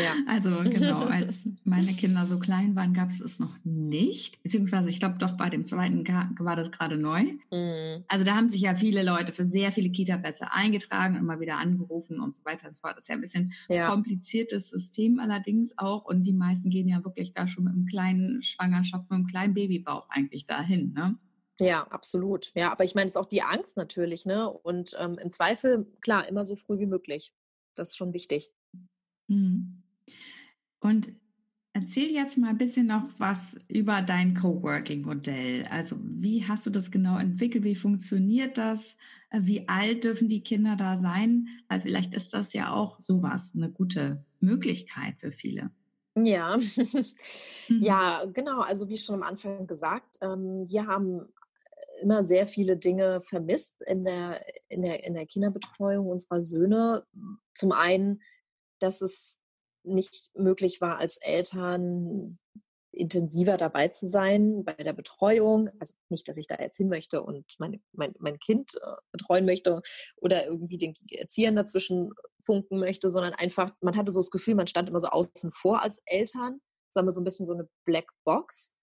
Ja. 0.04 0.16
Also 0.28 0.50
genau, 0.64 1.06
als 1.06 1.48
meine 1.64 1.94
Kinder 1.94 2.26
so 2.26 2.38
klein 2.38 2.76
waren, 2.76 2.94
gab 2.94 3.10
es 3.10 3.22
es 3.22 3.40
noch 3.40 3.58
nicht. 3.64 4.42
Beziehungsweise 4.44 4.90
ich 4.90 5.00
glaube 5.00 5.18
doch 5.20 5.38
bei 5.38 5.50
dem 5.50 5.66
zweiten 5.66 6.06
war 6.40 6.56
das 6.56 6.72
gerade 6.72 6.98
neu. 6.98 7.24
Mhm. 7.52 8.04
Also 8.08 8.26
da 8.26 8.36
haben 8.36 8.50
sich 8.50 8.62
ja 8.62 8.76
viele 8.76 9.04
Leute 9.04 9.32
für 9.32 9.46
sehr 9.46 9.72
viele 9.72 9.90
Kita-Plätze 9.90 10.52
eingetragen 10.52 11.18
und 11.18 11.26
mal 11.26 11.40
wieder 11.40 11.58
angerufen 11.58 12.20
und 12.20 12.36
so 12.36 12.44
weiter 12.46 12.70
und 12.70 12.78
fort. 12.78 12.98
Das 12.98 13.06
ist 13.06 13.08
ja 13.08 13.16
ein 13.16 13.22
bisschen 13.22 13.54
ja. 13.70 13.90
kompliziertes 13.90 14.70
System 14.70 15.20
allerdings 15.20 15.78
auch. 15.78 16.06
Und 16.06 16.24
die 16.24 16.34
meisten 16.34 16.70
gehen 16.70 16.88
ja 16.88 17.04
wirklich 17.04 17.34
da 17.34 17.48
schon 17.48 17.64
mit 17.64 17.74
einem 17.74 17.86
kleinen 17.86 18.42
Schwangerschaft, 18.42 19.10
mit 19.10 19.16
einem 19.16 19.28
kleinen 19.28 19.54
Babybauch 19.54 20.10
eigentlich 20.10 20.46
dahin. 20.46 20.94
Ne? 20.94 21.18
Ja, 21.60 21.84
absolut. 21.88 22.52
Ja, 22.56 22.72
aber 22.72 22.84
ich 22.84 22.96
meine, 22.96 23.08
es 23.08 23.14
ist 23.14 23.18
auch 23.18 23.26
die 23.26 23.42
Angst 23.42 23.78
natürlich, 23.78 24.26
ne? 24.26 24.50
Und 24.50 24.96
ähm, 25.00 25.18
im 25.18 25.32
Zweifel, 25.32 25.88
klar, 26.02 26.28
immer 26.28 26.46
so 26.46 26.56
früh 26.56 26.80
wie 26.80 26.86
möglich. 26.86 27.34
Das 27.76 27.90
ist 27.90 27.98
schon 27.98 28.14
wichtig. 28.14 28.52
Mhm. 29.28 29.84
Und 30.80 31.12
erzähl 31.74 32.12
jetzt 32.12 32.38
mal 32.38 32.50
ein 32.50 32.58
bisschen 32.58 32.88
noch 32.88 33.04
was 33.18 33.56
über 33.68 34.02
dein 34.02 34.34
Coworking-Modell. 34.34 35.66
Also 35.70 35.96
wie 36.02 36.48
hast 36.48 36.66
du 36.66 36.70
das 36.70 36.92
genau 36.92 37.18
entwickelt? 37.18 37.64
Wie 37.64 37.76
funktioniert 37.76 38.58
das? 38.58 38.98
Wie 39.32 39.68
alt 39.68 40.04
dürfen 40.04 40.30
die 40.30 40.42
Kinder 40.42 40.76
da 40.76 40.98
sein? 40.98 41.48
Weil 41.68 41.82
vielleicht 41.82 42.14
ist 42.14 42.34
das 42.34 42.54
ja 42.54 42.74
auch 42.74 43.00
sowas, 43.02 43.52
eine 43.56 43.72
gute 43.72 44.24
Möglichkeit 44.40 45.16
für 45.20 45.32
viele. 45.32 45.72
Ja, 46.16 46.58
mhm. 47.70 47.84
ja, 47.84 48.26
genau. 48.26 48.62
Also 48.62 48.90
wie 48.90 48.98
schon 48.98 49.16
am 49.16 49.24
Anfang 49.24 49.68
gesagt, 49.68 50.18
ähm, 50.22 50.66
wir 50.68 50.88
haben 50.88 51.28
immer 52.02 52.24
sehr 52.24 52.48
viele 52.48 52.78
Dinge 52.78 53.22
vermisst 53.22 53.82
in 53.84 54.04
der, 54.04 54.42
in 54.70 54.82
der, 54.82 55.04
in 55.04 55.14
der 55.14 55.26
Kinderbetreuung 55.26 56.08
unserer 56.08 56.42
Söhne. 56.42 57.06
Zum 57.54 57.72
einen 57.72 58.22
dass 58.80 59.02
es 59.02 59.40
nicht 59.84 60.30
möglich 60.36 60.82
war, 60.82 60.98
als 60.98 61.18
Eltern 61.18 62.40
intensiver 62.92 63.58
dabei 63.58 63.90
zu 63.90 64.08
sein 64.08 64.64
bei 64.64 64.74
der 64.74 64.94
Betreuung. 64.94 65.70
Also 65.80 65.94
nicht, 66.10 66.28
dass 66.28 66.38
ich 66.38 66.48
da 66.48 66.56
jetzt 66.60 66.78
hin 66.78 66.90
möchte 66.90 67.22
und 67.22 67.46
meine, 67.60 67.80
mein, 67.94 68.14
mein 68.20 68.40
Kind 68.40 68.76
äh, 68.76 68.96
betreuen 69.12 69.46
möchte 69.46 69.82
oder 70.18 70.46
irgendwie 70.46 70.78
den 70.78 70.94
Erziehern 71.12 71.56
dazwischen 71.56 72.12
funken 72.42 72.80
möchte, 72.80 73.10
sondern 73.10 73.34
einfach, 73.34 73.72
man 73.82 73.96
hatte 73.96 74.12
so 74.12 74.20
das 74.20 74.32
Gefühl, 74.32 74.56
man 74.56 74.68
stand 74.68 74.90
immer 74.90 75.00
so 75.00 75.08
außen 75.08 75.52
vor 75.52 75.82
als 75.82 76.02
Eltern, 76.06 76.60
sondern 76.90 77.14
so 77.14 77.22
ein 77.22 77.26
bisschen 77.26 77.46
so 77.46 77.54
eine 77.54 77.70
Black 77.86 78.08
Box. 78.24 78.74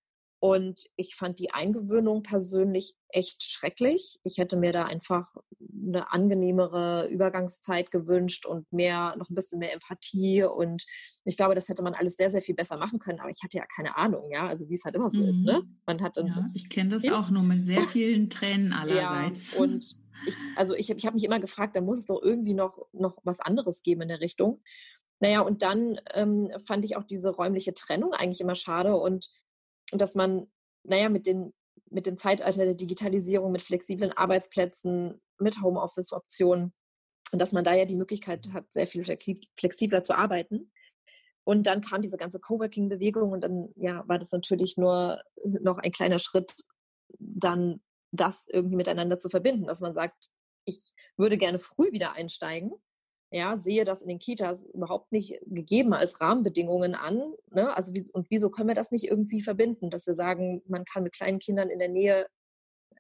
Und 0.45 0.91
ich 0.97 1.17
fand 1.17 1.39
die 1.39 1.53
Eingewöhnung 1.55 2.23
persönlich 2.23 2.95
echt 3.09 3.43
schrecklich. 3.43 4.19
Ich 4.25 4.37
hätte 4.37 4.59
mir 4.59 4.73
da 4.73 4.85
einfach 4.85 5.35
eine 5.59 6.13
angenehmere 6.13 7.09
Übergangszeit 7.09 7.91
gewünscht 7.91 8.45
und 8.45 8.71
mehr, 8.71 9.17
noch 9.17 9.31
ein 9.31 9.35
bisschen 9.35 9.59
mehr 9.59 9.73
Empathie. 9.73 10.43
Und 10.43 10.85
ich 11.25 11.39
glaube, 11.39 11.55
das 11.55 11.71
hätte 11.71 11.83
man 11.83 11.95
alles 11.95 12.17
sehr, 12.17 12.29
sehr 12.29 12.43
viel 12.43 12.55
besser 12.55 12.77
machen 12.77 12.99
können. 12.99 13.21
Aber 13.21 13.31
ich 13.31 13.43
hatte 13.43 13.57
ja 13.57 13.65
keine 13.75 13.97
Ahnung, 13.97 14.31
ja, 14.31 14.47
also 14.47 14.69
wie 14.69 14.75
es 14.75 14.85
halt 14.85 14.97
immer 14.97 15.09
so 15.09 15.21
mhm. 15.21 15.29
ist. 15.31 15.47
Ne? 15.47 15.63
Mhm. 15.63 15.79
Man 15.87 16.03
hat 16.03 16.19
ja, 16.19 16.51
ich 16.53 16.69
kenne 16.69 16.91
das 16.91 17.01
kind. 17.01 17.15
auch 17.15 17.31
nur 17.31 17.43
mit 17.43 17.65
sehr 17.65 17.81
vielen 17.95 18.29
Tränen 18.29 18.75
allerseits. 18.75 19.55
Ja, 19.55 19.61
und 19.61 19.97
ich, 20.27 20.35
also 20.57 20.75
ich, 20.75 20.91
ich 20.91 21.07
habe 21.07 21.15
mich 21.15 21.25
immer 21.25 21.41
gefragt, 21.41 21.75
da 21.75 21.81
muss 21.81 21.97
es 21.97 22.05
doch 22.05 22.21
irgendwie 22.23 22.53
noch, 22.53 22.77
noch 22.93 23.17
was 23.25 23.41
anderes 23.41 23.83
geben 23.83 24.03
in 24.03 24.09
der 24.09 24.21
Richtung. 24.21 24.61
Naja, 25.21 25.41
und 25.41 25.63
dann 25.63 25.99
ähm, 26.13 26.51
fand 26.67 26.85
ich 26.85 26.99
auch 26.99 27.05
diese 27.05 27.31
räumliche 27.31 27.73
Trennung 27.73 28.13
eigentlich 28.13 28.43
immer 28.43 28.57
schade 28.57 28.95
und 28.95 29.15
und 29.15 29.31
dass 29.93 30.15
man, 30.15 30.47
naja, 30.85 31.09
mit, 31.09 31.27
den, 31.27 31.53
mit 31.91 32.07
dem 32.07 32.19
Zeitalter 32.19 32.65
der 32.65 32.75
Digitalisierung, 32.75 33.53
mit 33.53 33.63
flexiblen 33.63 34.13
Arbeitsplätzen, 34.13 35.21
mit 35.39 35.61
Homeoffice-Optionen, 35.63 36.73
dass 37.33 37.53
man 37.53 37.65
da 37.65 37.75
ja 37.75 37.85
die 37.85 37.97
Möglichkeit 37.97 38.49
hat, 38.53 38.73
sehr 38.73 38.87
viel 38.87 39.05
flexibler 39.05 40.03
zu 40.03 40.17
arbeiten. 40.17 40.71
Und 41.45 41.67
dann 41.67 41.83
kam 41.83 42.01
diese 42.01 42.17
ganze 42.17 42.41
Coworking-Bewegung 42.41 43.33
und 43.33 43.43
dann 43.43 43.69
ja, 43.77 44.07
war 44.09 44.19
das 44.19 44.33
natürlich 44.33 44.77
nur 44.77 45.23
noch 45.43 45.79
ein 45.79 45.93
kleiner 45.93 46.19
Schritt, 46.19 46.55
dann 47.19 47.83
das 48.13 48.47
irgendwie 48.49 48.77
miteinander 48.77 49.19
zu 49.19 49.29
verbinden, 49.29 49.67
dass 49.67 49.81
man 49.81 49.95
sagt, 49.95 50.31
ich 50.65 50.81
würde 51.17 51.37
gerne 51.37 51.59
früh 51.59 51.93
wieder 51.93 52.13
einsteigen, 52.13 52.73
ja, 53.35 53.57
sehe 53.57 53.85
das 53.85 54.01
in 54.01 54.07
den 54.07 54.21
Kitas 54.21 54.63
überhaupt 54.63 55.11
nicht 55.11 55.41
gegeben 55.47 55.93
als 55.93 56.21
Rahmenbedingungen 56.21 56.95
an. 56.95 57.35
Ne? 57.51 57.77
Also 57.77 57.93
wie, 57.93 58.09
und 58.13 58.31
wieso 58.31 58.49
können 58.49 58.69
wir 58.69 58.77
das 58.77 58.93
nicht 58.93 59.07
irgendwie 59.07 59.43
verbinden, 59.43 59.91
dass 59.91 60.07
wir 60.07 60.15
sagen, 60.15 60.63
man 60.69 60.85
kann 60.85 61.03
mit 61.03 61.15
kleinen 61.15 61.41
Kindern 61.41 61.69
in 61.69 61.81
der 61.81 61.89
Nähe, 61.89 62.29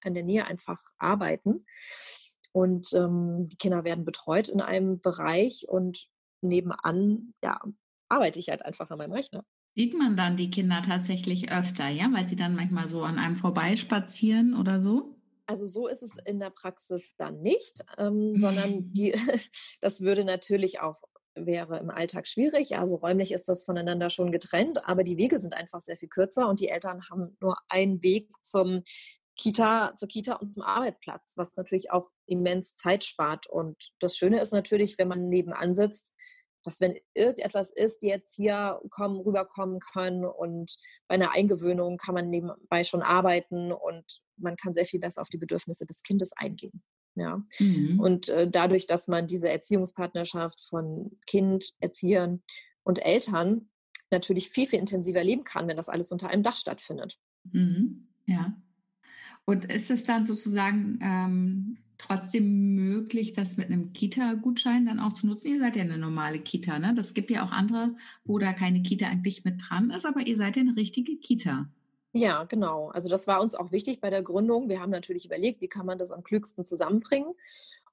in 0.02 0.14
der 0.14 0.24
Nähe 0.24 0.44
einfach 0.44 0.82
arbeiten. 0.98 1.64
Und 2.50 2.92
ähm, 2.94 3.48
die 3.48 3.56
Kinder 3.56 3.84
werden 3.84 4.04
betreut 4.04 4.48
in 4.48 4.60
einem 4.60 5.00
Bereich 5.00 5.66
und 5.68 6.08
nebenan, 6.40 7.32
ja, 7.42 7.60
arbeite 8.08 8.40
ich 8.40 8.48
halt 8.48 8.64
einfach 8.64 8.90
an 8.90 8.98
meinem 8.98 9.12
Rechner. 9.12 9.44
Sieht 9.76 9.96
man 9.96 10.16
dann 10.16 10.36
die 10.36 10.50
Kinder 10.50 10.82
tatsächlich 10.82 11.52
öfter, 11.52 11.88
ja, 11.88 12.08
weil 12.12 12.26
sie 12.26 12.36
dann 12.36 12.56
manchmal 12.56 12.88
so 12.88 13.02
an 13.04 13.18
einem 13.18 13.36
vorbeispazieren 13.36 14.54
oder 14.54 14.80
so? 14.80 15.13
Also 15.46 15.66
so 15.66 15.88
ist 15.88 16.02
es 16.02 16.12
in 16.24 16.40
der 16.40 16.50
Praxis 16.50 17.14
dann 17.16 17.40
nicht, 17.40 17.84
ähm, 17.98 18.36
sondern 18.36 18.92
die, 18.92 19.12
das 19.80 20.00
würde 20.00 20.24
natürlich 20.24 20.80
auch 20.80 21.02
wäre 21.34 21.78
im 21.78 21.90
Alltag 21.90 22.26
schwierig. 22.26 22.76
Also 22.76 22.96
räumlich 22.96 23.32
ist 23.32 23.48
das 23.48 23.64
voneinander 23.64 24.10
schon 24.10 24.30
getrennt, 24.30 24.86
aber 24.86 25.04
die 25.04 25.16
Wege 25.16 25.38
sind 25.38 25.54
einfach 25.54 25.80
sehr 25.80 25.96
viel 25.96 26.08
kürzer 26.08 26.48
und 26.48 26.60
die 26.60 26.68
Eltern 26.68 27.08
haben 27.10 27.36
nur 27.40 27.58
einen 27.68 28.02
Weg 28.02 28.30
zum 28.40 28.82
Kita, 29.36 29.94
zur 29.96 30.08
Kita 30.08 30.34
und 30.34 30.54
zum 30.54 30.62
Arbeitsplatz, 30.62 31.32
was 31.36 31.54
natürlich 31.56 31.90
auch 31.90 32.08
immens 32.26 32.76
Zeit 32.76 33.04
spart. 33.04 33.48
Und 33.48 33.92
das 33.98 34.16
Schöne 34.16 34.40
ist 34.40 34.52
natürlich, 34.52 34.96
wenn 34.98 35.08
man 35.08 35.28
nebenan 35.28 35.74
sitzt, 35.74 36.13
dass 36.64 36.80
wenn 36.80 36.98
irgendetwas 37.14 37.70
ist, 37.70 38.02
die 38.02 38.08
jetzt 38.08 38.34
hier 38.34 38.80
kommen, 38.90 39.20
rüberkommen 39.20 39.78
können 39.80 40.24
und 40.24 40.76
bei 41.06 41.14
einer 41.14 41.32
Eingewöhnung 41.32 41.98
kann 41.98 42.14
man 42.14 42.30
nebenbei 42.30 42.82
schon 42.82 43.02
arbeiten 43.02 43.70
und 43.70 44.22
man 44.36 44.56
kann 44.56 44.74
sehr 44.74 44.86
viel 44.86 45.00
besser 45.00 45.22
auf 45.22 45.28
die 45.28 45.38
Bedürfnisse 45.38 45.86
des 45.86 46.02
Kindes 46.02 46.32
eingehen. 46.36 46.82
Ja. 47.14 47.42
Mhm. 47.60 48.00
Und 48.00 48.28
äh, 48.28 48.50
dadurch, 48.50 48.86
dass 48.86 49.06
man 49.06 49.26
diese 49.26 49.48
Erziehungspartnerschaft 49.48 50.60
von 50.60 51.18
Kind, 51.26 51.72
Erziehern 51.80 52.42
und 52.82 53.04
Eltern 53.04 53.68
natürlich 54.10 54.50
viel, 54.50 54.66
viel 54.66 54.80
intensiver 54.80 55.22
leben 55.22 55.44
kann, 55.44 55.68
wenn 55.68 55.76
das 55.76 55.88
alles 55.88 56.10
unter 56.10 56.28
einem 56.28 56.42
Dach 56.42 56.56
stattfindet. 56.56 57.18
Mhm. 57.44 58.08
Ja. 58.26 58.56
Und 59.44 59.66
ist 59.66 59.90
es 59.90 60.04
dann 60.04 60.24
sozusagen 60.24 60.98
ähm, 61.02 61.78
trotzdem 62.06 62.74
möglich, 62.74 63.32
das 63.32 63.56
mit 63.56 63.66
einem 63.66 63.92
Kita-Gutschein 63.92 64.86
dann 64.86 65.00
auch 65.00 65.12
zu 65.12 65.26
nutzen? 65.26 65.48
Ihr 65.48 65.58
seid 65.58 65.76
ja 65.76 65.82
eine 65.82 65.98
normale 65.98 66.38
Kita, 66.38 66.78
ne? 66.78 66.94
Das 66.94 67.14
gibt 67.14 67.30
ja 67.30 67.44
auch 67.44 67.52
andere, 67.52 67.96
wo 68.24 68.38
da 68.38 68.52
keine 68.52 68.82
Kita 68.82 69.06
eigentlich 69.06 69.44
mit 69.44 69.60
dran 69.68 69.90
ist, 69.90 70.06
aber 70.06 70.26
ihr 70.26 70.36
seid 70.36 70.56
ja 70.56 70.62
eine 70.62 70.76
richtige 70.76 71.16
Kita. 71.16 71.68
Ja, 72.12 72.44
genau. 72.44 72.90
Also 72.90 73.08
das 73.08 73.26
war 73.26 73.42
uns 73.42 73.54
auch 73.56 73.72
wichtig 73.72 74.00
bei 74.00 74.08
der 74.08 74.22
Gründung. 74.22 74.68
Wir 74.68 74.80
haben 74.80 74.90
natürlich 74.90 75.26
überlegt, 75.26 75.60
wie 75.60 75.68
kann 75.68 75.86
man 75.86 75.98
das 75.98 76.12
am 76.12 76.22
klügsten 76.22 76.64
zusammenbringen. 76.64 77.34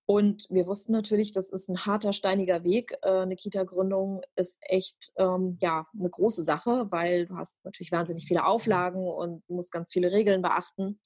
Und 0.05 0.47
wir 0.49 0.67
wussten 0.67 0.91
natürlich, 0.91 1.31
das 1.31 1.51
ist 1.51 1.69
ein 1.69 1.85
harter, 1.85 2.11
steiniger 2.11 2.63
Weg. 2.63 2.97
Äh, 3.01 3.21
eine 3.21 3.35
Kita-Gründung 3.35 4.21
ist 4.35 4.57
echt 4.61 5.13
ähm, 5.15 5.57
ja 5.61 5.87
eine 5.97 6.09
große 6.09 6.43
Sache, 6.43 6.87
weil 6.91 7.27
du 7.27 7.37
hast 7.37 7.63
natürlich 7.63 7.91
wahnsinnig 7.91 8.25
viele 8.25 8.45
Auflagen 8.45 9.07
und 9.07 9.47
musst 9.49 9.71
ganz 9.71 9.91
viele 9.91 10.11
Regeln 10.11 10.41
beachten. 10.41 10.99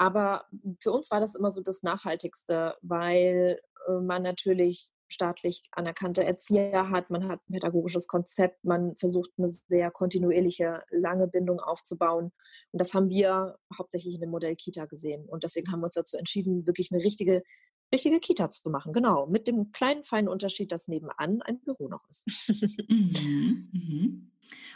Aber 0.00 0.46
für 0.78 0.92
uns 0.92 1.10
war 1.10 1.20
das 1.20 1.34
immer 1.34 1.50
so 1.50 1.60
das 1.60 1.82
Nachhaltigste, 1.82 2.74
weil 2.80 3.60
äh, 3.86 3.92
man 4.00 4.22
natürlich 4.22 4.88
staatlich 5.08 5.62
anerkannte 5.72 6.24
Erzieher 6.24 6.88
hat, 6.88 7.10
man 7.10 7.28
hat 7.28 7.40
ein 7.40 7.52
pädagogisches 7.52 8.06
Konzept, 8.08 8.64
man 8.64 8.96
versucht 8.96 9.30
eine 9.36 9.50
sehr 9.50 9.90
kontinuierliche, 9.90 10.82
lange 10.88 11.26
Bindung 11.26 11.60
aufzubauen. 11.60 12.32
Und 12.72 12.78
das 12.80 12.94
haben 12.94 13.10
wir 13.10 13.58
hauptsächlich 13.76 14.14
in 14.14 14.22
dem 14.22 14.30
Modell 14.30 14.56
Kita 14.56 14.86
gesehen. 14.86 15.28
Und 15.28 15.42
deswegen 15.42 15.70
haben 15.70 15.80
wir 15.80 15.86
uns 15.86 15.94
dazu 15.94 16.16
entschieden, 16.16 16.66
wirklich 16.66 16.90
eine 16.92 17.04
richtige 17.04 17.42
richtige 17.92 18.20
Kita 18.20 18.50
zu 18.50 18.70
machen. 18.70 18.92
Genau, 18.92 19.26
mit 19.26 19.46
dem 19.48 19.72
kleinen 19.72 20.04
feinen 20.04 20.28
Unterschied, 20.28 20.72
dass 20.72 20.88
nebenan 20.88 21.42
ein 21.42 21.60
Büro 21.60 21.88
noch 21.88 22.08
ist. 22.08 22.26
mhm, 22.88 23.68
mhm. 23.72 24.30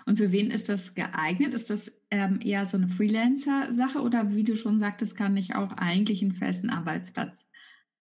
Und 0.07 0.19
für 0.19 0.33
wen 0.33 0.51
ist 0.51 0.69
das 0.69 0.95
geeignet? 0.95 1.55
Ist 1.55 1.71
das 1.71 1.91
ähm, 2.11 2.41
eher 2.43 2.67
so 2.67 2.77
eine 2.77 2.89
Freelancer-Sache 2.89 4.01
oder 4.01 4.35
wie 4.35 4.45
du 4.45 4.57
schon 4.57 4.79
sagtest, 4.79 5.17
kann 5.17 5.37
ich 5.37 5.55
auch 5.55 5.73
eigentlich 5.73 6.23
einen 6.23 6.35
festen 6.35 6.71
Arbeitsplatz 6.71 7.47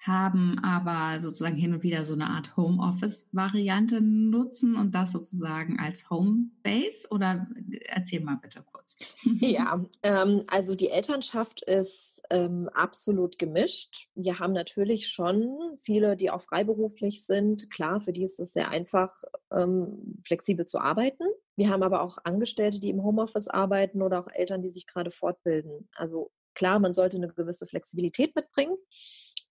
haben 0.05 0.59
aber 0.63 1.21
sozusagen 1.21 1.55
hin 1.55 1.73
und 1.73 1.83
wieder 1.83 2.03
so 2.03 2.13
eine 2.13 2.29
Art 2.29 2.57
Homeoffice-Variante 2.57 4.01
nutzen 4.01 4.75
und 4.75 4.93
das 4.93 5.13
sozusagen 5.13 5.79
als 5.79 6.09
Homebase? 6.09 7.07
Oder 7.09 7.47
erzähl 7.85 8.19
mal 8.19 8.37
bitte 8.41 8.63
kurz. 8.71 8.97
Ja, 9.23 9.83
ähm, 10.03 10.43
also 10.47 10.75
die 10.75 10.89
Elternschaft 10.89 11.61
ist 11.63 12.21
ähm, 12.29 12.69
absolut 12.73 13.39
gemischt. 13.39 14.09
Wir 14.15 14.39
haben 14.39 14.53
natürlich 14.53 15.07
schon 15.07 15.57
viele, 15.81 16.17
die 16.17 16.31
auch 16.31 16.41
freiberuflich 16.41 17.25
sind. 17.25 17.71
Klar, 17.71 18.01
für 18.01 18.11
die 18.11 18.23
ist 18.23 18.39
es 18.39 18.53
sehr 18.53 18.69
einfach, 18.69 19.23
ähm, 19.51 20.21
flexibel 20.25 20.65
zu 20.65 20.79
arbeiten. 20.79 21.23
Wir 21.55 21.69
haben 21.69 21.83
aber 21.83 22.01
auch 22.01 22.17
Angestellte, 22.23 22.79
die 22.79 22.89
im 22.89 23.03
Homeoffice 23.03 23.47
arbeiten 23.47 24.01
oder 24.01 24.19
auch 24.19 24.27
Eltern, 24.27 24.61
die 24.61 24.69
sich 24.69 24.85
gerade 24.85 25.11
fortbilden. 25.11 25.87
Also 25.95 26.31
klar, 26.55 26.79
man 26.79 26.93
sollte 26.93 27.17
eine 27.17 27.29
gewisse 27.29 27.67
Flexibilität 27.67 28.35
mitbringen 28.35 28.75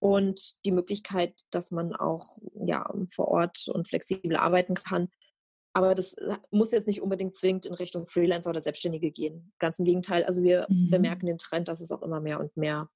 und 0.02 0.64
die 0.64 0.72
Möglichkeit, 0.72 1.32
dass 1.52 1.70
man 1.70 1.94
auch 1.94 2.36
ja, 2.66 2.92
vor 3.14 3.28
Ort 3.28 3.68
und 3.68 3.86
flexibel 3.86 4.36
arbeiten 4.36 4.74
kann. 4.74 5.08
Aber 5.74 5.94
das 5.94 6.14
äh, 6.14 6.38
muss 6.50 6.72
jetzt 6.72 6.88
nicht 6.88 7.00
unbedingt 7.00 7.36
zwingend 7.36 7.66
in 7.66 7.74
Richtung 7.74 8.04
Freelancer 8.04 8.50
oder 8.50 8.60
Selbstständige 8.60 9.12
gehen. 9.12 9.52
Ganz 9.60 9.78
im 9.78 9.84
Gegenteil. 9.84 10.24
Also 10.24 10.42
wir 10.42 10.66
mhm. 10.68 10.90
bemerken 10.90 11.26
den 11.26 11.38
Trend, 11.38 11.68
dass 11.68 11.80
es 11.80 11.92
auch 11.92 12.02
immer 12.02 12.18
mehr 12.18 12.40
und 12.40 12.56
mehr 12.56 12.90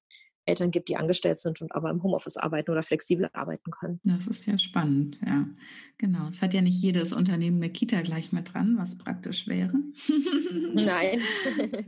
Eltern 0.47 0.70
gibt, 0.70 0.88
die 0.88 0.97
angestellt 0.97 1.40
sind 1.40 1.61
und 1.61 1.74
aber 1.74 1.90
im 1.90 2.03
Homeoffice 2.03 2.36
arbeiten 2.36 2.70
oder 2.70 2.82
flexibel 2.82 3.28
arbeiten 3.32 3.70
können. 3.70 4.01
Das 4.05 4.26
ist 4.26 4.47
ja 4.47 4.59
spannend, 4.59 5.18
ja. 5.24 5.47
Genau. 5.99 6.28
Es 6.28 6.42
hat 6.42 6.55
ja 6.55 6.61
nicht 6.61 6.80
jedes 6.80 7.12
Unternehmen 7.12 7.57
eine 7.57 7.72
Kita 7.72 8.03
gleich 8.03 8.32
mit 8.32 8.53
dran, 8.53 8.76
was 8.78 8.99
praktisch 8.99 9.49
wäre. 9.49 9.74
Nein. 10.74 11.22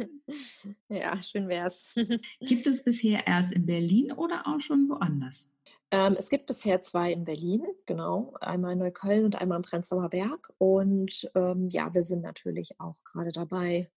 ja, 0.89 1.21
schön 1.23 1.49
wäre 1.49 1.69
es. 1.69 1.95
gibt 2.41 2.67
es 2.67 2.83
bisher 2.83 3.27
erst 3.27 3.53
in 3.53 3.67
Berlin 3.67 4.13
oder 4.13 4.47
auch 4.47 4.61
schon 4.61 4.89
woanders? 4.89 5.55
Ähm, 5.91 6.17
es 6.19 6.29
gibt 6.29 6.47
bisher 6.47 6.83
zwei 6.83 7.13
in 7.13 7.25
Berlin, 7.25 7.65
genau. 7.87 8.35
Einmal 8.41 8.73
in 8.73 8.79
Neukölln 8.79 9.25
und 9.25 9.37
einmal 9.37 9.57
im 9.57 9.63
Prenzlauer 9.63 10.11
Berg. 10.11 10.53
Und 10.59 11.31
ähm, 11.35 11.69
ja, 11.71 11.93
wir 11.95 12.05
sind 12.05 12.23
natürlich 12.23 12.79
auch 12.79 13.03
gerade 13.05 13.33
dabei, 13.33 13.91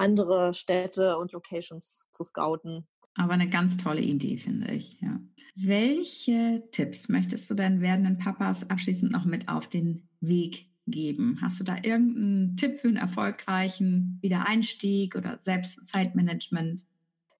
andere 0.00 0.54
Städte 0.54 1.18
und 1.18 1.32
Locations 1.32 2.06
zu 2.10 2.24
scouten. 2.24 2.86
Aber 3.14 3.32
eine 3.32 3.48
ganz 3.48 3.76
tolle 3.76 4.00
Idee, 4.00 4.38
finde 4.38 4.72
ich. 4.72 5.00
Ja. 5.00 5.20
Welche 5.54 6.62
Tipps 6.72 7.08
möchtest 7.08 7.50
du 7.50 7.54
deinen 7.54 7.80
werdenden 7.80 8.18
Papas 8.18 8.68
abschließend 8.70 9.12
noch 9.12 9.24
mit 9.24 9.48
auf 9.48 9.68
den 9.68 10.08
Weg 10.20 10.70
geben? 10.86 11.38
Hast 11.42 11.60
du 11.60 11.64
da 11.64 11.76
irgendeinen 11.76 12.56
Tipp 12.56 12.78
für 12.78 12.88
einen 12.88 12.96
erfolgreichen 12.96 14.18
Wiedereinstieg 14.22 15.16
oder 15.16 15.38
Selbstzeitmanagement? 15.38 16.84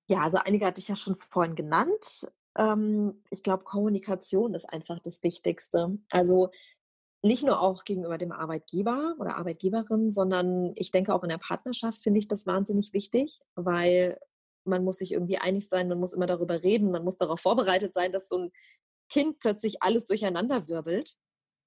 Ja, 0.08 0.22
also 0.22 0.38
einige 0.38 0.66
hatte 0.66 0.80
ich 0.80 0.88
ja 0.88 0.96
schon 0.96 1.14
vorhin 1.14 1.54
genannt. 1.54 2.28
Ähm, 2.56 3.14
ich 3.30 3.42
glaube, 3.42 3.64
Kommunikation 3.64 4.54
ist 4.54 4.68
einfach 4.68 4.98
das 4.98 5.22
Wichtigste. 5.22 5.98
Also 6.10 6.50
nicht 7.22 7.44
nur 7.44 7.60
auch 7.60 7.84
gegenüber 7.84 8.18
dem 8.18 8.32
Arbeitgeber 8.32 9.14
oder 9.18 9.36
Arbeitgeberin, 9.36 10.10
sondern 10.10 10.72
ich 10.74 10.90
denke 10.90 11.14
auch 11.14 11.22
in 11.22 11.28
der 11.28 11.38
Partnerschaft 11.38 12.02
finde 12.02 12.18
ich 12.18 12.28
das 12.28 12.46
wahnsinnig 12.46 12.92
wichtig, 12.92 13.40
weil 13.54 14.18
man 14.64 14.84
muss 14.84 14.96
sich 14.98 15.12
irgendwie 15.12 15.38
einig 15.38 15.68
sein, 15.68 15.88
man 15.88 16.00
muss 16.00 16.12
immer 16.12 16.26
darüber 16.26 16.62
reden, 16.62 16.90
man 16.90 17.04
muss 17.04 17.16
darauf 17.16 17.40
vorbereitet 17.40 17.94
sein, 17.94 18.12
dass 18.12 18.28
so 18.28 18.38
ein 18.38 18.52
Kind 19.10 19.38
plötzlich 19.40 19.82
alles 19.82 20.06
durcheinander 20.06 20.68
wirbelt. 20.68 21.16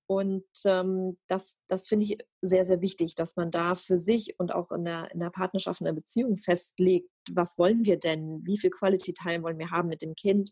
Und 0.06 0.44
ähm, 0.66 1.18
das, 1.28 1.58
das 1.68 1.88
finde 1.88 2.06
ich 2.06 2.18
sehr, 2.42 2.66
sehr 2.66 2.82
wichtig, 2.82 3.16
dass 3.16 3.36
man 3.36 3.52
da 3.52 3.74
für 3.76 3.98
sich 3.98 4.38
und 4.38 4.54
auch 4.54 4.72
in 4.72 4.86
der, 4.86 5.12
in 5.12 5.20
der 5.20 5.30
Partnerschaft, 5.30 5.82
in 5.82 5.86
der 5.86 5.94
Beziehung 5.94 6.38
festlegt, 6.38 7.10
was 7.32 7.58
wollen 7.58 7.86
wir 7.86 7.98
denn? 7.98 8.42
Wie 8.44 8.58
viel 8.58 8.70
Quality 8.70 9.14
Time 9.14 9.44
wollen 9.44 9.60
wir 9.60 9.72
haben 9.72 9.88
mit 9.88 10.02
dem 10.02 10.16
Kind? 10.16 10.52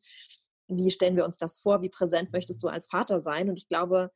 Wie 0.68 0.90
stellen 0.90 1.18
wir 1.18 1.26
uns 1.26 1.38
das 1.38 1.60
vor? 1.60 1.82
Wie 1.82 1.90
präsent 1.90 2.32
möchtest 2.32 2.64
du 2.64 2.70
als 2.70 2.88
Vater 2.88 3.22
sein? 3.22 3.50
Und 3.50 3.58
ich 3.58 3.68
glaube, 3.68 4.12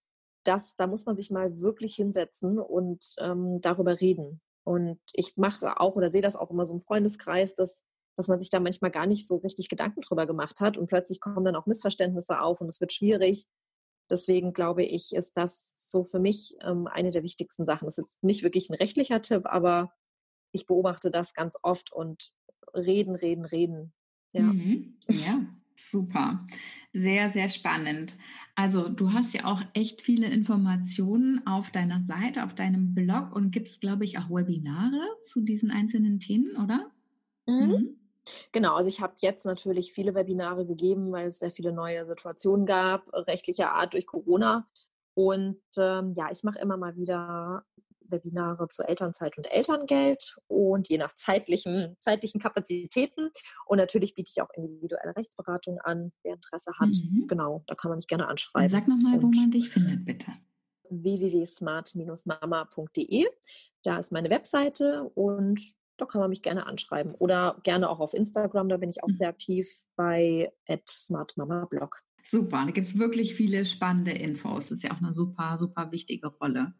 das, 0.47 0.75
da 0.75 0.87
muss 0.87 1.05
man 1.05 1.17
sich 1.17 1.31
mal 1.31 1.59
wirklich 1.59 1.95
hinsetzen 1.95 2.59
und 2.59 3.15
ähm, 3.19 3.59
darüber 3.61 3.99
reden. 3.99 4.41
Und 4.63 4.99
ich 5.13 5.37
mache 5.37 5.79
auch 5.79 5.95
oder 5.95 6.11
sehe 6.11 6.21
das 6.21 6.35
auch 6.35 6.49
immer 6.51 6.65
so 6.65 6.73
im 6.73 6.81
Freundeskreis, 6.81 7.55
dass, 7.55 7.83
dass 8.15 8.27
man 8.27 8.39
sich 8.39 8.49
da 8.49 8.59
manchmal 8.59 8.91
gar 8.91 9.05
nicht 9.05 9.27
so 9.27 9.37
richtig 9.37 9.69
Gedanken 9.69 10.01
drüber 10.01 10.25
gemacht 10.25 10.59
hat 10.59 10.77
und 10.77 10.87
plötzlich 10.87 11.19
kommen 11.19 11.45
dann 11.45 11.55
auch 11.55 11.65
Missverständnisse 11.65 12.39
auf 12.39 12.61
und 12.61 12.67
es 12.67 12.81
wird 12.81 12.93
schwierig. 12.93 13.45
Deswegen 14.09 14.53
glaube 14.53 14.83
ich, 14.83 15.13
ist 15.13 15.37
das 15.37 15.73
so 15.77 16.03
für 16.03 16.19
mich 16.19 16.55
ähm, 16.61 16.87
eine 16.87 17.11
der 17.11 17.23
wichtigsten 17.23 17.65
Sachen. 17.65 17.85
Das 17.85 17.97
ist 17.97 18.07
nicht 18.21 18.43
wirklich 18.43 18.69
ein 18.69 18.75
rechtlicher 18.75 19.21
Tipp, 19.21 19.45
aber 19.45 19.93
ich 20.51 20.65
beobachte 20.65 21.11
das 21.11 21.33
ganz 21.33 21.57
oft 21.61 21.91
und 21.91 22.31
reden, 22.73 23.15
reden, 23.15 23.45
reden. 23.45 23.93
Ja. 24.33 24.43
Mhm. 24.43 24.97
Ja, 25.09 25.45
Super, 25.77 26.47
sehr, 26.93 27.31
sehr 27.31 27.49
spannend. 27.49 28.15
Also 28.55 28.87
du 28.87 29.11
hast 29.11 29.33
ja 29.33 29.43
auch 29.45 29.61
echt 29.73 30.01
viele 30.01 30.27
Informationen 30.27 31.45
auf 31.45 31.69
deiner 31.69 32.01
Seite, 32.05 32.45
auf 32.45 32.55
deinem 32.55 32.93
Blog 32.95 33.35
und 33.35 33.51
gibst, 33.51 33.81
glaube 33.81 34.05
ich, 34.05 34.17
auch 34.17 34.29
Webinare 34.29 35.01
zu 35.21 35.41
diesen 35.41 35.71
einzelnen 35.71 36.19
Themen, 36.21 36.55
oder? 36.55 36.91
Mhm. 37.47 37.75
Mhm. 37.77 37.97
Genau, 38.53 38.75
also 38.75 38.87
ich 38.89 39.01
habe 39.01 39.15
jetzt 39.19 39.45
natürlich 39.45 39.93
viele 39.93 40.15
Webinare 40.15 40.65
gegeben, 40.65 41.11
weil 41.11 41.27
es 41.29 41.39
sehr 41.39 41.51
viele 41.51 41.73
neue 41.73 42.05
Situationen 42.05 42.65
gab, 42.65 43.13
rechtlicher 43.13 43.71
Art 43.73 43.93
durch 43.93 44.07
Corona. 44.07 44.67
Und 45.15 45.61
ähm, 45.77 46.13
ja, 46.15 46.31
ich 46.31 46.43
mache 46.43 46.59
immer 46.59 46.77
mal 46.77 46.95
wieder 46.97 47.65
Webinare 48.15 48.67
zu 48.67 48.87
Elternzeit 48.87 49.37
und 49.37 49.51
Elterngeld 49.51 50.37
und 50.47 50.87
je 50.89 50.97
nach 50.97 51.13
zeitlichen, 51.13 51.95
zeitlichen 51.99 52.39
Kapazitäten. 52.39 53.29
Und 53.65 53.77
natürlich 53.77 54.15
biete 54.15 54.31
ich 54.33 54.41
auch 54.41 54.49
individuelle 54.53 55.15
Rechtsberatung 55.15 55.77
an, 55.79 56.11
wer 56.23 56.33
Interesse 56.35 56.71
hat. 56.79 56.89
Mhm. 56.89 57.25
Genau, 57.27 57.63
da 57.67 57.75
kann 57.75 57.89
man 57.89 57.97
mich 57.97 58.07
gerne 58.07 58.27
anschreiben. 58.27 58.69
Sag 58.69 58.87
nochmal, 58.87 59.21
wo 59.21 59.27
man 59.27 59.51
dich 59.51 59.69
findet, 59.69 60.05
bitte. 60.05 60.31
www.smart-mama.de. 60.89 63.27
Da 63.83 63.99
ist 63.99 64.11
meine 64.11 64.29
Webseite 64.29 65.03
und 65.15 65.61
da 65.97 66.05
kann 66.05 66.21
man 66.21 66.29
mich 66.29 66.41
gerne 66.41 66.65
anschreiben. 66.65 67.15
Oder 67.15 67.59
gerne 67.63 67.89
auch 67.89 67.99
auf 67.99 68.13
Instagram, 68.13 68.69
da 68.69 68.77
bin 68.77 68.89
ich 68.89 69.03
auch 69.03 69.07
mhm. 69.07 69.13
sehr 69.13 69.29
aktiv 69.29 69.69
bei 69.95 70.53
smartmamablog. 70.87 72.01
Super, 72.27 72.63
da 72.65 72.71
gibt 72.71 72.87
es 72.87 72.97
wirklich 72.97 73.35
viele 73.35 73.65
spannende 73.65 74.11
Infos. 74.11 74.69
Das 74.69 74.79
ist 74.79 74.83
ja 74.83 74.91
auch 74.91 75.01
eine 75.01 75.13
super, 75.13 75.59
super 75.59 75.91
wichtige 75.91 76.27
Rolle. 76.27 76.73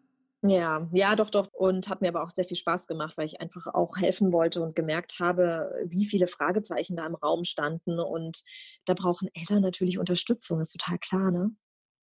Ja, 0.48 0.88
ja, 0.92 1.16
doch, 1.16 1.30
doch. 1.30 1.48
Und 1.54 1.90
hat 1.90 2.02
mir 2.02 2.10
aber 2.10 2.24
auch 2.24 2.30
sehr 2.30 2.46
viel 2.46 2.58
Spaß 2.58 2.88
gemacht, 2.88 3.18
weil 3.18 3.26
ich 3.26 3.42
einfach 3.42 3.68
auch 3.74 3.98
helfen 3.98 4.32
wollte 4.32 4.62
und 4.62 4.76
gemerkt 4.76 5.20
habe, 5.20 5.72
wie 5.86 6.06
viele 6.06 6.28
Fragezeichen 6.28 6.96
da 6.96 7.06
im 7.06 7.16
Raum 7.16 7.44
standen. 7.46 8.00
Und 8.00 8.44
da 8.86 8.94
brauchen 8.94 9.30
Eltern 9.34 9.62
natürlich 9.62 9.98
Unterstützung, 9.98 10.60
ist 10.60 10.74
total 10.74 11.00
klar, 11.00 11.32
ne? 11.32 11.52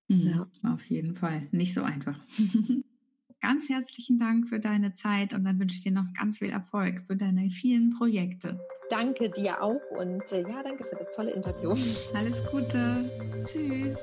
Mhm, 0.09 0.29
ja. 0.63 0.73
Auf 0.73 0.85
jeden 0.87 1.15
Fall. 1.17 1.49
Nicht 1.53 1.75
so 1.75 1.83
einfach. 1.83 2.19
ganz 3.43 3.69
herzlichen 3.69 4.19
Dank 4.19 4.49
für 4.49 4.61
deine 4.61 4.95
Zeit 4.95 5.35
und 5.35 5.45
dann 5.45 5.59
wünsche 5.59 5.77
ich 5.77 5.83
dir 5.83 5.93
noch 5.93 6.07
ganz 6.19 6.39
viel 6.39 6.51
Erfolg 6.51 7.03
für 7.07 7.17
deine 7.17 7.51
vielen 7.51 7.91
Projekte. 7.91 8.59
Danke 8.89 9.31
dir 9.31 9.63
auch 9.63 9.81
und 9.99 10.31
äh, 10.33 10.43
ja, 10.43 10.63
danke 10.63 10.85
für 10.85 10.97
das 10.97 11.15
tolle 11.15 11.33
Interview. 11.33 11.71
Alles 12.15 12.41
Gute. 12.51 13.11
Tschüss. 13.45 13.99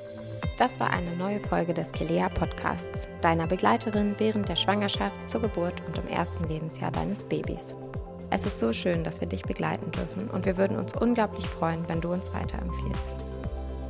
Das 0.58 0.78
war 0.78 0.90
eine 0.90 1.16
neue 1.16 1.40
Folge 1.40 1.72
des 1.72 1.90
Kelea 1.90 2.28
Podcasts, 2.28 3.08
deiner 3.22 3.46
Begleiterin 3.46 4.14
während 4.18 4.48
der 4.48 4.56
Schwangerschaft, 4.56 5.30
zur 5.30 5.40
Geburt 5.40 5.80
und 5.86 5.96
im 5.96 6.08
ersten 6.08 6.46
Lebensjahr 6.48 6.90
deines 6.90 7.24
Babys. 7.24 7.74
Es 8.28 8.44
ist 8.46 8.58
so 8.58 8.72
schön, 8.72 9.02
dass 9.02 9.20
wir 9.20 9.28
dich 9.28 9.42
begleiten 9.42 9.90
dürfen 9.90 10.28
und 10.28 10.44
wir 10.44 10.58
würden 10.58 10.76
uns 10.76 10.94
unglaublich 10.94 11.46
freuen, 11.46 11.88
wenn 11.88 12.02
du 12.02 12.12
uns 12.12 12.32
weiterempfiehlst. 12.34 13.16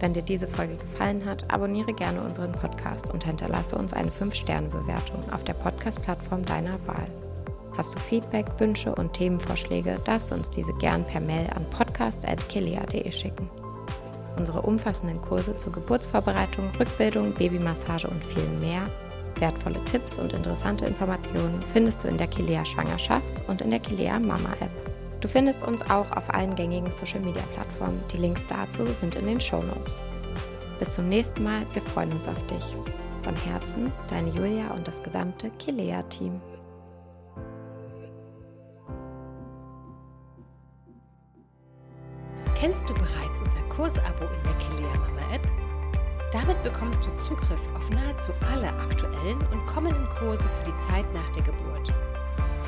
Wenn 0.01 0.15
dir 0.15 0.23
diese 0.23 0.49
Folge 0.49 0.77
gefallen 0.77 1.27
hat, 1.27 1.45
abonniere 1.53 1.93
gerne 1.93 2.23
unseren 2.23 2.53
Podcast 2.53 3.13
und 3.13 3.25
hinterlasse 3.25 3.77
uns 3.77 3.93
eine 3.93 4.11
5-Sterne-Bewertung 4.11 5.21
auf 5.31 5.45
der 5.45 5.53
Podcast-Plattform 5.53 6.45
deiner 6.47 6.79
Wahl. 6.87 7.07
Hast 7.77 7.95
du 7.95 7.99
Feedback, 7.99 8.47
Wünsche 8.59 8.95
und 8.95 9.13
Themenvorschläge, 9.13 9.99
darfst 10.05 10.31
du 10.31 10.35
uns 10.35 10.51
diese 10.51 10.73
gern 10.75 11.05
per 11.05 11.21
Mail 11.21 11.47
an 11.55 11.65
podcast.kilea.de 11.71 13.13
schicken. 13.13 13.49
Unsere 14.37 14.63
umfassenden 14.63 15.21
Kurse 15.21 15.57
zur 15.59 15.73
Geburtsvorbereitung, 15.73 16.71
Rückbildung, 16.79 17.33
Babymassage 17.33 18.09
und 18.09 18.25
viel 18.25 18.49
mehr, 18.59 18.83
wertvolle 19.39 19.85
Tipps 19.85 20.19
und 20.19 20.33
interessante 20.33 20.87
Informationen 20.87 21.63
findest 21.73 22.03
du 22.05 22.09
in 22.09 22.17
der 22.17 22.27
Kilea 22.27 22.63
Schwangerschafts- 22.63 23.47
und 23.49 23.61
in 23.61 23.71
der 23.71 23.81
Kilea 23.81 24.19
Mama 24.19 24.53
App. 24.61 24.90
Du 25.21 25.29
findest 25.29 25.63
uns 25.63 25.83
auch 25.91 26.11
auf 26.17 26.33
allen 26.33 26.55
gängigen 26.55 26.91
Social-Media-Plattformen. 26.91 28.01
Die 28.11 28.17
Links 28.17 28.47
dazu 28.47 28.87
sind 28.87 29.15
in 29.17 29.27
den 29.27 29.41
Show 29.41 29.63
Notes. 29.63 30.01
Bis 30.79 30.95
zum 30.95 31.11
nächsten 31.11 31.45
Mal, 31.45 31.67
wir 31.75 31.83
freuen 31.83 32.11
uns 32.13 32.27
auf 32.27 32.47
dich. 32.47 32.75
Von 33.23 33.37
Herzen, 33.37 33.93
deine 34.09 34.31
Julia 34.31 34.71
und 34.73 34.89
das 34.89 35.03
gesamte 35.03 35.51
Kilea-Team. 35.59 36.41
Kennst 42.55 42.89
du 42.89 42.95
bereits 42.95 43.41
unser 43.41 43.61
Kursabo 43.69 44.25
in 44.25 44.43
der 44.43 44.55
Kilea 44.55 44.93
Mama 45.01 45.35
App? 45.35 45.47
Damit 46.33 46.63
bekommst 46.63 47.05
du 47.05 47.15
Zugriff 47.15 47.69
auf 47.77 47.91
nahezu 47.91 48.33
alle 48.51 48.69
aktuellen 48.69 49.39
und 49.53 49.67
kommenden 49.67 50.09
Kurse 50.11 50.49
für 50.49 50.71
die 50.71 50.77
Zeit 50.77 51.07
nach 51.13 51.29
der 51.31 51.43
Geburt. 51.43 51.93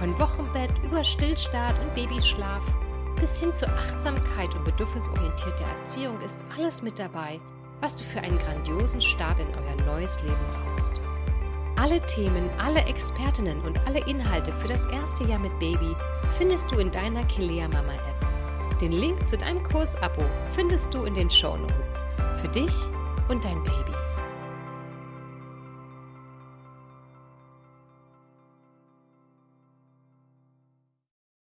Von 0.02 0.18
Wochenbett 0.18 0.72
über 0.82 1.04
Stillstart 1.04 1.78
und 1.78 1.94
Babyschlaf 1.94 2.76
bis 3.20 3.38
hin 3.38 3.52
zur 3.52 3.68
Achtsamkeit 3.68 4.52
und 4.56 4.64
bedürfnisorientierter 4.64 5.64
Erziehung 5.76 6.20
ist 6.22 6.42
alles 6.58 6.82
mit 6.82 6.98
dabei, 6.98 7.38
was 7.80 7.94
du 7.94 8.02
für 8.02 8.18
einen 8.18 8.36
grandiosen 8.36 9.00
Start 9.00 9.38
in 9.38 9.46
euer 9.46 9.86
neues 9.86 10.20
Leben 10.24 10.44
brauchst. 10.52 11.00
Alle 11.80 12.00
Themen, 12.00 12.50
alle 12.58 12.80
Expertinnen 12.86 13.60
und 13.60 13.78
alle 13.86 14.04
Inhalte 14.08 14.50
für 14.52 14.66
das 14.66 14.86
erste 14.86 15.22
Jahr 15.22 15.38
mit 15.38 15.56
Baby 15.60 15.94
findest 16.30 16.72
du 16.72 16.78
in 16.80 16.90
deiner 16.90 17.22
Kilea 17.26 17.68
Mama 17.68 17.92
App. 17.92 18.78
Den 18.80 18.90
Link 18.90 19.24
zu 19.24 19.38
deinem 19.38 19.62
Kursabo 19.62 20.24
findest 20.52 20.92
du 20.92 21.04
in 21.04 21.14
den 21.14 21.30
Show 21.30 21.56
Notes. 21.56 22.04
Für 22.34 22.48
dich 22.48 22.74
und 23.28 23.44
dein 23.44 23.62
Baby. 23.62 23.92